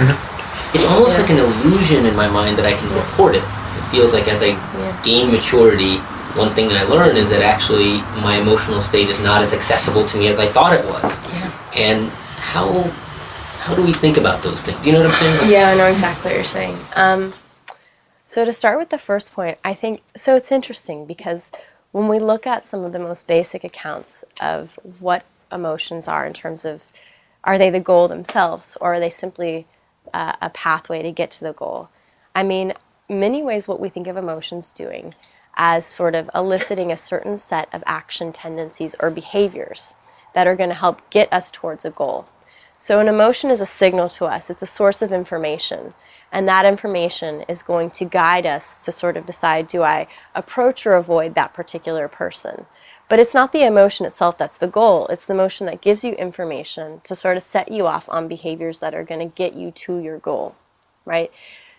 It's 0.73 0.85
almost 0.91 1.17
like 1.17 1.29
an 1.29 1.39
illusion 1.39 2.05
in 2.05 2.15
my 2.15 2.29
mind 2.29 2.57
that 2.57 2.65
I 2.65 2.73
can 2.73 2.89
report 2.93 3.33
it. 3.33 3.41
It 3.41 3.85
feels 3.89 4.13
like 4.13 4.27
as 4.27 4.43
I 4.43 4.53
gain 5.01 5.31
maturity, 5.31 5.97
one 6.37 6.49
thing 6.49 6.69
I 6.69 6.83
learned 6.83 7.17
is 7.17 7.29
that 7.31 7.41
actually 7.41 7.97
my 8.21 8.37
emotional 8.37 8.81
state 8.81 9.09
is 9.09 9.19
not 9.23 9.41
as 9.41 9.53
accessible 9.53 10.05
to 10.05 10.17
me 10.17 10.27
as 10.27 10.37
I 10.37 10.45
thought 10.45 10.73
it 10.73 10.85
was. 10.85 11.17
Yeah. 11.33 11.51
And 11.75 12.09
how 12.37 12.67
how 13.67 13.75
do 13.75 13.83
we 13.83 13.91
think 13.91 14.15
about 14.15 14.41
those 14.43 14.61
things? 14.61 14.79
Do 14.79 14.87
you 14.87 14.93
know 14.93 15.01
what 15.01 15.09
I'm 15.09 15.15
saying? 15.15 15.51
Yeah, 15.51 15.67
I 15.67 15.75
know 15.75 15.87
exactly 15.87 16.29
what 16.29 16.35
you're 16.35 16.45
saying. 16.45 16.73
Um, 16.95 17.33
so 18.25 18.45
to 18.45 18.53
start 18.53 18.79
with 18.79 18.87
the 18.87 18.97
first 18.97 19.33
point, 19.33 19.57
I 19.65 19.73
think 19.73 20.01
so. 20.15 20.37
It's 20.37 20.53
interesting 20.53 21.05
because 21.05 21.51
when 21.91 22.07
we 22.07 22.19
look 22.19 22.47
at 22.47 22.65
some 22.65 22.85
of 22.85 22.93
the 22.93 22.99
most 22.99 23.27
basic 23.27 23.65
accounts 23.65 24.23
of 24.39 24.79
what 25.01 25.25
emotions 25.51 26.07
are 26.07 26.25
in 26.25 26.31
terms 26.31 26.63
of 26.63 26.81
are 27.43 27.57
they 27.57 27.69
the 27.69 27.81
goal 27.81 28.07
themselves 28.07 28.77
or 28.79 28.93
are 28.93 28.99
they 29.01 29.09
simply 29.09 29.65
uh, 30.13 30.33
a 30.41 30.49
pathway 30.51 31.01
to 31.01 31.11
get 31.11 31.29
to 31.31 31.43
the 31.43 31.51
goal? 31.51 31.89
I 32.33 32.43
mean, 32.43 32.71
many 33.09 33.43
ways 33.43 33.67
what 33.67 33.81
we 33.81 33.89
think 33.89 34.07
of 34.07 34.15
emotions 34.15 34.71
doing 34.71 35.13
as 35.57 35.85
sort 35.85 36.15
of 36.15 36.29
eliciting 36.33 36.89
a 36.89 36.97
certain 36.97 37.37
set 37.37 37.67
of 37.73 37.83
action 37.85 38.31
tendencies 38.31 38.95
or 39.01 39.11
behaviors 39.11 39.95
that 40.33 40.47
are 40.47 40.55
going 40.55 40.69
to 40.69 40.75
help 40.75 41.09
get 41.09 41.31
us 41.33 41.51
towards 41.51 41.83
a 41.83 41.89
goal. 41.89 42.27
So, 42.79 42.99
an 42.99 43.07
emotion 43.07 43.49
is 43.49 43.61
a 43.61 43.65
signal 43.65 44.09
to 44.09 44.25
us, 44.25 44.49
it's 44.49 44.61
a 44.61 44.67
source 44.67 45.01
of 45.01 45.11
information. 45.11 45.93
And 46.31 46.47
that 46.47 46.65
information 46.65 47.43
is 47.47 47.63
going 47.63 47.91
to 47.91 48.05
guide 48.05 48.45
us 48.45 48.83
to 48.85 48.91
sort 48.91 49.15
of 49.15 49.25
decide 49.25 49.67
do 49.67 49.81
I 49.81 50.07
approach 50.35 50.85
or 50.85 50.95
avoid 50.95 51.35
that 51.35 51.53
particular 51.53 52.07
person? 52.07 52.65
But 53.09 53.19
it's 53.19 53.33
not 53.33 53.53
the 53.53 53.63
emotion 53.63 54.05
itself 54.05 54.37
that's 54.37 54.57
the 54.57 54.67
goal. 54.67 55.07
It's 55.07 55.25
the 55.25 55.33
emotion 55.33 55.65
that 55.67 55.81
gives 55.81 56.03
you 56.03 56.13
information 56.13 56.99
to 57.05 57.15
sort 57.15 57.37
of 57.37 57.43
set 57.43 57.71
you 57.71 57.87
off 57.87 58.09
on 58.09 58.27
behaviors 58.27 58.79
that 58.79 58.93
are 58.93 59.05
going 59.05 59.27
to 59.27 59.35
get 59.35 59.53
you 59.53 59.71
to 59.71 59.99
your 59.99 60.19
goal, 60.19 60.55
right? 61.05 61.31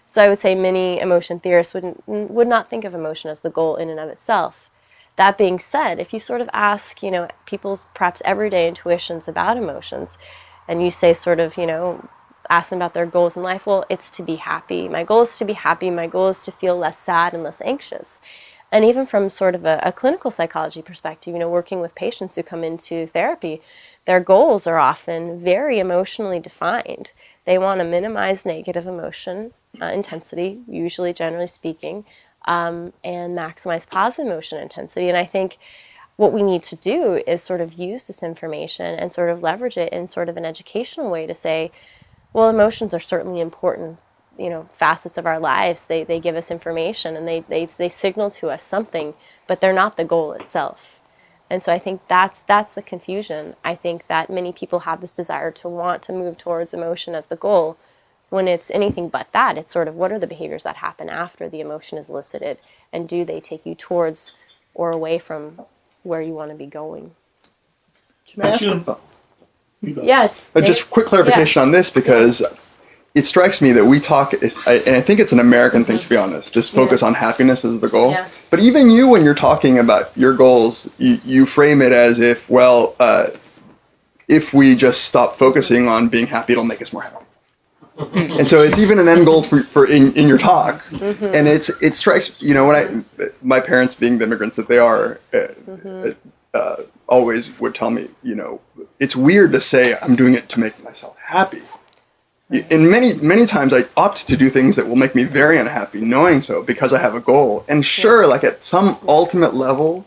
So 0.07 0.23
I 0.23 0.31
would 0.31 0.39
say 0.39 0.55
many 0.55 0.99
emotion 0.99 1.39
theorists 1.39 1.75
would 1.75 1.97
would 2.07 2.49
not 2.49 2.71
think 2.71 2.85
of 2.85 2.95
emotion 2.95 3.31
as 3.31 3.41
the 3.41 3.51
goal 3.51 3.77
in 3.77 3.91
and 3.91 4.01
of 4.01 4.09
itself. 4.09 4.71
That 5.17 5.37
being 5.37 5.59
said, 5.59 5.99
if 5.99 6.15
you 6.15 6.21
sort 6.21 6.41
of 6.41 6.49
ask, 6.55 7.03
you 7.03 7.11
know, 7.11 7.29
people's 7.45 7.87
perhaps 7.93 8.23
everyday 8.25 8.67
intuitions 8.69 9.29
about 9.29 9.59
emotions, 9.59 10.17
and 10.69 10.85
you 10.85 10.91
say 10.91 11.13
sort 11.15 11.41
of, 11.41 11.57
you 11.57 11.67
know, 11.67 12.09
ask 12.51 12.71
them 12.71 12.79
about 12.79 12.95
their 12.95 13.07
goals 13.07 13.37
in 13.37 13.43
life, 13.43 13.67
well, 13.67 13.85
it's 13.89 14.11
to 14.11 14.23
be 14.23 14.37
happy. 14.37 14.89
My 14.89 15.05
goal 15.05 15.23
is 15.23 15.37
to 15.39 15.45
be 15.45 15.55
happy. 15.55 15.91
My 15.91 16.07
goal 16.07 16.29
is 16.29 16.43
to 16.45 16.53
feel 16.53 16.77
less 16.77 16.99
sad 16.99 17.35
and 17.35 17.43
less 17.43 17.61
anxious. 17.63 18.21
And 18.71 18.85
even 18.85 19.07
from 19.07 19.31
sort 19.31 19.55
of 19.55 19.65
a, 19.65 19.81
a 19.83 19.93
clinical 19.93 20.31
psychology 20.31 20.83
perspective, 20.83 21.33
you 21.33 21.41
know, 21.41 21.49
working 21.49 21.81
with 21.81 21.95
patients 21.95 22.35
who 22.35 22.43
come 22.43 22.63
into 22.63 23.07
therapy, 23.07 23.63
their 24.07 24.21
goals 24.21 24.67
are 24.67 24.79
often 24.79 25.43
very 25.43 25.79
emotionally 25.79 26.39
defined. 26.41 27.13
They 27.47 27.59
want 27.59 27.81
to 27.81 27.85
minimize 27.85 28.45
negative 28.45 28.87
emotion 28.87 29.53
uh, 29.81 29.87
intensity, 29.87 30.61
usually, 30.69 31.13
generally 31.13 31.47
speaking, 31.47 32.05
um, 32.47 32.93
and 33.05 33.37
maximize 33.37 33.89
positive 33.89 34.27
emotion 34.27 34.59
intensity. 34.59 35.09
And 35.09 35.17
I 35.17 35.25
think 35.25 35.59
what 36.19 36.33
we 36.33 36.43
need 36.43 36.65
to 36.65 36.75
do 36.75 37.23
is 37.29 37.41
sort 37.41 37.61
of 37.61 37.75
use 37.75 38.05
this 38.05 38.25
information 38.25 38.99
and 38.99 39.13
sort 39.13 39.31
of 39.31 39.41
leverage 39.41 39.77
it 39.77 39.93
in 39.93 40.09
sort 40.09 40.29
of 40.29 40.37
an 40.37 40.45
educational 40.45 41.11
way 41.13 41.29
to 41.29 41.33
say, 41.33 41.71
well, 42.33 42.51
emotions 42.51 42.93
are 42.93 42.99
certainly 42.99 43.41
important, 43.41 44.01
you 44.37 44.51
know, 44.51 44.69
facets 44.75 45.17
of 45.17 45.27
our 45.27 45.39
lives. 45.39 45.87
They, 45.87 46.03
they 46.03 46.19
give 46.19 46.35
us 46.35 46.51
information 46.51 47.17
and 47.17 47.27
they, 47.27 47.41
they, 47.41 47.67
they 47.67 47.89
signal 47.89 48.31
to 48.33 48.51
us 48.51 48.65
something, 48.65 49.15
but 49.47 49.61
they're 49.61 49.73
not 49.73 49.97
the 49.97 50.05
goal 50.05 50.33
itself. 50.33 50.99
And 51.49 51.63
so 51.63 51.73
I 51.73 51.79
think 51.79 52.01
that's 52.09 52.43
that's 52.43 52.75
the 52.75 52.83
confusion. 52.83 53.55
I 53.65 53.77
think 53.77 54.09
that 54.09 54.29
many 54.29 54.53
people 54.53 54.81
have 54.81 55.01
this 55.01 55.15
desire 55.15 55.53
to 55.53 55.69
want 55.69 56.03
to 56.03 56.13
move 56.13 56.37
towards 56.37 56.75
emotion 56.75 57.15
as 57.15 57.27
the 57.27 57.37
goal, 57.37 57.79
when 58.29 58.49
it's 58.49 58.73
anything 58.73 59.09
but 59.09 59.31
that. 59.33 59.57
It's 59.57 59.73
sort 59.73 59.87
of 59.89 59.95
what 59.95 60.13
are 60.13 60.19
the 60.19 60.27
behaviors 60.27 60.65
that 60.65 60.77
happen 60.77 61.09
after 61.09 61.49
the 61.49 61.61
emotion 61.61 61.97
is 61.97 62.11
elicited, 62.11 62.59
and 62.93 63.09
do 63.09 63.25
they 63.25 63.41
take 63.41 63.65
you 63.65 63.77
towards 63.77 64.33
or 64.75 64.91
away 64.91 65.19
from 65.19 65.61
where 66.03 66.23
you 66.23 66.35
want 66.35 66.51
to 66.51 66.57
be 66.57 66.67
going? 66.67 67.11
Can 68.27 68.43
I 68.43 68.49
ask 68.51 68.63
yeah. 69.83 70.33
Uh, 70.55 70.61
just 70.61 70.91
quick 70.91 71.07
clarification 71.07 71.61
yeah. 71.61 71.67
on 71.67 71.73
this 71.73 71.91
because 71.91 72.43
it 73.15 73.27
strikes 73.27 73.61
me 73.61 73.73
that 73.73 73.85
we 73.85 74.01
talk, 74.01 74.33
and 74.33 74.43
I 74.67 75.01
think 75.01 75.21
it's 75.21 75.33
an 75.33 75.41
American 75.41 75.85
thing 75.85 75.99
to 75.99 76.09
be 76.09 76.17
honest. 76.17 76.55
This 76.55 76.69
focus 76.69 77.03
yeah. 77.03 77.09
on 77.09 77.15
happiness 77.15 77.65
as 77.65 77.81
the 77.81 77.89
goal. 77.89 78.17
But 78.51 78.61
even 78.61 78.91
you, 78.91 79.09
when 79.09 79.25
you're 79.25 79.35
talking 79.35 79.79
about 79.79 80.17
your 80.17 80.35
goals, 80.35 80.91
you, 80.99 81.19
you 81.25 81.47
frame 81.47 81.83
it 81.83 81.93
as 81.93 82.19
if, 82.19 82.49
well, 82.49 82.95
uh, 82.99 83.29
if 84.29 84.53
we 84.53 84.75
just 84.75 85.05
stop 85.05 85.37
focusing 85.37 85.89
on 85.89 86.09
being 86.09 86.27
happy, 86.27 86.53
it'll 86.53 86.65
make 86.65 86.83
us 86.83 86.93
more 86.93 87.03
happy. 87.03 87.25
And 87.99 88.49
so 88.49 88.63
it's 88.63 88.79
even 88.79 88.99
an 88.99 89.09
end 89.09 89.27
goal 89.27 89.43
for, 89.43 89.61
for 89.61 89.87
in, 89.87 90.13
in 90.15 90.29
your 90.29 90.39
talk 90.39 90.85
mm-hmm. 90.87 91.25
and 91.35 91.49
it's 91.49 91.69
it 91.83 91.95
strikes 91.95 92.41
you 92.41 92.55
know 92.55 92.67
when 92.67 92.77
i 92.77 93.29
my 93.43 93.61
parents 93.61 93.95
being 93.95 94.19
the 94.19 94.25
immigrants 94.25 94.57
that 94.57 94.69
they 94.69 94.79
are 94.79 95.21
uh, 95.35 95.49
mm-hmm. 95.67 96.11
uh, 96.55 96.77
always 97.09 97.59
would 97.59 97.75
tell 97.75 97.91
me 97.91 98.07
you 98.23 98.35
know 98.35 98.61
it's 99.01 99.17
weird 99.17 99.53
to 99.53 99.61
say 99.61 99.97
I'm 100.01 100.17
doing 100.17 100.35
it 100.35 100.49
to 100.51 100.61
make 100.61 100.83
myself 100.83 101.17
happy. 101.19 101.63
And 102.71 102.91
many 102.91 103.13
many 103.15 103.45
times 103.45 103.75
I 103.75 103.83
opt 103.97 104.27
to 104.29 104.37
do 104.37 104.49
things 104.49 104.77
that 104.77 104.89
will 104.89 104.97
make 104.97 105.15
me 105.15 105.25
very 105.25 105.59
unhappy, 105.59 106.01
knowing 106.01 106.41
so 106.41 106.63
because 106.63 106.95
I 106.95 107.01
have 107.01 107.15
a 107.15 107.21
goal. 107.21 107.65
And 107.69 107.85
sure, 107.85 108.27
like 108.27 108.43
at 108.43 108.65
some 108.65 108.97
ultimate 109.07 109.55
level, 109.55 110.07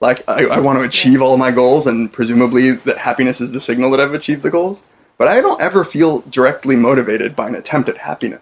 like 0.00 0.26
I, 0.28 0.46
I 0.46 0.60
want 0.60 0.78
to 0.78 0.84
achieve 0.84 1.20
all 1.20 1.34
of 1.34 1.40
my 1.40 1.50
goals, 1.50 1.88
and 1.88 2.12
presumably 2.12 2.72
that 2.72 2.96
happiness 2.96 3.40
is 3.40 3.50
the 3.50 3.60
signal 3.60 3.90
that 3.90 3.98
I've 3.98 4.14
achieved 4.14 4.42
the 4.42 4.50
goals. 4.50 4.88
But 5.20 5.28
I 5.28 5.42
don't 5.42 5.60
ever 5.60 5.84
feel 5.84 6.20
directly 6.30 6.76
motivated 6.76 7.36
by 7.36 7.46
an 7.48 7.54
attempt 7.54 7.90
at 7.90 7.98
happiness. 7.98 8.40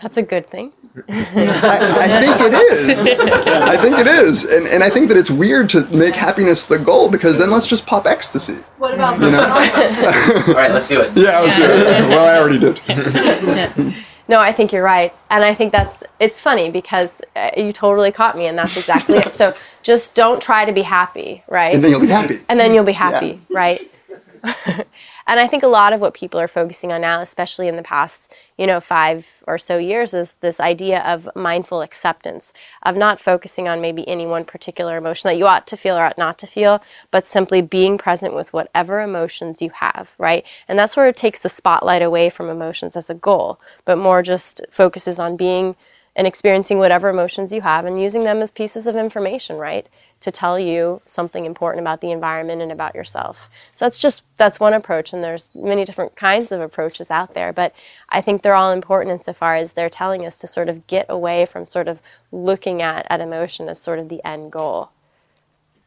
That's 0.00 0.16
a 0.16 0.22
good 0.22 0.48
thing. 0.48 0.72
I, 1.06 1.12
I, 1.12 2.20
think 2.22 2.40
it 2.40 2.54
is. 2.54 3.46
I 3.46 3.76
think 3.76 3.98
it 3.98 4.06
is, 4.06 4.50
and 4.50 4.66
and 4.68 4.82
I 4.82 4.88
think 4.88 5.08
that 5.08 5.18
it's 5.18 5.30
weird 5.30 5.68
to 5.68 5.84
make 5.94 6.14
happiness 6.14 6.66
the 6.66 6.78
goal 6.78 7.10
because 7.10 7.36
then 7.36 7.50
let's 7.50 7.66
just 7.66 7.84
pop 7.84 8.06
ecstasy. 8.06 8.54
What 8.78 8.94
about 8.94 9.20
you 9.20 9.30
know? 9.30 9.42
All 10.48 10.54
right, 10.54 10.70
let's 10.70 10.88
do 10.88 10.98
it. 10.98 11.14
Yeah, 11.14 11.40
let's 11.40 11.58
do 11.58 11.64
it. 11.64 12.08
Well, 12.08 12.26
I 12.26 12.40
already 12.40 12.58
did. 12.58 13.94
No, 14.30 14.40
I 14.40 14.52
think 14.52 14.74
you're 14.74 14.84
right, 14.84 15.10
and 15.30 15.42
I 15.42 15.54
think 15.54 15.72
that's 15.72 16.04
it's 16.20 16.38
funny 16.38 16.70
because 16.70 17.22
uh, 17.34 17.50
you 17.56 17.72
totally 17.72 18.12
caught 18.12 18.36
me, 18.36 18.46
and 18.46 18.58
that's 18.58 18.76
exactly 18.76 19.16
it. 19.16 19.32
So 19.32 19.54
just 19.82 20.14
don't 20.14 20.40
try 20.40 20.66
to 20.66 20.72
be 20.72 20.82
happy, 20.82 21.42
right? 21.48 21.74
And 21.74 21.82
then 21.82 21.90
you'll 21.90 22.00
be 22.00 22.08
happy. 22.08 22.34
And 22.50 22.60
then 22.60 22.74
you'll 22.74 22.84
be 22.84 22.92
happy, 22.92 23.40
yeah. 23.48 23.58
right? 23.58 23.90
And 25.28 25.38
I 25.38 25.46
think 25.46 25.62
a 25.62 25.68
lot 25.68 25.92
of 25.92 26.00
what 26.00 26.14
people 26.14 26.40
are 26.40 26.48
focusing 26.48 26.90
on 26.90 27.02
now, 27.02 27.20
especially 27.20 27.68
in 27.68 27.76
the 27.76 27.82
past, 27.82 28.34
you 28.56 28.66
know, 28.66 28.80
five 28.80 29.42
or 29.46 29.58
so 29.58 29.76
years, 29.76 30.14
is 30.14 30.36
this 30.36 30.58
idea 30.58 31.02
of 31.02 31.28
mindful 31.36 31.82
acceptance, 31.82 32.54
of 32.82 32.96
not 32.96 33.20
focusing 33.20 33.68
on 33.68 33.82
maybe 33.82 34.08
any 34.08 34.26
one 34.26 34.46
particular 34.46 34.96
emotion 34.96 35.28
that 35.28 35.36
you 35.36 35.46
ought 35.46 35.66
to 35.66 35.76
feel 35.76 35.98
or 35.98 36.04
ought 36.04 36.16
not 36.16 36.38
to 36.38 36.46
feel, 36.46 36.82
but 37.10 37.26
simply 37.26 37.60
being 37.60 37.98
present 37.98 38.34
with 38.34 38.54
whatever 38.54 39.02
emotions 39.02 39.60
you 39.60 39.68
have, 39.68 40.08
right? 40.16 40.46
And 40.66 40.78
that 40.78 40.90
sort 40.90 41.10
of 41.10 41.14
takes 41.14 41.40
the 41.40 41.50
spotlight 41.50 42.00
away 42.00 42.30
from 42.30 42.48
emotions 42.48 42.96
as 42.96 43.10
a 43.10 43.14
goal, 43.14 43.60
but 43.84 43.98
more 43.98 44.22
just 44.22 44.62
focuses 44.70 45.18
on 45.18 45.36
being 45.36 45.76
and 46.16 46.26
experiencing 46.26 46.78
whatever 46.78 47.10
emotions 47.10 47.52
you 47.52 47.60
have 47.60 47.84
and 47.84 48.00
using 48.00 48.24
them 48.24 48.40
as 48.40 48.50
pieces 48.50 48.86
of 48.86 48.96
information, 48.96 49.56
right? 49.56 49.86
To 50.20 50.30
tell 50.30 50.58
you 50.58 51.00
something 51.06 51.44
important 51.44 51.80
about 51.80 52.00
the 52.00 52.10
environment 52.10 52.60
and 52.60 52.72
about 52.72 52.94
yourself. 52.94 53.48
So 53.72 53.84
that's 53.84 53.98
just 53.98 54.22
that's 54.36 54.58
one 54.58 54.74
approach 54.74 55.12
and 55.12 55.22
there's 55.22 55.50
many 55.54 55.84
different 55.84 56.16
kinds 56.16 56.50
of 56.50 56.60
approaches 56.60 57.10
out 57.10 57.34
there, 57.34 57.52
but 57.52 57.72
I 58.08 58.20
think 58.20 58.42
they're 58.42 58.54
all 58.54 58.72
important 58.72 59.12
insofar 59.12 59.54
as 59.54 59.72
they're 59.72 59.90
telling 59.90 60.26
us 60.26 60.38
to 60.38 60.46
sort 60.46 60.68
of 60.68 60.86
get 60.86 61.06
away 61.08 61.46
from 61.46 61.64
sort 61.64 61.88
of 61.88 62.00
looking 62.32 62.82
at, 62.82 63.06
at 63.10 63.20
emotion 63.20 63.68
as 63.68 63.80
sort 63.80 63.98
of 63.98 64.08
the 64.08 64.24
end 64.24 64.50
goal. 64.50 64.90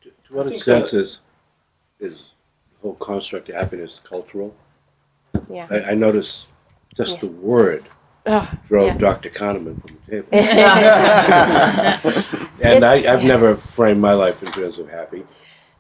To, 0.04 0.10
to 0.10 0.34
what 0.34 0.52
extent 0.52 0.94
is 0.94 1.20
is 2.00 2.32
the 2.82 2.82
whole 2.82 2.96
construct 2.96 3.50
of 3.50 3.56
happiness 3.56 4.00
cultural? 4.04 4.56
Yeah. 5.50 5.68
I, 5.70 5.92
I 5.92 5.94
notice 5.94 6.50
just 6.96 7.22
yeah. 7.22 7.30
the 7.30 7.36
word 7.36 7.86
oh, 8.26 8.52
drove 8.68 8.94
yeah. 8.94 8.98
Dr. 8.98 9.30
Kahneman 9.30 9.82
from 9.82 9.98
the 10.06 10.12
table. 10.12 10.28
and 12.64 12.86
I, 12.86 13.00
have 13.00 13.24
never 13.24 13.56
framed 13.56 14.02
my 14.02 14.14
life 14.14 14.44
in 14.44 14.52
terms 14.52 14.78
of 14.78 14.90
happy. 14.90 15.24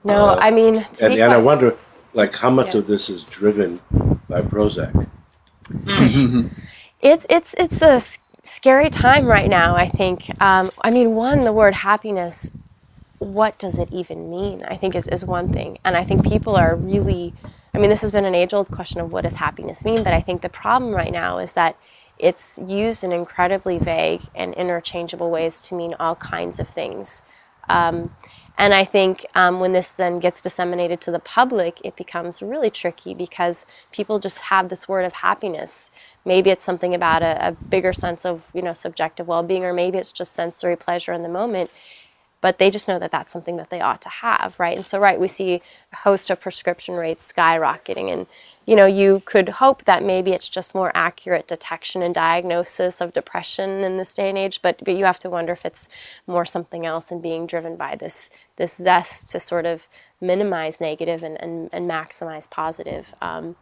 No, 0.03 0.29
uh, 0.29 0.37
I 0.41 0.51
mean, 0.51 0.85
and, 1.01 1.13
and 1.13 1.33
I 1.33 1.37
wonder, 1.37 1.75
like, 2.13 2.35
how 2.35 2.49
much 2.49 2.73
yeah. 2.73 2.79
of 2.79 2.87
this 2.87 3.09
is 3.09 3.23
driven 3.23 3.79
by 4.27 4.41
Prozac? 4.41 5.07
it's 7.01 7.25
it's 7.29 7.55
it's 7.57 7.81
a 7.81 8.01
scary 8.43 8.89
time 8.89 9.25
right 9.25 9.49
now. 9.49 9.75
I 9.75 9.87
think. 9.87 10.29
Um, 10.41 10.71
I 10.83 10.91
mean, 10.91 11.15
one, 11.15 11.43
the 11.43 11.53
word 11.53 11.73
happiness. 11.73 12.51
What 13.19 13.59
does 13.59 13.77
it 13.77 13.89
even 13.91 14.31
mean? 14.31 14.65
I 14.67 14.75
think 14.75 14.95
is 14.95 15.07
is 15.07 15.23
one 15.23 15.53
thing, 15.53 15.77
and 15.85 15.95
I 15.95 16.03
think 16.03 16.27
people 16.27 16.55
are 16.55 16.75
really. 16.75 17.33
I 17.73 17.77
mean, 17.77 17.89
this 17.89 18.01
has 18.01 18.11
been 18.11 18.25
an 18.25 18.35
age 18.35 18.53
old 18.53 18.69
question 18.69 18.99
of 18.99 19.13
what 19.13 19.23
does 19.23 19.35
happiness 19.35 19.85
mean, 19.85 20.03
but 20.03 20.13
I 20.13 20.19
think 20.19 20.41
the 20.41 20.49
problem 20.49 20.91
right 20.91 21.11
now 21.11 21.37
is 21.37 21.53
that 21.53 21.77
it's 22.21 22.59
used 22.65 23.03
in 23.03 23.11
incredibly 23.11 23.79
vague 23.79 24.21
and 24.35 24.53
interchangeable 24.53 25.31
ways 25.31 25.59
to 25.61 25.75
mean 25.75 25.95
all 25.99 26.15
kinds 26.15 26.59
of 26.59 26.69
things. 26.69 27.23
Um, 27.67 28.11
and 28.57 28.73
I 28.73 28.85
think 28.85 29.25
um, 29.33 29.59
when 29.59 29.73
this 29.73 29.91
then 29.91 30.19
gets 30.19 30.41
disseminated 30.41 31.01
to 31.01 31.11
the 31.11 31.19
public, 31.19 31.79
it 31.83 31.95
becomes 31.95 32.41
really 32.43 32.69
tricky 32.69 33.15
because 33.15 33.65
people 33.91 34.19
just 34.19 34.39
have 34.39 34.69
this 34.69 34.87
word 34.87 35.05
of 35.05 35.13
happiness. 35.13 35.89
Maybe 36.25 36.51
it's 36.51 36.63
something 36.63 36.93
about 36.93 37.23
a, 37.23 37.47
a 37.47 37.51
bigger 37.53 37.93
sense 37.93 38.25
of 38.25 38.49
you 38.53 38.61
know 38.61 38.73
subjective 38.73 39.27
well-being, 39.27 39.65
or 39.65 39.73
maybe 39.73 39.97
it's 39.97 40.11
just 40.11 40.33
sensory 40.33 40.75
pleasure 40.75 41.13
in 41.13 41.23
the 41.23 41.29
moment. 41.29 41.71
But 42.41 42.59
they 42.59 42.69
just 42.69 42.87
know 42.87 42.99
that 42.99 43.11
that's 43.11 43.31
something 43.31 43.57
that 43.57 43.69
they 43.69 43.81
ought 43.81 44.01
to 44.01 44.09
have, 44.09 44.55
right? 44.59 44.75
And 44.75 44.85
so, 44.85 44.99
right, 44.99 45.19
we 45.19 45.27
see 45.27 45.61
a 45.93 45.95
host 45.97 46.29
of 46.29 46.41
prescription 46.41 46.95
rates 46.95 47.31
skyrocketing, 47.31 48.11
and 48.13 48.27
you 48.65 48.75
know, 48.75 48.85
you 48.85 49.21
could 49.25 49.49
hope 49.49 49.85
that 49.85 50.03
maybe 50.03 50.31
it's 50.31 50.47
just 50.49 50.75
more 50.75 50.91
accurate 50.93 51.47
detection 51.47 52.03
and 52.03 52.13
diagnosis 52.13 53.01
of 53.01 53.13
depression 53.13 53.83
in 53.83 53.97
this 53.97 54.13
day 54.13 54.29
and 54.29 54.37
age, 54.37 54.61
but 54.61 54.79
but 54.85 54.95
you 54.95 55.05
have 55.05 55.19
to 55.19 55.29
wonder 55.29 55.53
if 55.53 55.65
it's 55.65 55.89
more 56.27 56.45
something 56.45 56.85
else 56.85 57.11
and 57.11 57.21
being 57.23 57.47
driven 57.47 57.75
by 57.75 57.95
this 57.95 58.29
this 58.57 58.75
zest 58.75 59.31
to 59.31 59.39
sort 59.39 59.65
of 59.65 59.87
minimize 60.21 60.79
negative 60.79 61.23
and, 61.23 61.41
and, 61.41 61.69
and 61.73 61.89
maximize 61.89 62.49
positive. 62.49 63.13
Um, 63.21 63.55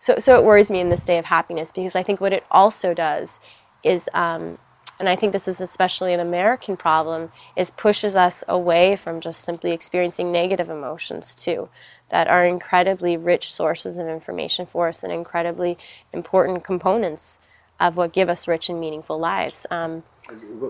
so 0.00 0.18
so 0.18 0.38
it 0.38 0.44
worries 0.44 0.70
me 0.70 0.80
in 0.80 0.88
this 0.88 1.04
day 1.04 1.18
of 1.18 1.26
happiness 1.26 1.70
because 1.70 1.94
I 1.94 2.02
think 2.02 2.20
what 2.20 2.32
it 2.32 2.44
also 2.50 2.92
does 2.92 3.38
is 3.84 4.08
um, 4.14 4.58
and 4.98 5.08
I 5.08 5.16
think 5.16 5.32
this 5.32 5.48
is 5.48 5.60
especially 5.60 6.12
an 6.12 6.20
American 6.20 6.76
problem, 6.76 7.32
is 7.56 7.70
pushes 7.70 8.16
us 8.16 8.44
away 8.48 8.96
from 8.96 9.20
just 9.20 9.42
simply 9.42 9.70
experiencing 9.72 10.32
negative 10.32 10.68
emotions 10.68 11.34
too 11.34 11.68
that 12.10 12.28
are 12.28 12.44
incredibly 12.44 13.16
rich 13.16 13.52
sources 13.52 13.96
of 13.96 14.06
information 14.06 14.66
for 14.66 14.88
us 14.88 15.02
and 15.02 15.12
incredibly 15.12 15.78
important 16.12 16.64
components 16.64 17.38
of 17.78 17.96
what 17.96 18.12
give 18.12 18.28
us 18.28 18.46
rich 18.46 18.68
and 18.68 18.80
meaningful 18.80 19.18
lives. 19.18 19.66
Um, 19.70 20.02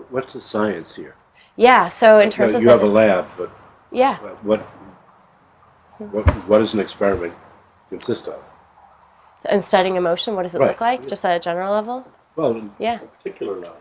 What's 0.09 0.33
the 0.33 0.41
science 0.41 0.95
here? 0.95 1.15
Yeah, 1.55 1.89
so 1.89 2.19
in 2.19 2.31
terms 2.31 2.53
of 2.53 2.61
you 2.61 2.69
have 2.69 2.81
a 2.81 2.87
lab, 2.87 3.27
but 3.37 3.51
yeah, 3.91 4.17
what 4.41 4.61
what, 6.09 6.23
what 6.47 6.59
does 6.59 6.73
an 6.73 6.79
experiment 6.79 7.33
consist 7.89 8.27
of? 8.27 8.41
And 9.45 9.63
studying 9.63 9.95
emotion, 9.95 10.35
what 10.35 10.43
does 10.43 10.55
it 10.55 10.59
right. 10.59 10.69
look 10.69 10.81
like, 10.81 11.07
just 11.07 11.23
at 11.25 11.35
a 11.35 11.39
general 11.39 11.71
level? 11.73 12.11
Well, 12.35 12.73
yeah. 12.79 12.99
particular 13.21 13.55
level. 13.55 13.77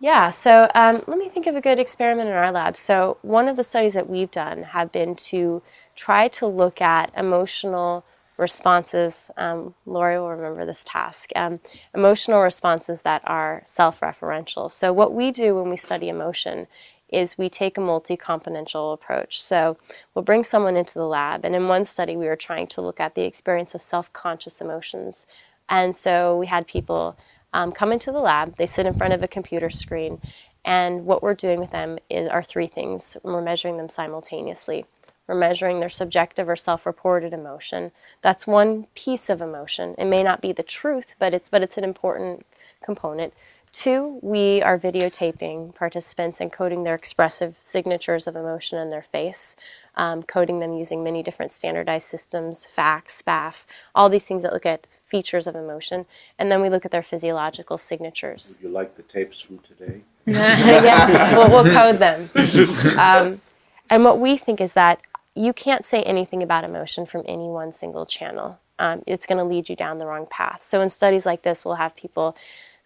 Yeah, 0.00 0.30
so 0.30 0.68
um, 0.74 1.02
let 1.06 1.18
me 1.18 1.28
think 1.28 1.46
of 1.46 1.54
a 1.54 1.60
good 1.60 1.78
experiment 1.78 2.28
in 2.28 2.34
our 2.34 2.50
lab. 2.50 2.76
So, 2.76 3.18
one 3.22 3.46
of 3.46 3.56
the 3.56 3.62
studies 3.62 3.94
that 3.94 4.08
we've 4.08 4.30
done 4.30 4.64
have 4.64 4.90
been 4.90 5.14
to 5.14 5.62
try 5.96 6.28
to 6.28 6.46
look 6.46 6.80
at 6.80 7.12
emotional 7.16 8.04
responses. 8.38 9.30
Um, 9.36 9.74
Laurie 9.86 10.18
will 10.18 10.30
remember 10.30 10.66
this 10.66 10.84
task 10.84 11.30
um, 11.36 11.60
emotional 11.94 12.42
responses 12.42 13.02
that 13.02 13.22
are 13.24 13.62
self 13.64 14.00
referential. 14.00 14.70
So, 14.70 14.92
what 14.92 15.14
we 15.14 15.30
do 15.30 15.54
when 15.56 15.70
we 15.70 15.76
study 15.76 16.08
emotion 16.08 16.66
is 17.10 17.36
we 17.36 17.48
take 17.50 17.76
a 17.76 17.80
multi 17.80 18.16
componential 18.16 18.94
approach. 18.94 19.42
So, 19.42 19.76
we'll 20.14 20.24
bring 20.24 20.44
someone 20.44 20.76
into 20.76 20.94
the 20.94 21.06
lab, 21.06 21.44
and 21.44 21.54
in 21.54 21.68
one 21.68 21.84
study, 21.84 22.16
we 22.16 22.26
were 22.26 22.36
trying 22.36 22.66
to 22.68 22.80
look 22.82 23.00
at 23.00 23.14
the 23.14 23.24
experience 23.24 23.74
of 23.74 23.82
self 23.82 24.12
conscious 24.12 24.60
emotions. 24.60 25.26
And 25.68 25.96
so, 25.96 26.38
we 26.38 26.46
had 26.46 26.66
people 26.66 27.16
um, 27.52 27.72
come 27.72 27.92
into 27.92 28.10
the 28.12 28.18
lab, 28.20 28.56
they 28.56 28.66
sit 28.66 28.86
in 28.86 28.94
front 28.94 29.12
of 29.12 29.22
a 29.22 29.28
computer 29.28 29.70
screen, 29.70 30.20
and 30.64 31.04
what 31.06 31.22
we're 31.22 31.34
doing 31.34 31.60
with 31.60 31.70
them 31.70 31.98
is, 32.08 32.28
are 32.28 32.42
three 32.42 32.66
things. 32.66 33.16
We're 33.22 33.42
measuring 33.42 33.76
them 33.76 33.88
simultaneously. 33.88 34.86
We're 35.26 35.34
measuring 35.34 35.80
their 35.80 35.90
subjective 35.90 36.48
or 36.48 36.56
self-reported 36.56 37.32
emotion. 37.32 37.92
That's 38.22 38.46
one 38.46 38.86
piece 38.94 39.30
of 39.30 39.40
emotion. 39.40 39.94
It 39.98 40.06
may 40.06 40.22
not 40.22 40.40
be 40.40 40.52
the 40.52 40.62
truth, 40.62 41.14
but 41.18 41.32
it's 41.32 41.48
but 41.48 41.62
it's 41.62 41.78
an 41.78 41.84
important 41.84 42.44
component. 42.84 43.32
Two, 43.72 44.18
we 44.22 44.60
are 44.60 44.78
videotaping 44.78 45.74
participants 45.74 46.40
and 46.40 46.52
coding 46.52 46.84
their 46.84 46.94
expressive 46.94 47.56
signatures 47.62 48.26
of 48.26 48.36
emotion 48.36 48.78
in 48.78 48.90
their 48.90 49.02
face, 49.02 49.56
um, 49.96 50.22
coding 50.22 50.60
them 50.60 50.74
using 50.74 51.02
many 51.02 51.22
different 51.22 51.52
standardized 51.52 52.06
systems, 52.06 52.66
FACS, 52.76 53.22
SPAFF, 53.22 53.66
all 53.94 54.10
these 54.10 54.26
things 54.26 54.42
that 54.42 54.52
look 54.52 54.66
at 54.66 54.86
features 55.06 55.46
of 55.46 55.54
emotion. 55.54 56.04
And 56.38 56.52
then 56.52 56.60
we 56.60 56.68
look 56.68 56.84
at 56.84 56.90
their 56.90 57.02
physiological 57.02 57.78
signatures. 57.78 58.58
Would 58.60 58.68
you 58.68 58.74
like 58.74 58.94
the 58.96 59.04
tapes 59.04 59.40
from 59.40 59.58
today? 59.60 60.02
yeah, 60.26 61.36
we'll, 61.36 61.48
we'll, 61.48 61.72
code 61.72 61.98
them. 61.98 62.28
Um, 62.98 63.40
and 63.88 64.04
what 64.04 64.18
we 64.20 64.36
think 64.36 64.60
is 64.60 64.74
that 64.74 65.00
you 65.34 65.52
can't 65.52 65.84
say 65.84 66.02
anything 66.02 66.42
about 66.42 66.64
emotion 66.64 67.06
from 67.06 67.22
any 67.26 67.48
one 67.48 67.72
single 67.72 68.06
channel. 68.06 68.58
Um, 68.78 69.02
it's 69.06 69.26
going 69.26 69.38
to 69.38 69.44
lead 69.44 69.68
you 69.68 69.76
down 69.76 69.98
the 69.98 70.06
wrong 70.06 70.26
path. 70.30 70.64
So 70.64 70.80
in 70.80 70.90
studies 70.90 71.24
like 71.24 71.42
this, 71.42 71.64
we'll 71.64 71.76
have 71.76 71.96
people 71.96 72.36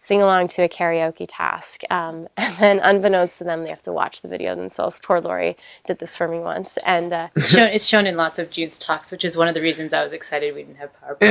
sing 0.07 0.21
along 0.21 0.47
to 0.47 0.61
a 0.61 0.69
karaoke 0.69 1.25
task. 1.27 1.81
Um, 1.89 2.29
and 2.37 2.55
then, 2.55 2.79
unbeknownst 2.79 3.39
to 3.39 3.43
them, 3.43 3.63
they 3.63 3.69
have 3.69 3.81
to 3.83 3.91
watch 3.91 4.21
the 4.21 4.29
video 4.29 4.55
themselves. 4.55 5.01
Poor 5.03 5.19
Laurie 5.19 5.57
did 5.85 5.99
this 5.99 6.15
for 6.15 6.29
me 6.29 6.39
once, 6.39 6.77
and 6.85 7.11
uh, 7.11 7.27
it's, 7.35 7.49
shown, 7.49 7.67
it's, 7.67 7.85
shown, 7.85 8.07
in 8.07 8.15
lots 8.15 8.39
of 8.39 8.49
June's 8.49 8.79
talks, 8.79 9.11
which 9.11 9.25
is 9.25 9.35
one 9.35 9.49
of 9.49 9.53
the 9.53 9.61
reasons 9.61 9.91
I 9.91 10.01
was 10.03 10.13
excited 10.13 10.55
we 10.55 10.63
didn't 10.63 10.77
have 10.77 10.91
PowerPoint. 11.01 11.25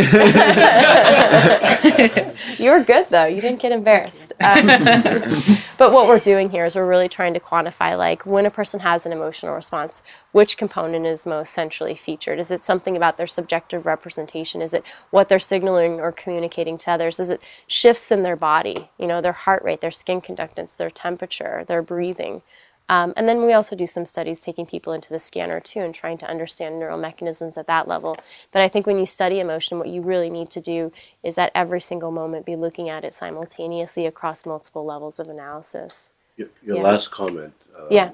you 2.58 2.70
were 2.70 2.84
good 2.84 3.06
though; 3.08 3.24
you 3.24 3.40
didn't 3.40 3.62
get 3.62 3.72
embarrassed. 3.72 4.34
Um, 4.40 4.66
but 5.78 5.92
what 5.92 6.06
we're 6.06 6.18
doing 6.18 6.50
here 6.50 6.66
is 6.66 6.74
we're 6.74 6.86
really 6.86 7.08
trying 7.08 7.32
to 7.32 7.40
quantify, 7.40 7.96
like, 7.96 8.26
when 8.26 8.44
a 8.44 8.50
person 8.50 8.80
has 8.80 9.06
an 9.06 9.12
emotional 9.12 9.54
response, 9.54 10.02
which 10.36 10.58
component 10.58 11.06
is 11.06 11.24
most 11.24 11.54
centrally 11.54 11.94
featured? 11.94 12.38
Is 12.38 12.50
it 12.50 12.62
something 12.62 12.94
about 12.94 13.16
their 13.16 13.26
subjective 13.26 13.86
representation? 13.86 14.60
Is 14.60 14.74
it 14.74 14.84
what 15.10 15.30
they're 15.30 15.38
signaling 15.38 15.98
or 15.98 16.12
communicating 16.12 16.76
to 16.76 16.90
others? 16.90 17.18
Is 17.18 17.30
it 17.30 17.40
shifts 17.66 18.12
in 18.12 18.22
their 18.22 18.36
body, 18.36 18.65
you 18.98 19.06
know, 19.06 19.20
their 19.20 19.32
heart 19.32 19.62
rate, 19.62 19.80
their 19.80 19.90
skin 19.90 20.20
conductance, 20.20 20.76
their 20.76 20.90
temperature, 20.90 21.64
their 21.66 21.82
breathing? 21.82 22.42
Um, 22.88 23.12
and 23.16 23.28
then 23.28 23.42
we 23.42 23.52
also 23.52 23.74
do 23.74 23.86
some 23.86 24.06
studies 24.06 24.40
taking 24.40 24.64
people 24.64 24.92
into 24.92 25.08
the 25.08 25.18
scanner 25.18 25.58
too 25.58 25.80
and 25.80 25.92
trying 25.92 26.18
to 26.18 26.30
understand 26.30 26.78
neural 26.78 26.98
mechanisms 26.98 27.58
at 27.58 27.66
that 27.66 27.88
level. 27.88 28.16
But 28.52 28.62
I 28.62 28.68
think 28.68 28.86
when 28.86 28.98
you 28.98 29.06
study 29.06 29.40
emotion, 29.40 29.78
what 29.78 29.88
you 29.88 30.02
really 30.02 30.30
need 30.30 30.50
to 30.50 30.60
do 30.60 30.92
is 31.24 31.36
at 31.36 31.50
every 31.54 31.80
single 31.80 32.12
moment 32.12 32.46
be 32.46 32.54
looking 32.54 32.88
at 32.88 33.04
it 33.04 33.12
simultaneously 33.12 34.06
across 34.06 34.46
multiple 34.46 34.84
levels 34.84 35.18
of 35.18 35.28
analysis. 35.28 36.12
Your, 36.36 36.48
your 36.64 36.76
yeah. 36.76 36.82
last 36.82 37.10
comment. 37.10 37.54
Um, 37.76 37.86
yeah. 37.90 38.10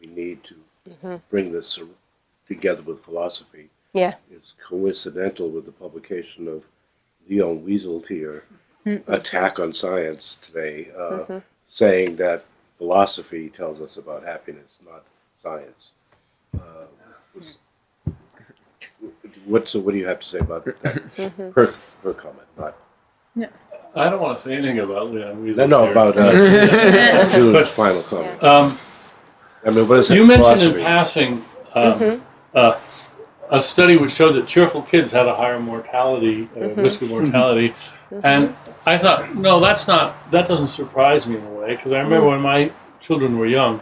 We 0.00 0.06
need 0.06 0.44
to 0.44 0.54
mm-hmm. 0.88 1.16
bring 1.28 1.52
this 1.52 1.78
together 2.48 2.82
with 2.82 3.04
philosophy 3.04 3.68
yeah. 3.94 4.14
It's 4.30 4.52
coincidental 4.68 5.48
with 5.48 5.66
the 5.66 5.72
publication 5.72 6.48
of 6.48 6.64
Leon 7.30 7.64
Wieseltier, 7.64 8.42
mm-hmm. 8.84 9.12
Attack 9.12 9.58
on 9.58 9.74
Science 9.74 10.36
today, 10.36 10.88
uh, 10.96 11.00
mm-hmm. 11.00 11.38
saying 11.66 12.16
that 12.16 12.44
philosophy 12.78 13.48
tells 13.48 13.80
us 13.80 13.96
about 13.96 14.24
happiness, 14.24 14.78
not 14.84 15.02
science. 15.38 15.90
Uh, 16.54 16.86
what, 19.46 19.68
so 19.68 19.80
what 19.80 19.92
do 19.92 19.98
you 19.98 20.06
have 20.06 20.20
to 20.20 20.24
say 20.24 20.38
about 20.38 20.64
that? 20.64 20.74
Mm-hmm. 20.74 21.50
her, 21.50 21.74
her 22.02 22.14
comment, 22.14 22.48
not. 22.58 22.74
Yeah. 23.34 23.48
I 23.96 24.10
don't 24.10 24.20
want 24.20 24.38
to 24.38 24.44
say 24.44 24.54
anything 24.56 24.80
about 24.80 25.12
Leon 25.12 25.36
Wieseltier. 25.36 25.56
No, 25.56 25.66
no, 25.66 25.90
about 25.90 26.16
uh, 26.16 27.30
June's 27.32 27.68
final 27.68 28.02
comment. 28.02 28.42
Um, 28.42 28.78
I 29.64 29.70
mean, 29.70 29.86
what 29.86 30.00
is 30.00 30.10
You 30.10 30.26
mentioned 30.26 30.42
philosophy? 30.42 30.80
in 30.80 30.84
passing 30.84 31.32
um, 31.74 31.98
mm-hmm. 31.98 32.22
uh, 32.54 32.80
a 33.50 33.60
study 33.60 33.96
which 33.96 34.10
showed 34.10 34.32
that 34.32 34.48
cheerful 34.48 34.82
kids 34.82 35.12
had 35.12 35.26
a 35.26 35.34
higher 35.34 35.60
mortality, 35.60 36.44
uh, 36.56 36.60
mm-hmm. 36.60 36.80
risk 36.80 37.02
of 37.02 37.10
mortality. 37.10 37.72
Mm-hmm. 38.14 38.26
And 38.26 38.56
I 38.86 38.96
thought, 38.96 39.34
no, 39.34 39.58
that's 39.58 39.88
not, 39.88 40.30
that 40.30 40.46
doesn't 40.46 40.68
surprise 40.68 41.26
me 41.26 41.36
in 41.36 41.44
a 41.44 41.50
way, 41.50 41.74
because 41.74 41.92
I 41.92 42.00
remember 42.00 42.26
mm. 42.26 42.30
when 42.30 42.40
my 42.42 42.72
children 43.00 43.38
were 43.38 43.46
young, 43.46 43.80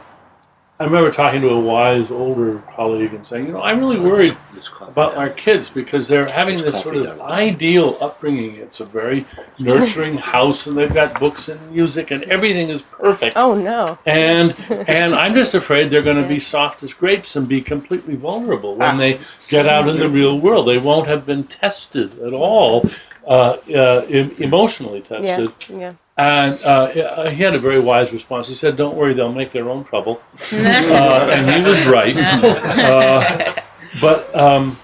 I 0.80 0.85
remember 0.85 1.12
talking 1.12 1.43
to 1.43 1.51
a 1.51 1.61
wise 1.61 2.11
older 2.11 2.59
colleague 2.74 3.12
and 3.12 3.24
saying, 3.24 3.47
you 3.47 3.53
know, 3.53 3.62
I'm 3.62 3.78
really 3.78 4.01
worried 4.01 4.37
about 4.80 5.16
our 5.16 5.28
kids 5.28 5.70
because 5.70 6.09
they're 6.09 6.26
having 6.26 6.59
this 6.59 6.83
sort 6.83 6.97
of 6.97 7.20
ideal 7.20 7.97
upbringing. 8.01 8.57
It's 8.57 8.80
a 8.80 8.85
very 8.85 9.24
nurturing 9.61 10.16
house, 10.16 10.66
and 10.66 10.76
they've 10.76 10.93
got 10.93 11.20
books 11.20 11.49
and 11.49 11.70
music, 11.70 12.11
and 12.11 12.24
everything 12.24 12.68
is 12.68 12.83
perfect. 12.83 13.37
Oh 13.37 13.55
no! 13.55 13.97
And 14.07 14.59
and 14.89 15.14
I'm 15.14 15.35
just 15.35 15.55
afraid 15.55 15.89
they're 15.89 16.03
going 16.03 16.20
to 16.20 16.28
be 16.28 16.41
soft 16.41 16.83
as 16.83 16.93
grapes 16.93 17.37
and 17.37 17.47
be 17.47 17.61
completely 17.61 18.16
vulnerable 18.16 18.74
when 18.74 18.97
they 18.97 19.20
get 19.49 19.66
out 19.66 19.89
in 19.89 19.99
the 19.99 20.09
real 20.09 20.41
world. 20.41 20.66
They 20.66 20.78
won't 20.78 21.07
have 21.07 21.24
been 21.26 21.45
tested 21.45 22.18
at 22.20 22.33
all, 22.33 22.91
uh, 23.27 23.57
uh, 23.75 24.07
emotionally 24.39 25.01
tested. 25.01 25.53
Yeah. 25.68 25.79
yeah. 25.79 25.95
And 26.18 26.62
uh, 26.62 27.31
he 27.31 27.43
had 27.43 27.55
a 27.55 27.59
very 27.59 27.81
wise 27.81 28.12
response. 28.12 28.47
He 28.49 28.55
said, 28.55 28.77
"Don't 28.77 28.97
worry, 28.97 29.14
they'll 29.14 29.33
make 29.33 29.51
their 29.51 29.70
own 29.70 29.85
trouble," 29.85 30.20
uh, 30.53 31.29
and 31.33 31.51
he 31.51 31.68
was 31.68 31.87
right. 31.87 32.16
Uh, 32.18 33.55
but 34.01 34.35
um, 34.37 34.77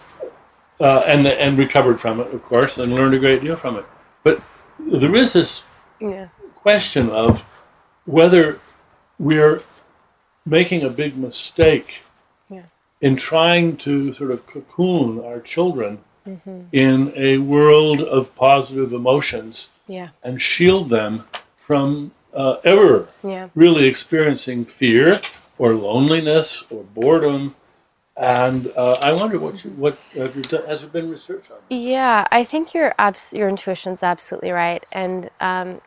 uh, 0.81 1.03
and 1.07 1.27
and 1.27 1.59
recovered 1.59 2.01
from 2.01 2.21
it, 2.21 2.33
of 2.33 2.43
course, 2.43 2.79
and 2.79 2.95
learned 2.95 3.15
a 3.15 3.19
great 3.19 3.43
deal 3.43 3.57
from 3.57 3.77
it. 3.77 3.85
But 4.23 4.41
there 4.79 5.15
is 5.15 5.33
this 5.33 5.65
yeah. 6.01 6.29
question 6.55 7.11
of 7.11 7.43
whether 8.07 8.59
we're 9.19 9.61
making 10.47 10.83
a 10.83 10.89
big 10.89 11.17
mistake 11.17 12.03
yeah. 12.49 12.63
in 13.01 13.17
trying 13.17 13.77
to 13.79 14.13
sort 14.15 14.31
of 14.31 14.47
cocoon 14.47 15.23
our 15.25 15.41
children 15.41 16.01
mm-hmm. 16.27 16.63
in 16.73 17.13
a 17.17 17.39
world 17.39 18.01
of 18.01 18.35
positive 18.37 18.93
emotions 18.93 19.79
yeah. 19.87 20.09
and 20.23 20.41
shield 20.41 20.91
them 20.91 21.25
from 21.57 22.13
uh, 22.35 22.57
ever 22.65 23.09
yeah. 23.23 23.49
really 23.55 23.87
experiencing 23.87 24.65
fear 24.65 25.21
or 25.59 25.75
loneliness 25.75 26.65
or 26.71 26.85
boredom. 26.85 27.55
And 28.17 28.73
uh, 28.77 28.97
I 29.03 29.13
wonder 29.13 29.39
what 29.39 29.65
you, 29.65 29.71
what 29.71 29.97
uh, 30.19 30.29
has 30.67 30.81
there 30.81 30.91
been 30.91 31.09
research 31.09 31.51
on? 31.51 31.59
Yeah, 31.71 32.27
I 32.33 32.43
think 32.43 32.75
your 32.75 32.93
abs- 32.99 33.33
your 33.33 33.49
intuition's 33.49 34.03
absolutely 34.03 34.51
right, 34.51 34.85
and 34.91 35.31
um, 35.41 35.81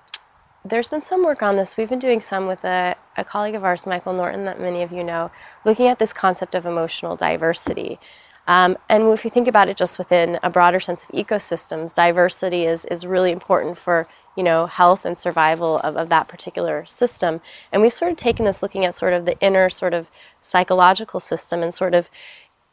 there's 0.64 0.90
been 0.90 1.02
some 1.02 1.26
work 1.26 1.42
on 1.42 1.58
this. 1.58 1.76
We've 1.76 1.90
been 1.90 2.00
doing 2.00 2.22
some 2.22 2.48
with 2.48 2.64
a, 2.64 2.96
a 3.18 3.24
colleague 3.26 3.56
of 3.56 3.66
ours, 3.66 3.86
Michael 3.86 4.14
Norton, 4.14 4.46
that 4.46 4.62
many 4.62 4.82
of 4.84 4.92
you 4.94 5.04
know, 5.04 5.30
looking 5.66 5.88
at 5.88 6.00
this 6.00 6.14
concept 6.14 6.56
of 6.56 6.66
emotional 6.66 7.16
diversity. 7.16 8.00
Um, 8.48 8.78
and 8.90 9.04
if 9.14 9.24
you 9.24 9.32
think 9.32 9.48
about 9.48 9.70
it 9.70 9.78
just 9.78 9.98
within 9.98 10.40
a 10.44 10.50
broader 10.50 10.80
sense 10.80 11.04
of 11.04 11.10
ecosystems, 11.10 11.96
diversity 11.96 12.66
is, 12.66 12.86
is 12.86 13.06
really 13.06 13.32
important 13.32 13.78
for 13.78 14.08
you 14.38 14.44
know 14.44 14.66
health 14.66 15.06
and 15.06 15.18
survival 15.18 15.80
of, 15.80 15.98
of 15.98 16.10
that 16.10 16.28
particular 16.28 16.86
system. 16.86 17.42
And 17.72 17.82
we've 17.82 17.94
sort 17.94 18.12
of 18.12 18.18
taken 18.18 18.46
this 18.46 18.62
looking 18.64 18.86
at 18.86 18.96
sort 18.96 19.14
of 19.14 19.26
the 19.26 19.40
inner 19.40 19.70
sort 19.70 19.94
of 19.94 20.08
psychological 20.42 21.20
system 21.20 21.62
and 21.62 21.74
sort 21.74 21.94
of 21.94 22.10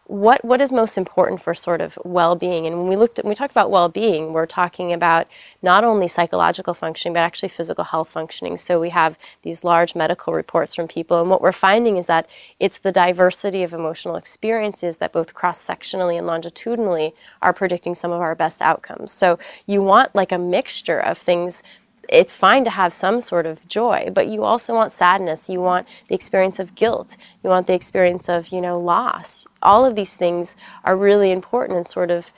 what 0.08 0.42
what 0.42 0.60
is 0.62 0.72
most 0.72 0.96
important 0.96 1.40
for 1.42 1.54
sort 1.54 1.82
of 1.82 1.98
well-being? 2.02 2.66
And 2.66 2.78
when 2.78 2.88
we 2.88 2.96
looked 2.96 3.18
at 3.18 3.26
when 3.26 3.30
we 3.30 3.34
talk 3.34 3.50
about 3.50 3.70
well-being 3.70 4.32
we're 4.32 4.46
talking 4.46 4.92
about 4.92 5.26
not 5.62 5.84
only 5.84 6.08
psychological 6.08 6.72
functioning 6.72 7.12
but 7.12 7.20
actually 7.20 7.50
physical 7.50 7.84
health 7.84 8.08
functioning. 8.08 8.56
So 8.56 8.80
we 8.80 8.88
have 8.88 9.18
these 9.42 9.64
large 9.64 9.94
medical 9.94 10.32
reports 10.32 10.74
from 10.74 10.88
people 10.88 11.20
and 11.20 11.28
what 11.28 11.42
we're 11.42 11.52
finding 11.52 11.98
is 11.98 12.06
that 12.06 12.26
it's 12.58 12.78
the 12.78 12.90
diversity 12.90 13.62
of 13.62 13.74
emotional 13.74 14.16
experiences 14.16 14.96
that 14.96 15.12
both 15.12 15.34
cross-sectionally 15.34 16.16
and 16.16 16.26
longitudinally 16.26 17.12
are 17.42 17.52
predicting 17.52 17.94
some 17.94 18.10
of 18.10 18.22
our 18.22 18.34
best 18.34 18.62
outcomes. 18.62 19.12
So 19.12 19.38
you 19.66 19.82
want 19.82 20.14
like 20.14 20.32
a 20.32 20.38
mixture 20.38 21.00
of 21.00 21.18
things 21.18 21.62
it's 22.08 22.36
fine 22.36 22.64
to 22.64 22.70
have 22.70 22.92
some 22.92 23.20
sort 23.20 23.46
of 23.46 23.66
joy, 23.68 24.10
but 24.12 24.28
you 24.28 24.44
also 24.44 24.74
want 24.74 24.92
sadness. 24.92 25.48
You 25.48 25.60
want 25.60 25.86
the 26.08 26.14
experience 26.14 26.58
of 26.58 26.74
guilt. 26.74 27.16
You 27.44 27.50
want 27.50 27.66
the 27.66 27.74
experience 27.74 28.28
of, 28.28 28.48
you 28.48 28.60
know, 28.60 28.78
loss. 28.78 29.46
All 29.62 29.84
of 29.84 29.94
these 29.94 30.14
things 30.16 30.56
are 30.84 30.96
really 30.96 31.30
important 31.30 31.78
in 31.78 31.84
sort 31.84 32.10
of 32.10 32.32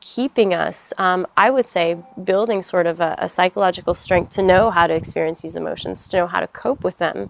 keeping 0.00 0.54
us, 0.54 0.94
um, 0.96 1.26
I 1.36 1.50
would 1.50 1.68
say, 1.68 1.96
building 2.24 2.62
sort 2.62 2.86
of 2.86 3.00
a, 3.00 3.14
a, 3.18 3.28
psychological 3.28 3.94
strength 3.94 4.30
to 4.34 4.42
know 4.42 4.70
how 4.70 4.86
to 4.86 4.94
experience 4.94 5.42
these 5.42 5.56
emotions, 5.56 6.08
to 6.08 6.16
know 6.16 6.26
how 6.26 6.40
to 6.40 6.46
cope 6.46 6.82
with 6.82 6.96
them, 6.96 7.28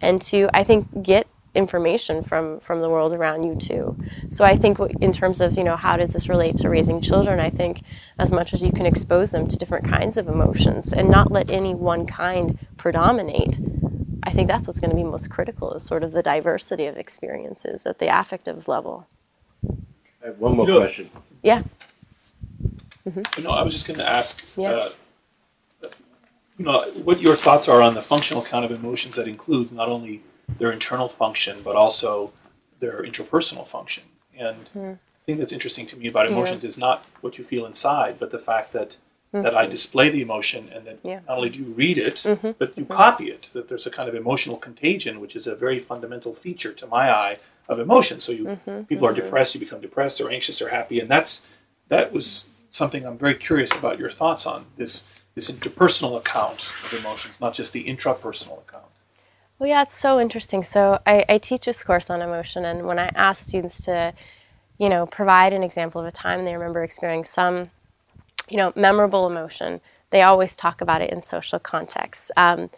and 0.00 0.20
to, 0.22 0.50
I 0.52 0.64
think, 0.64 1.04
get 1.04 1.28
information 1.54 2.24
from 2.24 2.60
from 2.60 2.80
the 2.80 2.88
world 2.88 3.12
around 3.12 3.42
you 3.44 3.54
too. 3.56 3.96
So 4.30 4.44
I 4.44 4.56
think 4.56 4.78
in 5.00 5.12
terms 5.12 5.40
of 5.40 5.56
you 5.56 5.64
know 5.64 5.76
how 5.76 5.96
does 5.96 6.12
this 6.12 6.28
relate 6.28 6.56
to 6.58 6.68
raising 6.68 7.00
children, 7.00 7.40
I 7.40 7.50
think 7.50 7.82
as 8.18 8.32
much 8.32 8.54
as 8.54 8.62
you 8.62 8.72
can 8.72 8.86
expose 8.86 9.30
them 9.30 9.48
to 9.48 9.56
different 9.56 9.88
kinds 9.88 10.16
of 10.16 10.28
emotions 10.28 10.92
and 10.92 11.08
not 11.10 11.30
let 11.30 11.50
any 11.50 11.74
one 11.74 12.06
kind 12.06 12.58
predominate. 12.76 13.58
I 14.24 14.30
think 14.30 14.48
that's 14.48 14.66
what's 14.66 14.78
going 14.78 14.90
to 14.90 14.96
be 14.96 15.02
most 15.02 15.30
critical 15.30 15.74
is 15.74 15.82
sort 15.82 16.04
of 16.04 16.12
the 16.12 16.22
diversity 16.22 16.86
of 16.86 16.96
experiences 16.96 17.86
at 17.86 17.98
the 17.98 18.06
affective 18.06 18.68
level. 18.68 19.06
I 20.22 20.26
have 20.26 20.38
one 20.38 20.56
more 20.56 20.66
you 20.66 20.74
know, 20.74 20.80
question. 20.80 21.10
Yeah. 21.42 21.64
Mm-hmm. 23.06 23.42
No, 23.42 23.50
I 23.50 23.62
was 23.62 23.74
just 23.74 23.86
going 23.86 23.98
to 23.98 24.08
ask. 24.08 24.56
Yeah. 24.56 24.70
Uh, 24.70 24.88
you 26.58 26.66
know 26.66 26.82
what 27.02 27.20
your 27.20 27.34
thoughts 27.34 27.68
are 27.68 27.82
on 27.82 27.94
the 27.94 28.02
functional 28.02 28.42
count 28.42 28.64
of 28.64 28.70
emotions 28.70 29.16
that 29.16 29.26
includes 29.26 29.72
not 29.72 29.88
only 29.88 30.20
their 30.48 30.72
internal 30.72 31.08
function, 31.08 31.58
but 31.64 31.76
also 31.76 32.32
their 32.80 33.02
interpersonal 33.02 33.66
function. 33.66 34.04
And 34.38 34.64
mm-hmm. 34.66 34.80
the 34.80 34.98
thing 35.24 35.38
that's 35.38 35.52
interesting 35.52 35.86
to 35.86 35.96
me 35.96 36.08
about 36.08 36.26
emotions 36.26 36.64
yeah. 36.64 36.68
is 36.68 36.78
not 36.78 37.04
what 37.20 37.38
you 37.38 37.44
feel 37.44 37.66
inside, 37.66 38.18
but 38.18 38.32
the 38.32 38.38
fact 38.38 38.72
that 38.72 38.96
mm-hmm. 39.32 39.42
that 39.42 39.56
I 39.56 39.66
display 39.66 40.08
the 40.10 40.22
emotion 40.22 40.68
and 40.74 40.84
that 40.86 40.98
yeah. 41.02 41.20
not 41.28 41.38
only 41.38 41.50
do 41.50 41.58
you 41.60 41.72
read 41.72 41.98
it, 41.98 42.16
mm-hmm. 42.16 42.52
but 42.58 42.76
you 42.76 42.84
mm-hmm. 42.84 42.92
copy 42.92 43.24
it. 43.26 43.48
That 43.52 43.68
there's 43.68 43.86
a 43.86 43.90
kind 43.90 44.08
of 44.08 44.14
emotional 44.14 44.56
contagion, 44.56 45.20
which 45.20 45.36
is 45.36 45.46
a 45.46 45.54
very 45.54 45.78
fundamental 45.78 46.32
feature 46.32 46.72
to 46.72 46.86
my 46.86 47.10
eye 47.10 47.38
of 47.68 47.78
emotion. 47.78 48.20
So 48.20 48.32
you 48.32 48.44
mm-hmm. 48.44 48.82
people 48.84 49.06
are 49.06 49.12
mm-hmm. 49.12 49.24
depressed, 49.24 49.54
you 49.54 49.60
become 49.60 49.80
depressed, 49.80 50.20
or 50.20 50.30
anxious, 50.30 50.60
or 50.60 50.68
happy, 50.68 51.00
and 51.00 51.08
that's 51.08 51.46
that 51.88 52.12
was 52.12 52.48
something 52.70 53.04
I'm 53.04 53.18
very 53.18 53.34
curious 53.34 53.72
about 53.72 53.98
your 53.98 54.10
thoughts 54.10 54.46
on 54.46 54.66
this 54.76 55.04
this 55.34 55.50
interpersonal 55.50 56.18
account 56.18 56.60
of 56.60 56.96
emotions, 57.00 57.40
not 57.40 57.54
just 57.54 57.72
the 57.72 57.84
intrapersonal 57.84 58.66
account. 58.66 58.84
Well, 59.62 59.68
yeah, 59.68 59.82
it's 59.82 59.96
so 59.96 60.18
interesting. 60.18 60.64
So 60.64 61.00
I, 61.06 61.24
I 61.28 61.38
teach 61.38 61.66
this 61.66 61.84
course 61.84 62.10
on 62.10 62.20
emotion, 62.20 62.64
and 62.64 62.84
when 62.84 62.98
I 62.98 63.12
ask 63.14 63.46
students 63.46 63.80
to, 63.84 64.12
you 64.76 64.88
know, 64.88 65.06
provide 65.06 65.52
an 65.52 65.62
example 65.62 66.00
of 66.00 66.06
a 66.08 66.10
time 66.10 66.44
they 66.44 66.54
remember 66.54 66.82
experiencing 66.82 67.30
some, 67.30 67.70
you 68.48 68.56
know, 68.56 68.72
memorable 68.74 69.24
emotion, 69.24 69.80
they 70.10 70.22
always 70.22 70.56
talk 70.56 70.80
about 70.80 71.00
it 71.00 71.10
in 71.10 71.24
social 71.24 71.60
contexts. 71.60 72.32
Um, 72.36 72.70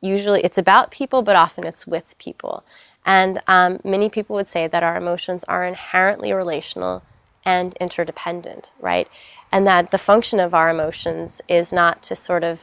usually, 0.00 0.42
it's 0.42 0.56
about 0.56 0.90
people, 0.90 1.20
but 1.20 1.36
often 1.36 1.66
it's 1.66 1.86
with 1.86 2.16
people. 2.16 2.64
And 3.04 3.42
um, 3.46 3.78
many 3.84 4.08
people 4.08 4.34
would 4.36 4.48
say 4.48 4.66
that 4.66 4.82
our 4.82 4.96
emotions 4.96 5.44
are 5.44 5.66
inherently 5.66 6.32
relational 6.32 7.02
and 7.44 7.76
interdependent, 7.82 8.72
right? 8.80 9.08
And 9.52 9.66
that 9.66 9.90
the 9.90 9.98
function 9.98 10.40
of 10.40 10.54
our 10.54 10.70
emotions 10.70 11.42
is 11.48 11.70
not 11.70 12.02
to 12.04 12.16
sort 12.16 12.44
of 12.44 12.60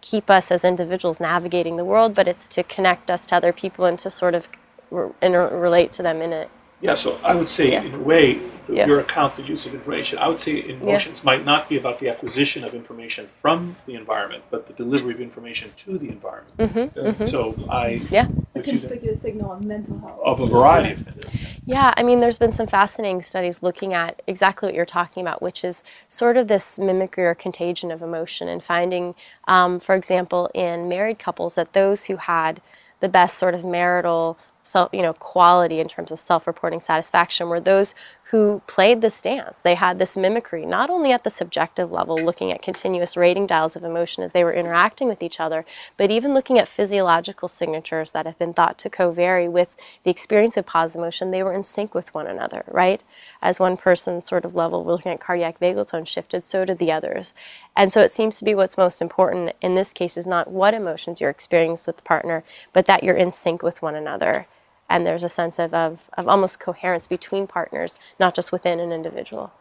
keep 0.00 0.30
us 0.30 0.50
as 0.50 0.64
individuals 0.64 1.20
navigating 1.20 1.76
the 1.76 1.84
world, 1.84 2.14
but 2.14 2.28
it's 2.28 2.46
to 2.48 2.62
connect 2.62 3.10
us 3.10 3.26
to 3.26 3.36
other 3.36 3.52
people 3.52 3.84
and 3.84 3.98
to 4.00 4.10
sort 4.10 4.34
of 4.34 4.48
re- 4.90 5.10
relate 5.22 5.92
to 5.92 6.02
them 6.02 6.22
in 6.22 6.32
a 6.32 6.46
yeah, 6.80 6.94
so 6.94 7.18
I 7.24 7.34
would 7.34 7.48
say, 7.48 7.72
yeah. 7.72 7.82
in 7.82 7.94
a 7.94 7.98
way, 7.98 8.40
the, 8.68 8.74
yeah. 8.74 8.86
your 8.86 9.00
account, 9.00 9.36
the 9.36 9.42
use 9.42 9.66
of 9.66 9.74
information, 9.74 10.18
I 10.18 10.28
would 10.28 10.38
say 10.38 10.68
emotions 10.68 11.20
yeah. 11.20 11.26
might 11.26 11.44
not 11.44 11.68
be 11.68 11.76
about 11.76 11.98
the 11.98 12.08
acquisition 12.08 12.62
of 12.62 12.74
information 12.74 13.26
from 13.40 13.76
the 13.86 13.94
environment, 13.94 14.44
but 14.50 14.68
the 14.68 14.74
delivery 14.74 15.14
of 15.14 15.20
information 15.20 15.70
to 15.78 15.98
the 15.98 16.08
environment. 16.08 16.56
Mm-hmm, 16.58 16.98
mm-hmm. 16.98 17.24
So 17.24 17.54
I 17.68 18.02
yeah, 18.10 18.28
a 18.54 18.62
conspicuous 18.62 19.20
signal 19.20 19.52
of 19.52 19.62
mental 19.62 19.98
health 19.98 20.20
of 20.22 20.40
a 20.40 20.46
variety 20.46 20.92
of 20.92 20.98
things. 20.98 21.42
Yeah, 21.66 21.92
I 21.96 22.02
mean, 22.02 22.20
there's 22.20 22.38
been 22.38 22.54
some 22.54 22.66
fascinating 22.66 23.22
studies 23.22 23.62
looking 23.62 23.92
at 23.92 24.22
exactly 24.26 24.68
what 24.68 24.74
you're 24.74 24.86
talking 24.86 25.22
about, 25.22 25.42
which 25.42 25.64
is 25.64 25.82
sort 26.08 26.36
of 26.36 26.48
this 26.48 26.78
mimicry 26.78 27.24
or 27.24 27.34
contagion 27.34 27.90
of 27.90 28.02
emotion, 28.02 28.48
and 28.48 28.62
finding, 28.62 29.14
um, 29.48 29.80
for 29.80 29.94
example, 29.94 30.50
in 30.54 30.88
married 30.88 31.18
couples, 31.18 31.56
that 31.56 31.72
those 31.72 32.04
who 32.04 32.16
had 32.16 32.60
the 33.00 33.08
best 33.08 33.38
sort 33.38 33.54
of 33.54 33.64
marital 33.64 34.38
self, 34.68 34.92
you 34.92 35.02
know, 35.02 35.14
quality 35.14 35.80
in 35.80 35.88
terms 35.88 36.12
of 36.12 36.20
self-reporting 36.20 36.80
satisfaction 36.80 37.48
were 37.48 37.60
those 37.60 37.94
who 38.30 38.60
played 38.66 39.00
this 39.00 39.22
dance. 39.22 39.58
They 39.60 39.74
had 39.74 39.98
this 39.98 40.14
mimicry, 40.14 40.66
not 40.66 40.90
only 40.90 41.12
at 41.12 41.24
the 41.24 41.30
subjective 41.30 41.90
level, 41.90 42.14
looking 42.14 42.52
at 42.52 42.60
continuous 42.60 43.16
rating 43.16 43.46
dials 43.46 43.74
of 43.74 43.84
emotion 43.84 44.22
as 44.22 44.32
they 44.32 44.44
were 44.44 44.52
interacting 44.52 45.08
with 45.08 45.22
each 45.22 45.40
other, 45.40 45.64
but 45.96 46.10
even 46.10 46.34
looking 46.34 46.58
at 46.58 46.68
physiological 46.68 47.48
signatures 47.48 48.12
that 48.12 48.26
have 48.26 48.38
been 48.38 48.52
thought 48.52 48.76
to 48.78 48.90
co-vary 48.90 49.48
with 49.48 49.74
the 50.04 50.10
experience 50.10 50.58
of 50.58 50.66
positive 50.66 51.00
emotion. 51.00 51.30
They 51.30 51.42
were 51.42 51.54
in 51.54 51.64
sync 51.64 51.94
with 51.94 52.12
one 52.12 52.26
another, 52.26 52.64
right? 52.68 53.00
As 53.40 53.58
one 53.58 53.78
person's 53.78 54.26
sort 54.26 54.44
of 54.44 54.54
level, 54.54 54.84
looking 54.84 55.10
at 55.10 55.20
cardiac 55.20 55.58
vagal 55.58 55.88
tone 55.88 56.04
shifted, 56.04 56.44
so 56.44 56.66
did 56.66 56.76
the 56.76 56.92
others. 56.92 57.32
And 57.74 57.94
so 57.94 58.02
it 58.02 58.12
seems 58.12 58.36
to 58.38 58.44
be 58.44 58.54
what's 58.54 58.76
most 58.76 59.00
important 59.00 59.56
in 59.62 59.74
this 59.74 59.94
case 59.94 60.18
is 60.18 60.26
not 60.26 60.50
what 60.50 60.74
emotions 60.74 61.18
you're 61.18 61.30
experiencing 61.30 61.84
with 61.86 61.96
the 61.96 62.02
partner, 62.02 62.44
but 62.74 62.84
that 62.84 63.02
you're 63.02 63.16
in 63.16 63.32
sync 63.32 63.62
with 63.62 63.80
one 63.80 63.94
another 63.94 64.46
and 64.88 65.06
there's 65.06 65.24
a 65.24 65.28
sense 65.28 65.58
of, 65.58 65.74
of, 65.74 66.00
of 66.16 66.28
almost 66.28 66.60
coherence 66.60 67.06
between 67.06 67.46
partners, 67.46 67.98
not 68.18 68.34
just 68.34 68.52
within 68.52 68.80
an 68.80 68.92
individual. 68.92 69.52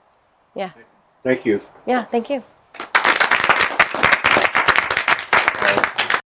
Yeah. 0.56 0.72
Thank 1.24 1.46
you. 1.46 1.62
Yeah, 1.86 2.06
thank 2.06 2.30
you. 2.30 2.44